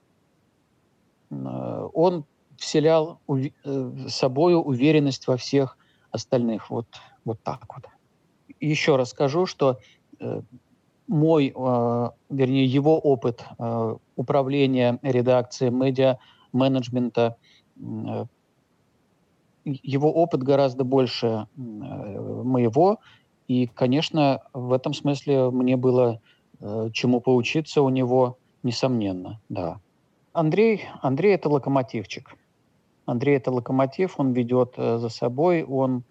э, 1.30 1.88
он 1.94 2.24
вселял 2.56 3.20
уви- 3.26 3.54
э, 3.64 4.08
собою 4.08 4.60
уверенность 4.60 5.26
во 5.26 5.36
всех 5.36 5.78
остальных. 6.10 6.70
Вот, 6.70 6.86
вот 7.24 7.40
так 7.42 7.66
вот. 7.74 7.86
Еще 8.60 8.96
раз 8.96 9.10
скажу, 9.10 9.46
что 9.46 9.78
мой, 11.06 11.54
вернее, 12.28 12.66
его 12.66 12.98
опыт 12.98 13.44
управления 14.16 14.98
редакцией 15.02 15.70
медиа 15.70 16.18
менеджмента. 16.52 17.36
Э, 17.76 18.24
его 19.64 20.12
опыт 20.12 20.42
гораздо 20.42 20.84
больше 20.84 21.26
э, 21.26 21.60
моего, 21.60 23.00
и, 23.48 23.66
конечно, 23.66 24.42
в 24.52 24.72
этом 24.72 24.94
смысле 24.94 25.50
мне 25.50 25.76
было 25.76 26.20
э, 26.60 26.90
чему 26.92 27.20
поучиться 27.20 27.82
у 27.82 27.88
него, 27.88 28.38
несомненно, 28.62 29.40
да. 29.48 29.80
Андрей, 30.32 30.84
Андрей 31.02 31.34
это 31.34 31.48
локомотивчик. 31.48 32.36
Андрей 33.06 33.36
это 33.36 33.50
локомотив, 33.50 34.20
он 34.20 34.32
ведет 34.32 34.74
за 34.76 35.08
собой, 35.08 35.64
он 35.64 36.04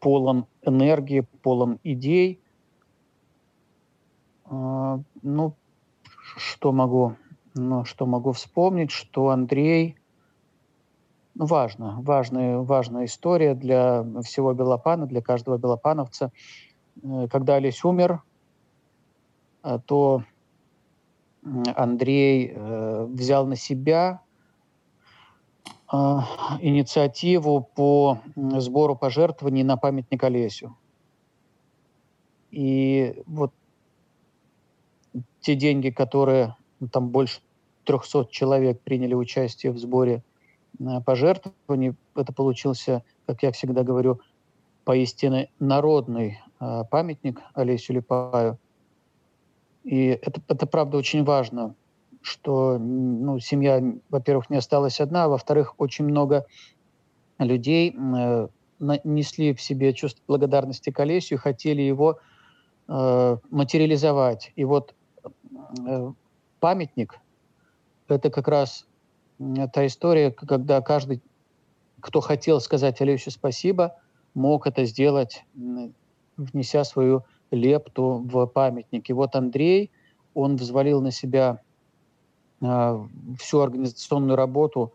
полон 0.00 0.46
энергии, 0.62 1.26
полон 1.42 1.78
идей. 1.84 2.40
Ну, 4.48 5.54
что 6.36 6.72
могу 6.72 7.16
но 7.54 7.84
что 7.84 8.06
могу 8.06 8.32
вспомнить, 8.32 8.90
что 8.90 9.28
Андрей, 9.28 9.96
ну, 9.96 9.99
важно, 11.34 11.98
важная, 12.00 12.58
важная 12.58 13.04
история 13.06 13.54
для 13.54 14.04
всего 14.22 14.52
Белопана, 14.52 15.06
для 15.06 15.20
каждого 15.20 15.58
белопановца. 15.58 16.32
Э, 17.02 17.28
когда 17.30 17.56
Олесь 17.56 17.84
умер, 17.84 18.22
э, 19.62 19.78
то 19.84 20.22
Андрей 21.42 22.52
э, 22.54 23.06
взял 23.06 23.46
на 23.46 23.56
себя 23.56 24.20
инициативу 26.60 27.68
по 27.74 28.20
сбору 28.36 28.94
пожертвований 28.94 29.64
на 29.64 29.76
памятник 29.76 30.22
Олесю. 30.22 30.76
И 32.52 33.20
вот 33.26 33.52
те 35.40 35.56
деньги, 35.56 35.90
которые 35.90 36.54
ну, 36.78 36.86
там 36.86 37.08
больше 37.08 37.40
300 37.86 38.26
человек 38.30 38.80
приняли 38.82 39.14
участие 39.14 39.72
в 39.72 39.78
сборе 39.78 40.22
пожертвований. 41.04 41.94
Это 42.14 42.32
получился, 42.32 43.02
как 43.26 43.42
я 43.42 43.52
всегда 43.52 43.82
говорю, 43.82 44.20
поистине 44.84 45.50
народный 45.58 46.40
э, 46.60 46.84
памятник 46.90 47.40
Олесю 47.54 47.94
Липаю. 47.94 48.58
И 49.84 50.06
это, 50.06 50.40
это 50.48 50.66
правда 50.66 50.96
очень 50.96 51.24
важно, 51.24 51.74
что 52.22 52.78
ну, 52.78 53.38
семья, 53.38 53.82
во-первых, 54.08 54.50
не 54.50 54.56
осталась 54.56 55.00
одна, 55.00 55.24
а 55.24 55.28
во-вторых, 55.28 55.74
очень 55.78 56.04
много 56.04 56.46
людей 57.38 57.94
э, 57.96 58.48
несли 59.04 59.54
в 59.54 59.60
себе 59.60 59.92
чувство 59.92 60.22
благодарности 60.26 60.90
к 60.90 61.00
Олесю 61.00 61.36
и 61.36 61.38
хотели 61.38 61.82
его 61.82 62.18
э, 62.88 63.36
материализовать. 63.50 64.52
И 64.56 64.64
вот 64.64 64.94
э, 65.86 66.12
памятник– 66.58 67.18
это 68.08 68.30
как 68.30 68.48
раз 68.48 68.86
та 69.72 69.86
история, 69.86 70.30
когда 70.30 70.80
каждый, 70.80 71.22
кто 72.00 72.20
хотел 72.20 72.60
сказать 72.60 73.00
Алексею 73.00 73.32
спасибо, 73.32 73.96
мог 74.34 74.66
это 74.66 74.84
сделать, 74.84 75.44
внеся 76.36 76.84
свою 76.84 77.24
лепту 77.50 78.22
в 78.24 78.46
памятник. 78.46 79.08
И 79.08 79.12
вот 79.12 79.34
Андрей, 79.34 79.90
он 80.34 80.56
взвалил 80.56 81.00
на 81.00 81.10
себя 81.10 81.60
э, 82.60 83.06
всю 83.38 83.60
организационную 83.60 84.36
работу 84.36 84.94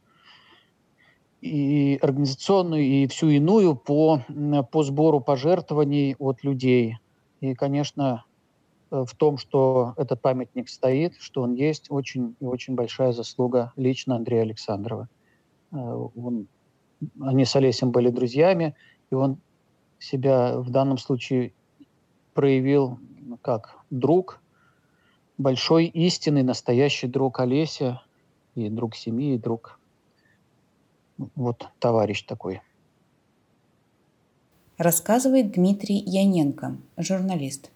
и 1.42 2.00
организационную, 2.02 2.84
и 2.84 3.08
всю 3.08 3.30
иную 3.30 3.76
по, 3.76 4.22
по 4.72 4.84
сбору 4.84 5.20
пожертвований 5.20 6.16
от 6.18 6.44
людей. 6.44 6.98
И, 7.42 7.54
конечно, 7.54 8.24
в 8.92 9.16
том, 9.16 9.38
что 9.38 9.94
этот 9.98 10.22
памятник 10.22 10.70
стоит, 10.70 11.16
что 11.20 11.42
он 11.42 11.54
есть, 11.54 11.88
очень 11.90 12.36
и 12.40 12.46
очень 12.46 12.76
большая 12.76 13.12
заслуга 13.12 13.74
лично 13.76 14.16
Андрея 14.16 14.44
Александрова. 14.44 15.10
Э, 15.72 15.78
он, 15.78 16.48
они 17.20 17.46
с 17.46 17.56
Олесем 17.56 17.92
были 17.92 18.10
друзьями, 18.10 18.76
и 19.10 19.16
он 19.16 19.38
себя 20.00 20.58
в 20.58 20.70
данном 20.70 20.98
случае 20.98 21.54
проявил 22.34 23.00
ну, 23.22 23.38
как 23.38 23.78
друг, 23.90 24.42
большой 25.38 25.86
истинный, 25.86 26.44
настоящий 26.44 27.08
друг 27.08 27.40
Олеся, 27.40 28.02
и 28.56 28.70
друг 28.70 28.96
семьи, 28.96 29.36
и 29.36 29.38
друг 29.38 29.80
вот 31.18 31.68
товарищ 31.80 32.24
такой. 32.24 32.62
Рассказывает 34.78 35.52
Дмитрий 35.54 35.98
Яненко, 35.98 36.78
журналист. 36.98 37.72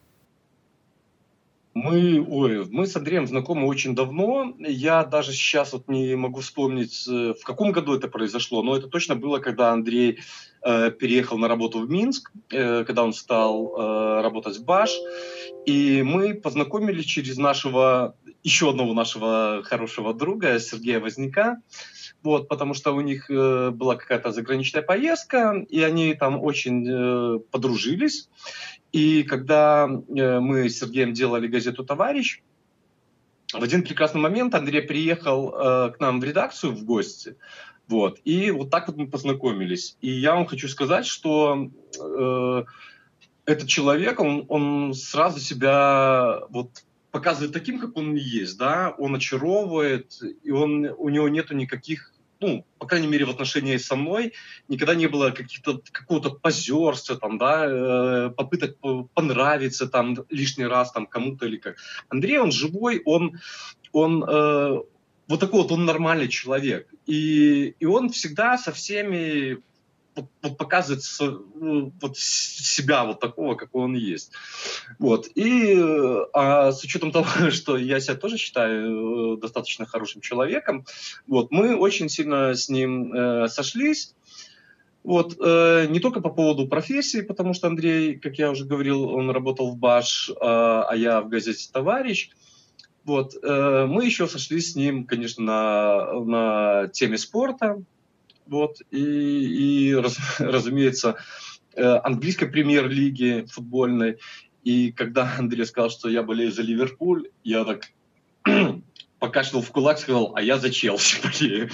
Мы, 1.81 2.21
ой, 2.21 2.65
мы 2.69 2.85
с 2.85 2.95
Андреем 2.97 3.25
знакомы 3.25 3.65
очень 3.65 3.95
давно. 3.95 4.53
Я 4.59 5.05
даже 5.05 5.31
сейчас 5.31 5.71
вот 5.71 5.87
не 5.87 6.15
могу 6.15 6.41
вспомнить, 6.41 7.07
э, 7.07 7.33
в 7.39 7.43
каком 7.45 7.71
году 7.71 7.95
это 7.95 8.09
произошло, 8.09 8.61
но 8.63 8.75
это 8.75 8.87
точно 8.87 9.15
было, 9.15 9.39
когда 9.39 9.71
Андрей 9.71 10.19
э, 10.61 10.91
переехал 10.91 11.37
на 11.37 11.47
работу 11.47 11.79
в 11.79 11.89
Минск, 11.89 12.31
э, 12.49 12.83
когда 12.83 13.03
он 13.03 13.13
стал 13.13 13.75
э, 13.77 14.21
работать 14.21 14.57
в 14.57 14.65
Баш. 14.65 14.91
И 15.65 16.03
мы 16.03 16.33
познакомились 16.33 17.05
через 17.05 17.37
нашего, 17.37 18.15
еще 18.43 18.71
одного 18.71 18.93
нашего 18.93 19.61
хорошего 19.63 20.13
друга, 20.13 20.59
Сергея 20.59 20.99
Возняка. 20.99 21.61
Вот, 22.21 22.49
потому 22.49 22.73
что 22.73 22.91
у 22.91 22.99
них 22.99 23.29
э, 23.29 23.69
была 23.69 23.95
какая-то 23.95 24.31
заграничная 24.31 24.81
поездка, 24.81 25.65
и 25.69 25.81
они 25.81 26.13
там 26.13 26.43
очень 26.43 26.85
э, 26.85 27.39
подружились. 27.51 28.27
И 28.91 29.23
когда 29.23 29.87
э, 29.87 30.39
мы 30.39 30.69
с 30.69 30.79
Сергеем 30.79 31.13
делали 31.13 31.47
газету 31.47 31.83
«Товарищ», 31.83 32.41
в 33.53 33.63
один 33.63 33.83
прекрасный 33.83 34.21
момент 34.21 34.53
Андрей 34.53 34.81
приехал 34.81 35.49
э, 35.49 35.91
к 35.91 35.99
нам 35.99 36.19
в 36.19 36.23
редакцию 36.23 36.73
в 36.73 36.83
гости, 36.83 37.35
вот, 37.87 38.19
и 38.23 38.51
вот 38.51 38.69
так 38.69 38.87
вот 38.87 38.97
мы 38.97 39.07
познакомились. 39.07 39.97
И 40.01 40.11
я 40.11 40.35
вам 40.35 40.45
хочу 40.45 40.67
сказать, 40.67 41.07
что 41.07 41.69
э, 41.99 42.63
этот 43.45 43.67
человек, 43.67 44.19
он, 44.19 44.45
он 44.47 44.93
сразу 44.93 45.39
себя 45.39 46.41
вот 46.49 46.83
показывает 47.09 47.51
таким, 47.51 47.79
как 47.79 47.97
он 47.97 48.13
есть, 48.13 48.57
да, 48.59 48.93
он 48.97 49.15
очаровывает, 49.15 50.21
и 50.43 50.51
он, 50.51 50.85
у 50.85 51.09
него 51.09 51.27
нету 51.29 51.55
никаких 51.55 52.13
ну, 52.39 52.65
по 52.77 52.87
крайней 52.87 53.07
мере, 53.07 53.25
в 53.25 53.29
отношении 53.29 53.77
со 53.77 53.95
мной, 53.95 54.33
никогда 54.67 54.95
не 54.95 55.07
было 55.07 55.31
каких-то, 55.31 55.81
какого-то 55.91 56.31
позерства, 56.31 57.17
там, 57.17 57.37
да, 57.37 57.65
э, 57.65 58.29
попыток 58.29 58.77
понравиться 59.13 59.87
там 59.87 60.17
лишний 60.29 60.65
раз 60.65 60.91
там 60.91 61.05
кому-то 61.05 61.45
или 61.45 61.57
как. 61.57 61.75
Андрей, 62.07 62.39
он 62.39 62.51
живой, 62.51 63.01
он, 63.05 63.39
он 63.91 64.23
э, 64.23 64.79
вот 65.27 65.39
такой 65.39 65.61
вот, 65.61 65.71
он 65.71 65.85
нормальный 65.85 66.29
человек. 66.29 66.87
И, 67.05 67.75
и 67.79 67.85
он 67.85 68.09
всегда 68.09 68.57
со 68.57 68.71
всеми 68.71 69.59
вот, 70.15 70.57
показывает 70.57 71.03
ну, 71.55 71.93
вот 72.01 72.17
себя 72.17 73.05
вот 73.05 73.19
такого, 73.19 73.55
какой 73.55 73.83
он 73.83 73.95
есть. 73.95 74.31
Вот. 74.97 75.27
И 75.35 75.75
а 76.33 76.71
с 76.71 76.83
учетом 76.83 77.11
того, 77.13 77.51
что 77.51 77.77
я 77.77 77.99
себя 77.99 78.15
тоже 78.15 78.37
считаю 78.37 79.35
э, 79.35 79.37
достаточно 79.39 79.85
хорошим 79.85 80.21
человеком, 80.21 80.85
вот, 81.27 81.51
мы 81.51 81.75
очень 81.75 82.09
сильно 82.09 82.55
с 82.55 82.69
ним 82.69 83.13
э, 83.13 83.47
сошлись. 83.47 84.15
Вот, 85.03 85.37
э, 85.39 85.87
не 85.89 85.99
только 85.99 86.19
по 86.19 86.29
поводу 86.29 86.67
профессии, 86.67 87.21
потому 87.21 87.53
что 87.53 87.67
Андрей, 87.67 88.19
как 88.19 88.37
я 88.37 88.51
уже 88.51 88.65
говорил, 88.65 89.03
он 89.05 89.29
работал 89.29 89.71
в 89.71 89.77
БАШ, 89.77 90.29
э, 90.29 90.33
а 90.41 90.93
я 90.95 91.21
в 91.21 91.29
газете 91.29 91.69
«Товарищ». 91.71 92.31
Вот, 93.05 93.33
э, 93.41 93.85
мы 93.87 94.05
еще 94.05 94.27
сошлись 94.27 94.73
с 94.73 94.75
ним, 94.75 95.05
конечно, 95.05 95.43
на, 95.43 96.13
на 96.19 96.87
теме 96.89 97.17
спорта, 97.17 97.81
вот, 98.49 98.81
и, 98.91 99.89
и 99.89 99.95
раз, 99.95 100.17
разумеется, 100.39 101.15
э, 101.75 101.83
английской 102.03 102.47
премьер-лиги 102.47 103.45
футбольной. 103.49 104.17
И 104.63 104.91
когда 104.91 105.35
Андрей 105.37 105.65
сказал, 105.65 105.89
что 105.89 106.09
я 106.09 106.23
болею 106.23 106.51
за 106.51 106.61
Ливерпуль, 106.61 107.29
я 107.43 107.63
так 107.63 107.91
покашлял 109.19 109.61
в 109.61 109.71
кулак, 109.71 109.99
сказал, 109.99 110.33
а 110.35 110.41
я 110.41 110.57
за 110.57 110.69
Челси 110.69 111.21
болею. 111.23 111.69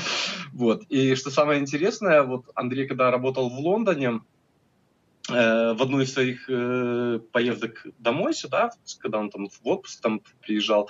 Вот. 0.53 0.83
И 0.89 1.15
что 1.15 1.29
самое 1.29 1.59
интересное, 1.59 2.23
вот 2.23 2.45
Андрей, 2.55 2.87
когда 2.87 3.11
работал 3.11 3.49
в 3.49 3.59
Лондоне, 3.59 4.21
э, 5.29 5.73
в 5.73 5.81
одну 5.81 6.01
из 6.01 6.13
своих 6.13 6.49
э, 6.49 7.19
поездок 7.31 7.85
домой 7.99 8.33
сюда, 8.33 8.71
когда 8.99 9.19
он 9.19 9.29
там 9.29 9.47
в 9.47 9.59
отпуск 9.63 10.01
там 10.01 10.21
приезжал, 10.41 10.89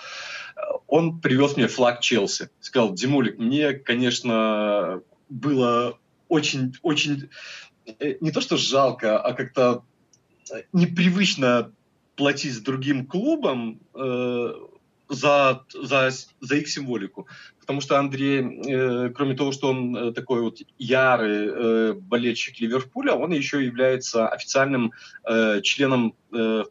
э, 0.55 0.59
он 0.87 1.19
привез 1.19 1.57
мне 1.57 1.67
флаг 1.67 2.01
Челси. 2.01 2.49
Сказал, 2.59 2.93
Димулик, 2.93 3.37
мне, 3.37 3.73
конечно, 3.73 5.01
было 5.29 5.99
очень, 6.27 6.73
очень 6.81 7.29
э, 7.85 8.15
не 8.21 8.31
то 8.31 8.41
что 8.41 8.57
жалко, 8.57 9.19
а 9.19 9.33
как-то 9.33 9.83
э, 10.51 10.63
непривычно 10.73 11.71
платить 12.15 12.63
другим 12.63 13.05
клубом 13.05 13.79
э, 13.93 14.53
за, 15.09 15.65
за, 15.73 16.09
за 16.41 16.55
их 16.55 16.67
символику. 16.67 17.27
Потому 17.59 17.81
что 17.81 17.99
Андрей, 17.99 18.41
э, 18.41 19.09
кроме 19.09 19.35
того, 19.35 19.51
что 19.51 19.69
он 19.69 19.95
э, 19.95 20.11
такой 20.13 20.41
вот 20.41 20.59
ярый 20.77 21.47
э, 21.47 21.93
болельщик 21.93 22.59
Ливерпуля, 22.59 23.13
он 23.13 23.31
еще 23.31 23.63
является 23.63 24.27
официальным 24.27 24.93
э, 25.27 25.61
членом 25.61 26.15
э, 26.31 26.63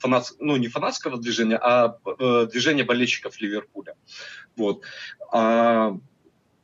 фанат, 0.00 0.32
ну, 0.40 0.56
не 0.56 0.68
фанатского 0.68 1.18
движения, 1.18 1.56
а 1.56 1.96
э, 2.18 2.48
движения 2.50 2.84
болельщиков 2.84 3.40
Ливерпуля. 3.40 3.94
Вот. 4.56 4.82
А, 5.32 5.96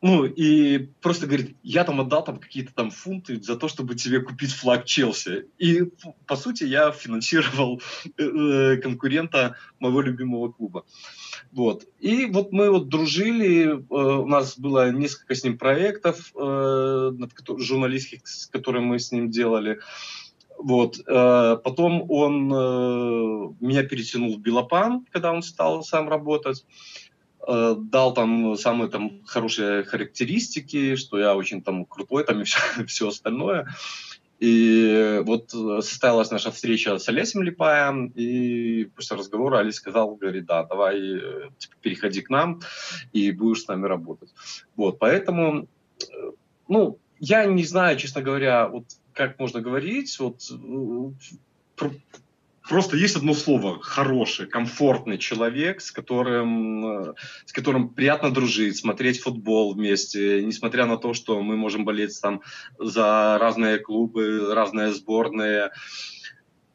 ну, 0.07 0.27
и 0.27 0.91
просто 1.01 1.27
говорит, 1.27 1.57
я 1.63 1.83
там 1.83 1.99
отдал 1.99 2.23
там 2.23 2.37
какие-то 2.37 2.75
там 2.75 2.91
фунты 2.91 3.41
за 3.41 3.57
то, 3.57 3.69
чтобы 3.69 3.95
тебе 3.95 4.21
купить 4.21 4.53
флаг 4.53 4.85
Челси. 4.85 5.47
И, 5.57 5.85
по 6.27 6.37
сути, 6.37 6.65
я 6.65 6.93
финансировал 6.93 7.81
э, 8.19 8.23
э 8.23 8.77
конкурента 8.83 9.57
моего 9.81 10.03
любимого 10.03 10.53
клуба. 10.53 10.85
Вот. 11.53 11.87
И 12.01 12.27
вот 12.27 12.53
мы 12.53 12.71
вот 12.71 12.91
дружили, 12.91 13.65
э, 13.65 13.79
у 13.89 14.27
нас 14.27 14.59
было 14.59 14.93
несколько 14.93 15.35
с 15.35 15.43
ним 15.43 15.57
проектов 15.57 16.33
э, 16.37 17.13
журналистских, 17.57 18.29
с 18.29 18.47
которыми 18.47 18.85
мы 18.85 18.99
с 18.99 19.11
ним 19.11 19.31
делали. 19.31 19.81
Вот. 20.59 20.99
Э, 21.07 21.57
потом 21.65 22.05
он 22.11 22.53
э, 22.53 23.55
меня 23.59 23.85
перетянул 23.85 24.37
в 24.37 24.41
Белопан, 24.41 25.07
когда 25.11 25.33
он 25.33 25.43
стал 25.43 25.83
сам 25.83 26.11
работать. 26.11 26.67
Э, 27.47 27.75
дал 27.79 28.15
там 28.15 28.57
самые 28.57 28.91
там 28.91 29.23
хорошие 29.25 29.85
характеристики, 29.85 30.97
что 30.97 31.19
я 31.19 31.35
очень 31.35 31.63
там 31.63 31.85
крутой, 31.85 32.25
там 32.25 32.41
и 32.41 32.45
все, 32.45 32.59
все 32.87 33.09
остальное. 33.09 33.69
И 34.41 35.23
вот 35.25 35.51
состоялась 35.51 36.31
наша 36.31 36.51
встреча 36.51 36.99
с 36.99 37.09
Олесем 37.09 37.43
Липаем, 37.43 38.09
и 38.09 38.85
после 38.85 39.17
разговора 39.17 39.59
Олесь 39.59 39.77
сказал, 39.77 40.17
говорит, 40.17 40.47
да, 40.47 40.65
давай 40.65 40.99
э, 40.99 41.51
типа, 41.59 41.75
переходи 41.81 42.21
к 42.21 42.31
нам, 42.31 42.61
и 43.13 43.31
будешь 43.31 43.63
с 43.63 43.69
нами 43.69 43.87
работать. 43.87 44.35
Вот, 44.77 44.99
поэтому, 44.99 45.69
э, 46.01 46.31
ну, 46.69 46.99
я 47.21 47.45
не 47.47 47.65
знаю, 47.65 47.97
честно 47.97 48.23
говоря, 48.23 48.69
вот 48.69 48.85
как 49.13 49.39
можно 49.39 49.61
говорить, 49.61 50.19
вот 50.19 50.41
просто 52.69 52.97
есть 52.97 53.17
одно 53.17 53.35
слово 53.35 53.81
хороший, 53.81 54.47
комфортный 54.47 55.19
человек, 55.19 55.81
с 55.81 55.91
которым, 55.91 57.11
э, 57.11 57.15
с 57.45 57.53
которым 57.53 57.91
приятно 57.91 58.31
дружить, 58.33 58.77
смотреть 58.77 59.21
футбол 59.21 59.75
вместе, 59.75 60.43
несмотря 60.43 60.87
на 60.87 60.97
то, 60.97 61.15
что 61.15 61.41
мы 61.43 61.57
можем 61.57 61.85
болеть 61.85 62.19
там 62.21 62.43
за 62.79 63.39
разные 63.41 63.79
клубы, 63.79 64.55
разные 64.55 64.93
сборные. 64.93 65.71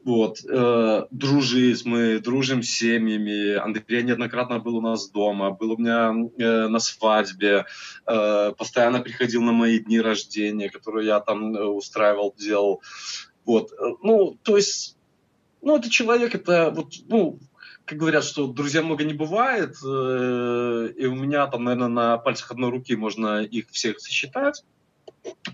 Вот, 0.04 0.40
э, 0.50 1.08
дружить, 1.12 1.86
мы 1.86 2.20
дружим 2.20 2.64
с 2.64 2.70
семьями. 2.70 3.56
Андрей 3.56 4.04
неоднократно 4.04 4.60
был 4.60 4.78
у 4.78 4.82
нас 4.82 5.10
дома, 5.10 5.52
был 5.52 5.74
у 5.74 5.78
меня 5.78 6.14
э, 6.38 6.68
на 6.68 6.80
свадьбе, 6.80 7.66
э, 8.08 8.54
постоянно 8.58 9.02
приходил 9.02 9.42
на 9.42 9.52
мои 9.52 9.80
дни 9.80 10.00
рождения, 10.00 10.70
которые 10.70 11.08
я 11.08 11.20
там 11.20 11.54
э, 11.54 11.64
устраивал, 11.66 12.34
делал. 12.38 12.82
Вот, 13.44 13.72
э, 13.74 13.76
ну, 14.02 14.38
то 14.42 14.56
есть 14.56 14.99
ну, 15.62 15.78
это 15.78 15.89
человек, 15.89 16.36
это 16.36 16.72
вот, 16.72 16.93
ну, 17.07 17.39
как 17.86 17.97
говорят, 17.97 18.24
что 18.24 18.47
друзья 18.47 18.82
много 18.82 19.03
не 19.03 19.14
бывает, 19.14 19.76
э, 19.84 20.93
и 20.95 21.05
у 21.05 21.16
меня 21.16 21.47
там, 21.47 21.64
наверное, 21.64 21.88
на 21.88 22.18
пальцах 22.18 22.51
одной 22.51 22.70
руки 22.70 22.95
можно 22.95 23.41
их 23.41 23.70
всех 23.72 23.99
сосчитать. 23.99 24.64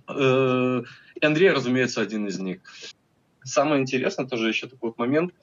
Э, 0.07 0.83
и 1.15 1.25
Андрей, 1.25 1.51
разумеется, 1.51 2.01
один 2.01 2.27
из 2.27 2.39
них. 2.39 2.59
Самое 3.43 3.81
интересное 3.81 4.25
тоже 4.25 4.49
еще 4.49 4.67
такой 4.67 4.89
вот 4.89 4.97
момент. 4.97 5.33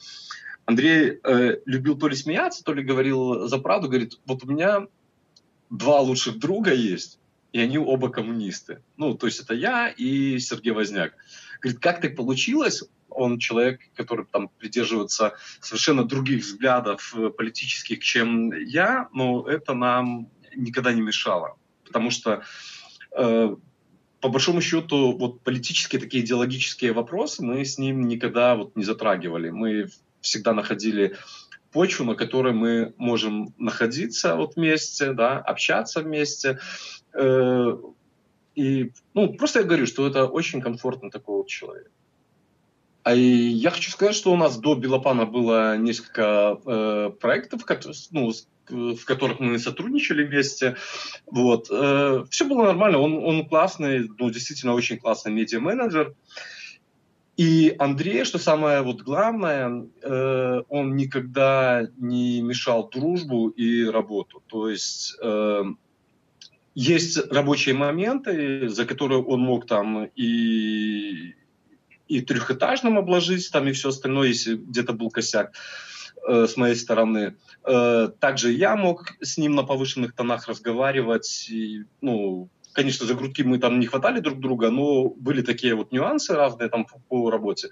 Андрей 0.64 1.18
э, 1.22 1.58
любил 1.64 1.98
то 1.98 2.08
ли 2.08 2.14
смеяться, 2.14 2.62
то 2.62 2.72
ли 2.72 2.82
говорил 2.82 3.48
за 3.48 3.58
правду, 3.58 3.88
говорит, 3.88 4.18
вот 4.26 4.44
у 4.44 4.46
меня 4.46 4.86
два 5.70 6.00
лучших 6.00 6.38
друга 6.38 6.74
есть, 6.74 7.18
и 7.52 7.60
они 7.60 7.78
оба 7.78 8.10
коммунисты. 8.10 8.82
Ну, 8.96 9.14
то 9.14 9.26
есть 9.26 9.40
это 9.40 9.54
я 9.54 9.88
и 9.88 10.38
Сергей 10.38 10.72
Возняк. 10.72 11.14
Говорит, 11.60 11.80
как 11.80 12.00
так 12.00 12.16
получилось? 12.16 12.84
Он 13.12 13.38
человек, 13.38 13.80
который 13.94 14.26
там 14.26 14.48
придерживается 14.48 15.34
совершенно 15.60 16.04
других 16.04 16.44
взглядов 16.44 17.14
э, 17.16 17.30
политических, 17.30 18.00
чем 18.00 18.52
я, 18.52 19.08
но 19.12 19.46
это 19.46 19.74
нам 19.74 20.28
никогда 20.54 20.92
не 20.92 21.00
мешало. 21.00 21.56
Потому 21.84 22.10
что 22.10 22.42
э, 23.16 23.56
по 24.20 24.28
большому 24.28 24.60
счету, 24.60 25.16
вот 25.18 25.40
политические 25.40 26.00
такие 26.00 26.24
идеологические 26.24 26.92
вопросы 26.92 27.42
мы 27.42 27.64
с 27.64 27.76
ним 27.76 28.06
никогда 28.06 28.54
вот 28.54 28.76
не 28.76 28.84
затрагивали. 28.84 29.50
Мы 29.50 29.88
всегда 30.20 30.54
находили 30.54 31.16
почву, 31.72 32.04
на 32.04 32.14
которой 32.14 32.52
мы 32.52 32.94
можем 32.98 33.52
находиться 33.58 34.36
вот 34.36 34.56
вместе, 34.56 35.12
да, 35.12 35.38
общаться 35.38 36.02
вместе. 36.02 36.60
Э, 37.14 37.76
и 38.54 38.92
ну, 39.14 39.32
просто 39.34 39.60
я 39.60 39.64
говорю, 39.64 39.86
что 39.86 40.06
это 40.06 40.26
очень 40.26 40.60
комфортно 40.60 41.10
такой 41.10 41.38
вот 41.38 41.48
человек. 41.48 41.90
А 43.04 43.14
я 43.14 43.70
хочу 43.70 43.90
сказать, 43.90 44.14
что 44.14 44.32
у 44.32 44.36
нас 44.36 44.58
до 44.58 44.74
Белопана 44.74 45.26
было 45.26 45.76
несколько 45.76 46.58
э, 46.64 47.10
проектов, 47.20 47.62
ну, 48.12 48.32
в 48.68 49.04
которых 49.04 49.40
мы 49.40 49.58
сотрудничали 49.58 50.24
вместе. 50.24 50.76
Вот. 51.26 51.68
Э, 51.70 52.24
все 52.30 52.44
было 52.44 52.64
нормально, 52.64 52.98
он, 52.98 53.14
он 53.14 53.46
классный, 53.46 54.08
ну, 54.18 54.30
действительно 54.30 54.74
очень 54.74 54.98
классный 54.98 55.32
медиа-менеджер. 55.32 56.14
И 57.36 57.74
Андрей, 57.78 58.24
что 58.24 58.38
самое 58.38 58.82
вот 58.82 59.02
главное, 59.02 59.86
э, 60.02 60.62
он 60.68 60.94
никогда 60.94 61.88
не 61.96 62.40
мешал 62.40 62.88
дружбу 62.88 63.48
и 63.48 63.84
работу. 63.84 64.42
То 64.46 64.68
есть 64.68 65.16
э, 65.20 65.64
есть 66.74 67.18
рабочие 67.32 67.74
моменты, 67.74 68.68
за 68.68 68.84
которые 68.84 69.22
он 69.22 69.40
мог 69.40 69.66
там 69.66 70.04
и 70.14 71.34
и 72.08 72.20
трехэтажным 72.20 72.98
обложить, 72.98 73.50
там 73.50 73.68
и 73.68 73.72
все 73.72 73.90
остальное, 73.90 74.28
если 74.28 74.56
где-то 74.56 74.92
был 74.92 75.10
косяк 75.10 75.52
э, 76.26 76.46
с 76.46 76.56
моей 76.56 76.74
стороны. 76.74 77.36
Э, 77.64 78.08
также 78.18 78.52
я 78.52 78.76
мог 78.76 79.12
с 79.20 79.38
ним 79.38 79.54
на 79.54 79.62
повышенных 79.62 80.14
тонах 80.14 80.48
разговаривать. 80.48 81.46
И, 81.50 81.84
ну, 82.00 82.48
конечно, 82.72 83.06
за 83.06 83.14
грудки 83.14 83.42
мы 83.42 83.58
там 83.58 83.80
не 83.80 83.86
хватали 83.86 84.20
друг 84.20 84.40
друга, 84.40 84.70
но 84.70 85.08
были 85.08 85.42
такие 85.42 85.74
вот 85.74 85.92
нюансы 85.92 86.34
разные 86.34 86.68
там 86.68 86.84
по, 86.84 86.98
по 87.08 87.30
работе. 87.30 87.68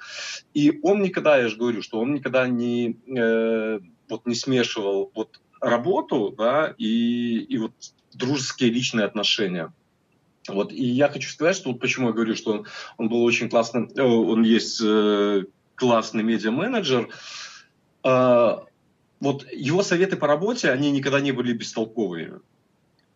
И 0.54 0.78
он 0.82 1.02
никогда, 1.02 1.38
я 1.38 1.48
же 1.48 1.56
говорю, 1.56 1.82
что 1.82 2.00
он 2.00 2.14
никогда 2.14 2.46
не, 2.48 2.98
э, 3.06 3.80
вот 4.08 4.26
не 4.26 4.34
смешивал 4.34 5.10
вот 5.14 5.40
работу, 5.60 6.34
да, 6.36 6.74
и, 6.78 7.38
и 7.38 7.58
вот 7.58 7.72
дружеские 8.14 8.70
личные 8.70 9.06
отношения. 9.06 9.72
Вот, 10.48 10.72
и 10.72 10.84
я 10.84 11.08
хочу 11.08 11.28
сказать, 11.28 11.56
что 11.56 11.70
вот 11.70 11.80
почему 11.80 12.08
я 12.08 12.12
говорю, 12.12 12.34
что 12.34 12.52
он, 12.52 12.66
он 12.96 13.08
был 13.08 13.22
очень 13.22 13.50
классным, 13.50 13.90
э, 13.94 14.02
он 14.02 14.42
есть 14.42 14.80
э, 14.82 15.44
классный 15.74 16.22
медиа-менеджер. 16.22 17.08
Э, 18.04 18.58
вот 19.20 19.46
его 19.52 19.82
советы 19.82 20.16
по 20.16 20.26
работе, 20.26 20.70
они 20.70 20.90
никогда 20.90 21.20
не 21.20 21.32
были 21.32 21.52
бестолковыми. 21.52 22.40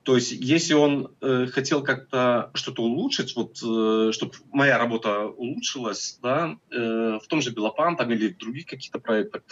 То 0.04 0.16
есть, 0.16 0.32
если 0.32 0.74
он 0.74 1.14
э, 1.22 1.46
хотел 1.46 1.82
как-то 1.82 2.50
что-то 2.52 2.82
улучшить, 2.82 3.34
вот, 3.36 3.58
э, 3.64 4.12
чтобы 4.12 4.34
моя 4.52 4.76
работа 4.76 5.26
улучшилась, 5.28 6.18
да, 6.22 6.58
э, 6.70 7.18
в 7.22 7.26
том 7.26 7.40
же 7.40 7.50
Белопан 7.50 7.96
там, 7.96 8.10
или 8.12 8.28
в 8.28 8.36
других 8.36 8.66
каких-то 8.66 8.98
проектах, 8.98 9.42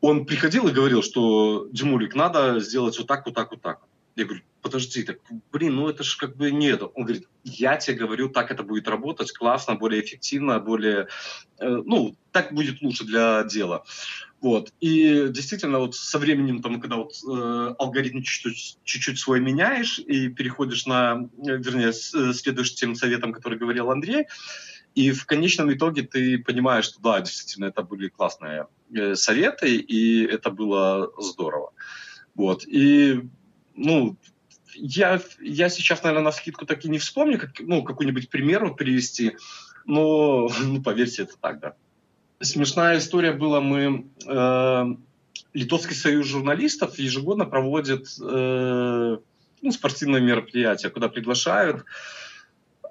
он 0.00 0.24
приходил 0.24 0.66
и 0.68 0.72
говорил, 0.72 1.02
что, 1.02 1.68
Димурик, 1.70 2.14
надо 2.14 2.60
сделать 2.60 2.96
вот 2.96 3.06
так, 3.06 3.26
вот 3.26 3.34
так, 3.34 3.50
вот 3.50 3.60
так. 3.60 3.80
Я 4.16 4.24
говорю, 4.24 4.42
подожди, 4.62 5.02
так, 5.02 5.18
блин, 5.52 5.76
ну 5.76 5.88
это 5.88 6.04
же 6.04 6.16
как 6.16 6.36
бы 6.36 6.50
нет. 6.50 6.82
Он 6.82 7.04
говорит, 7.04 7.28
я 7.42 7.76
тебе 7.76 7.96
говорю, 7.96 8.28
так 8.28 8.50
это 8.50 8.62
будет 8.62 8.88
работать, 8.88 9.32
классно, 9.32 9.74
более 9.74 10.02
эффективно, 10.02 10.60
более, 10.60 11.08
э, 11.58 11.68
ну, 11.68 12.16
так 12.30 12.52
будет 12.52 12.80
лучше 12.80 13.04
для 13.04 13.42
дела. 13.44 13.84
Вот. 14.40 14.72
И 14.80 15.28
действительно, 15.30 15.78
вот 15.80 15.96
со 15.96 16.18
временем, 16.18 16.62
там, 16.62 16.80
когда 16.80 16.96
вот, 16.96 17.14
э, 17.26 17.74
алгоритм 17.78 18.22
чуть-чуть, 18.22 18.78
чуть-чуть 18.84 19.18
свой 19.18 19.40
меняешь 19.40 19.98
и 19.98 20.28
переходишь 20.28 20.86
на, 20.86 21.28
э, 21.38 21.56
вернее, 21.56 21.88
э, 21.88 22.32
следуешь 22.32 22.74
тем 22.74 22.94
советам, 22.94 23.32
которые 23.32 23.58
говорил 23.58 23.90
Андрей, 23.90 24.26
и 24.94 25.10
в 25.10 25.26
конечном 25.26 25.72
итоге 25.72 26.02
ты 26.02 26.38
понимаешь, 26.38 26.84
что 26.84 27.00
да, 27.00 27.20
действительно, 27.20 27.66
это 27.66 27.82
были 27.82 28.08
классные 28.08 28.68
э, 28.94 29.16
советы, 29.16 29.76
и 29.76 30.24
это 30.24 30.50
было 30.50 31.10
здорово. 31.18 31.72
Вот. 32.34 32.64
И, 32.66 33.22
ну, 33.74 34.16
я, 34.74 35.20
я 35.40 35.68
сейчас, 35.68 36.02
наверное, 36.02 36.24
на 36.24 36.32
скидку 36.32 36.66
так 36.66 36.84
и 36.84 36.88
не 36.88 36.98
вспомню, 36.98 37.38
как, 37.38 37.60
ну, 37.60 37.82
какой-нибудь 37.82 38.28
пример 38.28 38.64
вот 38.64 38.76
привести, 38.76 39.36
но, 39.86 40.48
ну, 40.62 40.82
поверьте, 40.82 41.22
это 41.22 41.34
так, 41.40 41.60
да. 41.60 41.74
Смешная 42.40 42.98
история 42.98 43.32
была, 43.32 43.60
мы... 43.60 44.06
Э, 44.26 44.84
Литовский 45.52 45.94
союз 45.94 46.26
журналистов 46.26 46.98
ежегодно 46.98 47.44
проводит 47.44 48.06
э, 48.20 49.18
ну, 49.62 49.70
спортивное 49.70 50.20
мероприятие, 50.20 50.90
куда 50.90 51.08
приглашают 51.08 51.84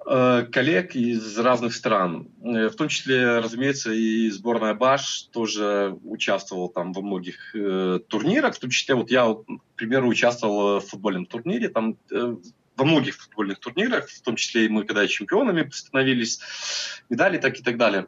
коллег 0.04 0.94
из 0.94 1.38
разных 1.38 1.74
стран. 1.74 2.28
Э, 2.42 2.68
в 2.68 2.76
том 2.76 2.88
числе, 2.88 3.38
разумеется, 3.38 3.92
и 3.92 4.28
сборная 4.30 4.74
Баш 4.74 5.22
тоже 5.32 5.96
участвовала 6.04 6.70
там 6.70 6.92
во 6.92 7.02
многих 7.02 7.54
э, 7.54 8.00
турнирах. 8.08 8.54
В 8.54 8.60
том 8.60 8.70
числе, 8.70 8.94
вот 8.94 9.10
я, 9.10 9.32
к 9.32 9.76
примеру, 9.76 10.08
участвовал 10.08 10.80
в 10.80 10.86
футбольном 10.86 11.26
турнире. 11.26 11.68
Там 11.68 11.96
э, 12.10 12.36
во 12.76 12.84
многих 12.84 13.16
футбольных 13.16 13.60
турнирах, 13.60 14.08
в 14.08 14.22
том 14.22 14.36
числе 14.36 14.66
и 14.66 14.68
мы, 14.68 14.84
когда 14.84 15.06
чемпионами 15.06 15.68
становились, 15.72 16.40
медали 17.08 17.38
так 17.38 17.58
и 17.58 17.62
так 17.62 17.76
далее. 17.76 18.06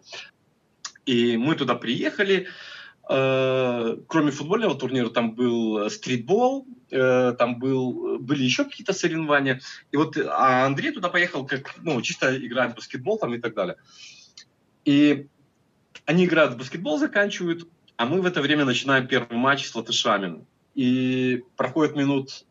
И 1.07 1.37
мы 1.37 1.55
туда 1.55 1.77
приехали. 1.77 2.47
Э, 2.47 2.76
кроме 3.09 4.33
футбольного 4.33 4.75
турнира, 4.75 5.11
там 5.11 5.35
был 5.35 5.89
стритбол, 5.91 6.67
э, 6.91 7.35
там 7.39 7.59
был, 7.61 8.19
были 8.19 8.43
еще 8.43 8.65
какие-то 8.65 8.93
соревнования. 8.93 9.61
И 9.93 9.97
вот 9.97 10.17
а 10.17 10.67
Андрей 10.67 10.91
туда 10.91 11.09
поехал, 11.09 11.47
как, 11.47 11.77
ну, 11.83 12.03
чисто 12.03 12.37
играть 12.37 12.73
в 12.73 12.77
баскетбол 12.77 13.19
там 13.19 13.33
и 13.35 13.39
так 13.39 13.55
далее. 13.55 13.77
И 14.85 15.29
они 16.05 16.25
играют 16.25 16.55
в 16.55 16.59
баскетбол, 16.59 16.99
заканчивают, 16.99 17.69
а 17.97 18.07
мы 18.07 18.21
в 18.21 18.27
это 18.27 18.41
время 18.41 18.65
начинаем 18.65 19.07
первый 19.07 19.37
матч 19.37 19.67
с 19.67 19.75
латышами. 19.75 20.45
И 20.75 21.45
проходит 21.57 21.97
минут 21.97 22.45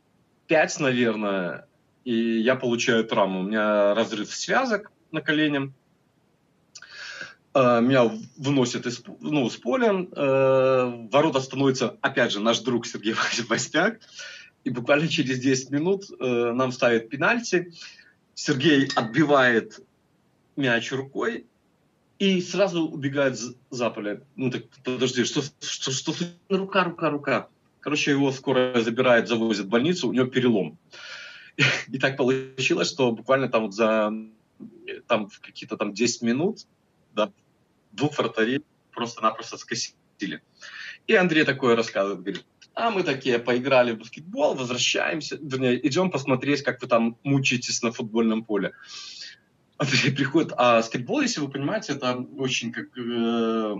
пять, 0.48 0.80
наверное, 0.80 1.68
и 2.06 2.40
я 2.40 2.56
получаю 2.56 3.04
травму. 3.04 3.42
У 3.42 3.44
меня 3.44 3.94
разрыв 3.94 4.34
связок 4.34 4.92
на 5.12 5.22
колене. 5.22 5.74
Э, 7.56 7.80
меня 7.80 8.12
выносят 8.36 8.86
из, 8.86 9.02
ну, 9.22 9.50
с 9.50 9.56
поля, 9.56 10.06
э, 10.12 11.08
ворота 11.10 11.40
становится, 11.40 11.98
опять 12.02 12.34
же, 12.34 12.42
наш 12.42 12.60
друг 12.60 12.86
Сергей 12.86 13.16
Возняк, 13.48 14.02
и 14.66 14.70
буквально 14.70 15.08
через 15.08 15.40
10 15.40 15.70
минут 15.70 16.04
э, 16.20 16.52
нам 16.52 16.74
ставят 16.74 17.10
пенальти, 17.10 17.72
Сергей 18.34 18.90
отбивает 18.94 19.80
мяч 20.58 20.92
рукой 20.92 21.46
и 22.20 22.42
сразу 22.42 22.90
убегает 22.90 23.40
за 23.70 23.90
поле. 23.90 24.24
Ну 24.36 24.52
так 24.52 24.64
подожди, 24.84 25.24
что, 25.24 25.42
что, 25.42 25.92
что, 25.92 26.12
что 26.12 26.26
рука, 26.50 26.84
рука, 26.84 27.10
рука. 27.10 27.48
Короче, 27.80 28.12
его 28.12 28.34
скоро 28.34 28.82
забирает, 28.82 29.30
завозят 29.30 29.68
в 29.68 29.70
больницу, 29.70 30.10
у 30.10 30.14
него 30.14 30.26
перелом. 30.26 30.78
И 31.88 32.00
так 32.00 32.18
получилось, 32.18 32.90
что 32.90 33.14
буквально 33.14 33.48
там 33.48 33.64
вот 33.64 33.74
за 33.74 34.12
там 35.08 35.30
какие-то 35.42 35.78
там 35.78 35.94
10 35.94 36.22
минут 36.22 36.66
да, 37.16 37.32
двух 37.96 38.18
вратарей 38.18 38.64
просто-напросто 38.92 39.58
скосили. 39.58 40.42
И 41.08 41.14
Андрей 41.14 41.44
такое 41.44 41.76
рассказывает, 41.76 42.22
говорит, 42.22 42.46
а 42.74 42.90
мы 42.90 43.04
такие 43.04 43.40
поиграли 43.40 43.94
в 43.94 44.00
баскетбол, 44.00 44.56
возвращаемся, 44.56 45.38
вернее, 45.42 45.86
идем 45.88 46.12
посмотреть, 46.12 46.64
как 46.64 46.82
вы 46.82 46.88
там 46.88 47.18
мучаетесь 47.24 47.82
на 47.82 47.92
футбольном 47.92 48.44
поле. 48.44 48.74
Андрей 49.78 50.12
приходит, 50.12 50.54
а 50.58 50.78
баскетбол, 50.78 51.22
если 51.22 51.42
вы 51.42 51.50
понимаете, 51.50 51.94
это 51.94 52.16
очень 52.38 52.72
как 52.72 52.98
э, 52.98 53.76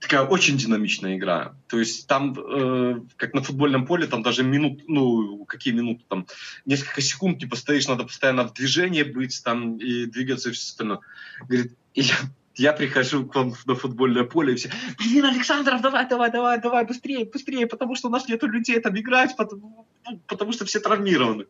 такая 0.00 0.22
очень 0.22 0.56
динамичная 0.56 1.16
игра. 1.16 1.56
То 1.68 1.78
есть 1.78 2.06
там, 2.06 2.34
э, 2.38 3.00
как 3.16 3.34
на 3.34 3.42
футбольном 3.42 3.86
поле, 3.86 4.06
там 4.06 4.22
даже 4.22 4.42
минут, 4.42 4.82
ну, 4.86 5.44
какие 5.44 5.72
минуты, 5.74 6.04
там, 6.08 6.26
несколько 6.64 7.00
секунд 7.00 7.40
не 7.40 7.46
постоишь, 7.46 7.88
надо 7.88 8.04
постоянно 8.04 8.46
в 8.46 8.52
движении 8.52 9.02
быть 9.02 9.42
там 9.44 9.78
и 9.78 10.06
двигаться 10.06 10.50
и 10.50 10.52
все 10.52 10.70
остальное. 10.70 11.00
Говорит, 11.48 11.76
и 11.94 12.02
я 12.02 12.16
я 12.56 12.72
прихожу 12.72 13.26
к 13.26 13.34
вам 13.34 13.54
на 13.66 13.74
футбольное 13.74 14.24
поле, 14.24 14.54
и 14.54 14.56
все, 14.56 14.70
блин, 14.98 15.24
Александров, 15.24 15.80
давай, 15.80 16.08
давай, 16.08 16.30
давай, 16.30 16.60
давай, 16.60 16.84
быстрее, 16.84 17.24
быстрее, 17.24 17.66
потому 17.66 17.94
что 17.94 18.08
у 18.08 18.10
нас 18.10 18.28
нету 18.28 18.46
людей 18.46 18.80
там 18.80 18.98
играть, 18.98 19.36
потому, 19.36 19.86
ну, 20.08 20.20
потому 20.26 20.52
что 20.52 20.64
все 20.64 20.80
травмированы. 20.80 21.46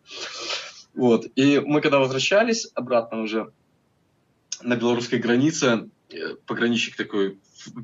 Вот. 0.94 1.26
И 1.36 1.60
мы 1.60 1.80
когда 1.80 1.98
возвращались 1.98 2.68
обратно 2.74 3.20
уже 3.20 3.52
на 4.62 4.76
белорусской 4.76 5.18
границе, 5.18 5.90
э, 6.10 6.34
пограничник 6.46 6.96
такой 6.96 7.38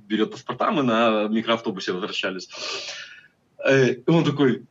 берет 0.08 0.32
паспорта, 0.32 0.70
мы 0.70 0.82
на 0.82 1.28
микроавтобусе 1.28 1.92
возвращались. 1.92 2.48
Э, 3.64 3.92
и 3.92 4.10
он 4.10 4.24
такой, 4.24 4.64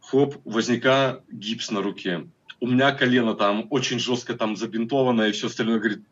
хоп, 0.00 0.36
возника 0.44 1.22
гипс 1.30 1.70
на 1.70 1.82
руке. 1.82 2.28
У 2.58 2.66
меня 2.66 2.92
колено 2.92 3.34
там 3.34 3.66
очень 3.70 3.98
жестко 3.98 4.34
там 4.34 4.56
забинтовано 4.56 5.22
и 5.22 5.32
все 5.32 5.46
остальное. 5.46 5.78
Говорит, 5.78 6.02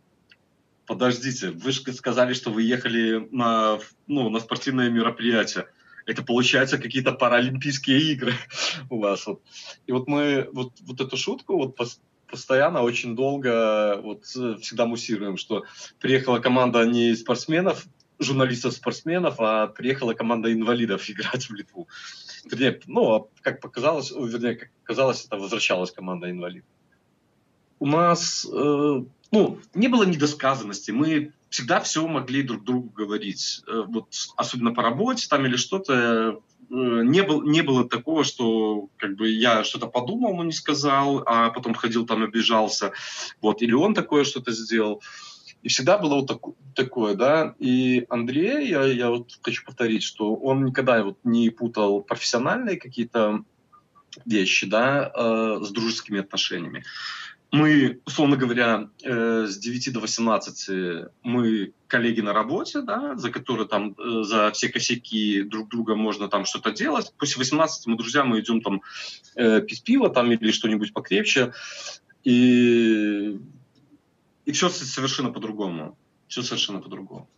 подождите, 0.86 1.50
вы 1.50 1.72
же 1.72 1.92
сказали, 1.92 2.34
что 2.34 2.50
вы 2.50 2.62
ехали 2.62 3.28
на, 3.30 3.78
ну, 4.06 4.28
на 4.28 4.40
спортивное 4.40 4.90
мероприятие. 4.90 5.66
Это 6.06 6.22
получается 6.22 6.78
какие-то 6.78 7.12
паралимпийские 7.12 8.12
игры 8.12 8.34
у 8.90 9.00
вас. 9.00 9.26
Вот. 9.26 9.42
И 9.86 9.92
вот 9.92 10.06
мы 10.06 10.48
вот, 10.52 10.72
вот 10.80 11.00
эту 11.00 11.16
шутку 11.16 11.56
вот 11.56 11.76
постоянно, 12.30 12.82
очень 12.82 13.16
долго 13.16 14.00
вот 14.02 14.24
всегда 14.24 14.86
муссируем, 14.86 15.36
что 15.36 15.64
приехала 16.00 16.40
команда 16.40 16.84
не 16.84 17.14
спортсменов, 17.14 17.86
журналистов-спортсменов, 18.18 19.36
а 19.38 19.66
приехала 19.66 20.14
команда 20.14 20.52
инвалидов 20.52 21.04
играть 21.08 21.48
в 21.48 21.54
Литву. 21.54 21.88
Вернее, 22.44 22.80
ну, 22.86 23.14
а 23.14 23.26
как 23.40 23.60
показалось, 23.60 24.10
вернее, 24.10 24.56
как 24.56 24.70
казалось, 24.82 25.24
это 25.24 25.36
возвращалась 25.36 25.90
команда 25.90 26.30
инвалидов. 26.30 26.68
У 27.80 27.86
нас 27.86 28.46
э, 28.50 29.04
ну, 29.34 29.58
не 29.74 29.88
было 29.88 30.04
недосказанности, 30.04 30.92
мы 30.92 31.32
всегда 31.50 31.80
все 31.80 32.06
могли 32.06 32.44
друг 32.44 32.62
другу 32.62 32.90
говорить. 32.90 33.62
Э, 33.66 33.82
вот, 33.84 34.14
особенно 34.36 34.72
по 34.72 34.80
работе 34.82 35.26
там 35.28 35.44
или 35.44 35.56
что-то. 35.56 36.38
Э, 36.70 37.02
не, 37.02 37.22
был, 37.22 37.42
не 37.42 37.62
было 37.62 37.88
такого, 37.88 38.22
что 38.22 38.88
как 38.96 39.16
бы 39.16 39.28
я 39.28 39.64
что-то 39.64 39.88
подумал, 39.88 40.36
но 40.36 40.44
не 40.44 40.52
сказал, 40.52 41.24
а 41.26 41.50
потом 41.50 41.74
ходил 41.74 42.06
там 42.06 42.22
обижался. 42.22 42.92
Вот, 43.40 43.60
или 43.60 43.72
он 43.72 43.92
такое 43.92 44.22
что-то 44.22 44.52
сделал. 44.52 45.02
И 45.64 45.68
всегда 45.68 45.98
было 45.98 46.14
вот 46.20 46.28
так, 46.28 46.38
такое, 46.76 47.14
да. 47.16 47.56
И 47.58 48.06
Андрей, 48.08 48.68
я, 48.68 48.84
я 48.84 49.10
вот 49.10 49.36
хочу 49.42 49.64
повторить, 49.64 50.04
что 50.04 50.36
он 50.36 50.64
никогда 50.64 51.02
вот 51.02 51.18
не 51.24 51.50
путал 51.50 52.02
профессиональные 52.02 52.76
какие-то 52.76 53.42
вещи, 54.24 54.68
да, 54.68 55.10
э, 55.12 55.58
с 55.60 55.70
дружескими 55.70 56.20
отношениями 56.20 56.84
мы, 57.54 58.00
условно 58.04 58.36
говоря, 58.36 58.88
э, 59.04 59.46
с 59.46 59.58
9 59.58 59.92
до 59.92 60.00
18 60.00 61.08
мы 61.22 61.72
коллеги 61.86 62.20
на 62.20 62.32
работе, 62.32 62.80
да, 62.80 63.14
за 63.16 63.30
которые 63.30 63.68
там, 63.68 63.92
э, 63.92 64.24
за 64.24 64.50
все 64.50 64.68
косяки 64.68 65.42
друг 65.42 65.68
друга 65.68 65.94
можно 65.94 66.26
там 66.26 66.46
что-то 66.46 66.72
делать. 66.72 67.12
После 67.16 67.38
18 67.38 67.86
мы 67.86 67.96
друзья, 67.96 68.24
мы 68.24 68.40
идем 68.40 68.60
там 68.60 68.82
э, 69.36 69.60
пить 69.60 69.84
пиво 69.84 70.10
там 70.10 70.32
или 70.32 70.50
что-нибудь 70.50 70.92
покрепче. 70.92 71.52
И, 72.24 73.38
и 74.46 74.52
все 74.52 74.68
совершенно 74.68 75.30
по-другому. 75.30 75.96
Все 76.26 76.42
совершенно 76.42 76.80
по-другому. 76.80 77.28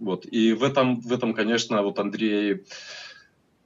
Вот. 0.00 0.26
И 0.26 0.52
в 0.52 0.64
этом, 0.64 1.00
в 1.00 1.12
этом, 1.12 1.32
конечно, 1.32 1.80
вот 1.82 2.00
Андрей 2.00 2.64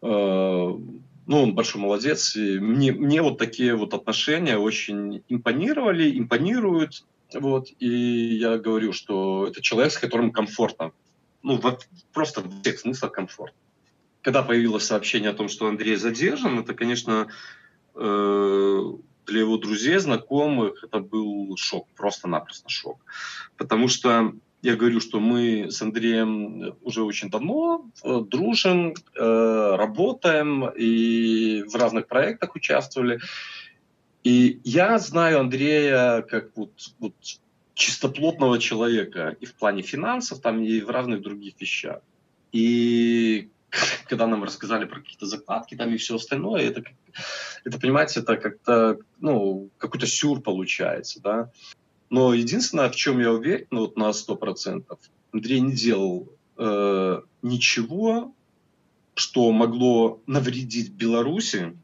э, 0.03 0.79
ну, 1.27 1.43
он 1.43 1.55
большой 1.55 1.81
молодец. 1.81 2.37
И 2.37 2.59
мне, 2.59 2.93
мне 2.93 3.23
вот 3.23 3.39
такие 3.39 3.75
вот 3.75 3.95
отношения 3.95 4.59
очень 4.59 5.23
импонировали, 5.29 6.19
импонируют. 6.19 7.05
Вот, 7.33 7.69
и 7.81 7.89
я 8.37 8.59
говорю, 8.59 8.93
что 8.93 9.47
это 9.49 9.61
человек, 9.61 9.93
с 9.93 9.99
которым 9.99 10.31
комфортно. 10.31 10.93
Ну, 11.43 11.57
во, 11.57 11.79
просто 12.13 12.43
в 12.43 12.61
всех 12.61 12.79
смыслах 12.79 13.13
комфортно. 13.13 13.59
Когда 14.23 14.43
появилось 14.43 14.85
сообщение 14.85 15.31
о 15.31 15.35
том, 15.35 15.49
что 15.49 15.67
Андрей 15.67 15.97
задержан, 15.97 16.61
это, 16.61 16.75
конечно, 16.75 17.29
э, 17.95 18.83
для 19.27 19.41
его 19.41 19.57
друзей, 19.57 19.99
знакомых, 19.99 20.85
это 20.85 21.01
был 21.01 21.57
шок, 21.57 21.89
просто-напросто 21.97 22.69
шок. 22.69 23.01
Потому 23.57 23.89
что 23.89 24.33
я 24.65 24.77
говорю, 24.77 24.99
что 24.99 25.21
мы 25.21 25.71
с 25.71 25.83
Андреем 25.83 26.75
уже 26.81 27.03
очень 27.03 27.29
давно 27.29 27.91
э, 28.03 28.21
дружим, 28.27 28.95
э, 29.15 29.77
работаем 29.77 30.71
и 30.71 31.63
в 31.65 31.75
разных 31.75 32.07
проектах 32.07 32.55
участвовали. 32.55 33.21
И 34.23 34.61
я 34.65 34.99
знаю 34.99 35.41
Андрея 35.41 36.23
как 36.23 36.57
вот, 36.57 36.73
вот 36.99 37.15
чистоплотного 37.75 38.59
человека 38.59 39.37
и 39.39 39.45
в 39.45 39.55
плане 39.55 39.83
финансов, 39.83 40.41
там, 40.41 40.63
и 40.63 40.81
в 40.81 40.89
разных 40.89 41.21
других 41.21 41.61
вещах. 41.61 42.01
И 42.53 43.51
когда 44.09 44.27
нам 44.27 44.45
рассказали 44.45 44.87
про 44.87 45.01
какие-то 45.01 45.27
закладки 45.27 45.75
там 45.75 45.93
и 45.93 45.99
все 45.99 46.17
остальное, 46.17 46.63
это, 46.63 46.83
это 47.65 47.79
понимаете, 47.79 48.21
это 48.21 48.39
как-то, 48.39 48.97
ну, 49.21 49.69
какой-то 49.77 50.07
сюр 50.07 50.41
получается, 50.41 51.21
да. 51.21 51.51
Но 52.15 52.33
единственное, 52.33 52.91
в 52.91 52.95
чем 52.95 53.19
я 53.19 53.33
уверен, 53.33 53.67
ну, 53.73 53.81
вот 53.81 53.97
на 53.97 54.11
100%, 54.11 54.85
Андрей 55.33 55.59
не 55.59 55.73
делал 55.73 56.29
э, 56.57 57.21
ничего, 57.43 58.33
что 59.17 59.51
могло 59.51 60.21
навредить 60.29 60.93
Беларуси. 60.93 61.77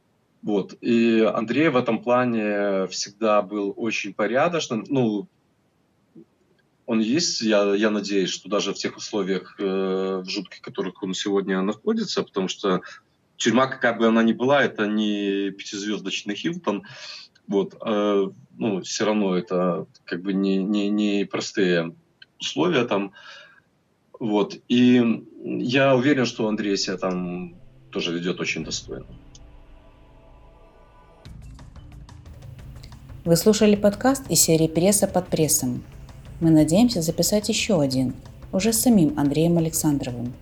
Вот. 0.43 0.77
И 0.83 1.19
Андрей 1.19 1.69
в 1.69 1.77
этом 1.77 1.99
плане 2.01 2.87
всегда 2.87 3.43
был 3.43 3.75
очень 3.77 4.15
порядочным. 4.15 4.87
Ну, 4.89 5.27
он 6.87 7.01
есть, 7.01 7.41
я, 7.41 7.75
я 7.75 7.91
надеюсь, 7.91 8.31
что 8.31 8.49
даже 8.49 8.73
в 8.73 8.79
тех 8.79 8.97
условиях, 8.97 9.57
э, 9.59 10.23
в 10.25 10.29
жутких, 10.29 10.61
которых 10.61 11.03
он 11.03 11.13
сегодня 11.13 11.61
находится, 11.61 12.23
потому 12.23 12.47
что 12.47 12.83
тюрьма, 13.37 13.67
какая 13.67 13.95
бы 13.95 14.07
она 14.07 14.23
ни 14.23 14.33
была, 14.33 14.63
это 14.63 14.87
не 14.87 15.51
пятизвездочный 15.51 16.37
Хилтон, 16.37 16.85
вот, 17.51 17.77
э, 17.85 18.29
ну, 18.59 18.81
все 18.83 19.05
равно 19.05 19.37
это 19.37 19.87
как 20.05 20.23
бы 20.23 20.33
не, 20.33 20.57
не, 20.57 20.89
не 20.89 21.25
простые 21.25 21.97
условия 22.39 22.85
там. 22.85 23.13
Вот. 24.21 24.57
И 24.69 25.27
я 25.45 25.97
уверен, 25.97 26.27
что 26.27 26.47
Андрей 26.47 26.77
себя 26.77 26.97
там 26.97 27.57
тоже 27.91 28.15
ведет 28.15 28.39
очень 28.39 28.65
достойно. 28.65 29.07
Вы 33.25 33.35
слушали 33.35 33.75
подкаст 33.75 34.31
из 34.31 34.41
серии 34.41 34.69
«Пресса 34.69 35.09
под 35.09 35.27
прессом». 35.27 35.83
Мы 36.41 36.51
надеемся 36.51 37.03
записать 37.03 37.49
еще 37.49 37.81
один, 37.81 38.15
уже 38.53 38.73
с 38.73 38.81
самим 38.81 39.19
Андреем 39.19 39.59
Александровым. 39.59 40.33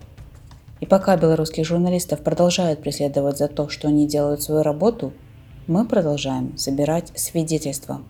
И 0.79 0.85
пока 0.85 1.17
белорусских 1.17 1.65
журналистов 1.65 2.23
продолжают 2.23 2.83
преследовать 2.83 3.39
за 3.39 3.47
то, 3.47 3.67
что 3.67 3.87
они 3.87 4.07
делают 4.07 4.43
свою 4.43 4.61
работу– 4.61 5.11
мы 5.69 5.85
продолжаем 5.85 6.57
собирать 6.57 7.11
свидетельства. 7.15 8.01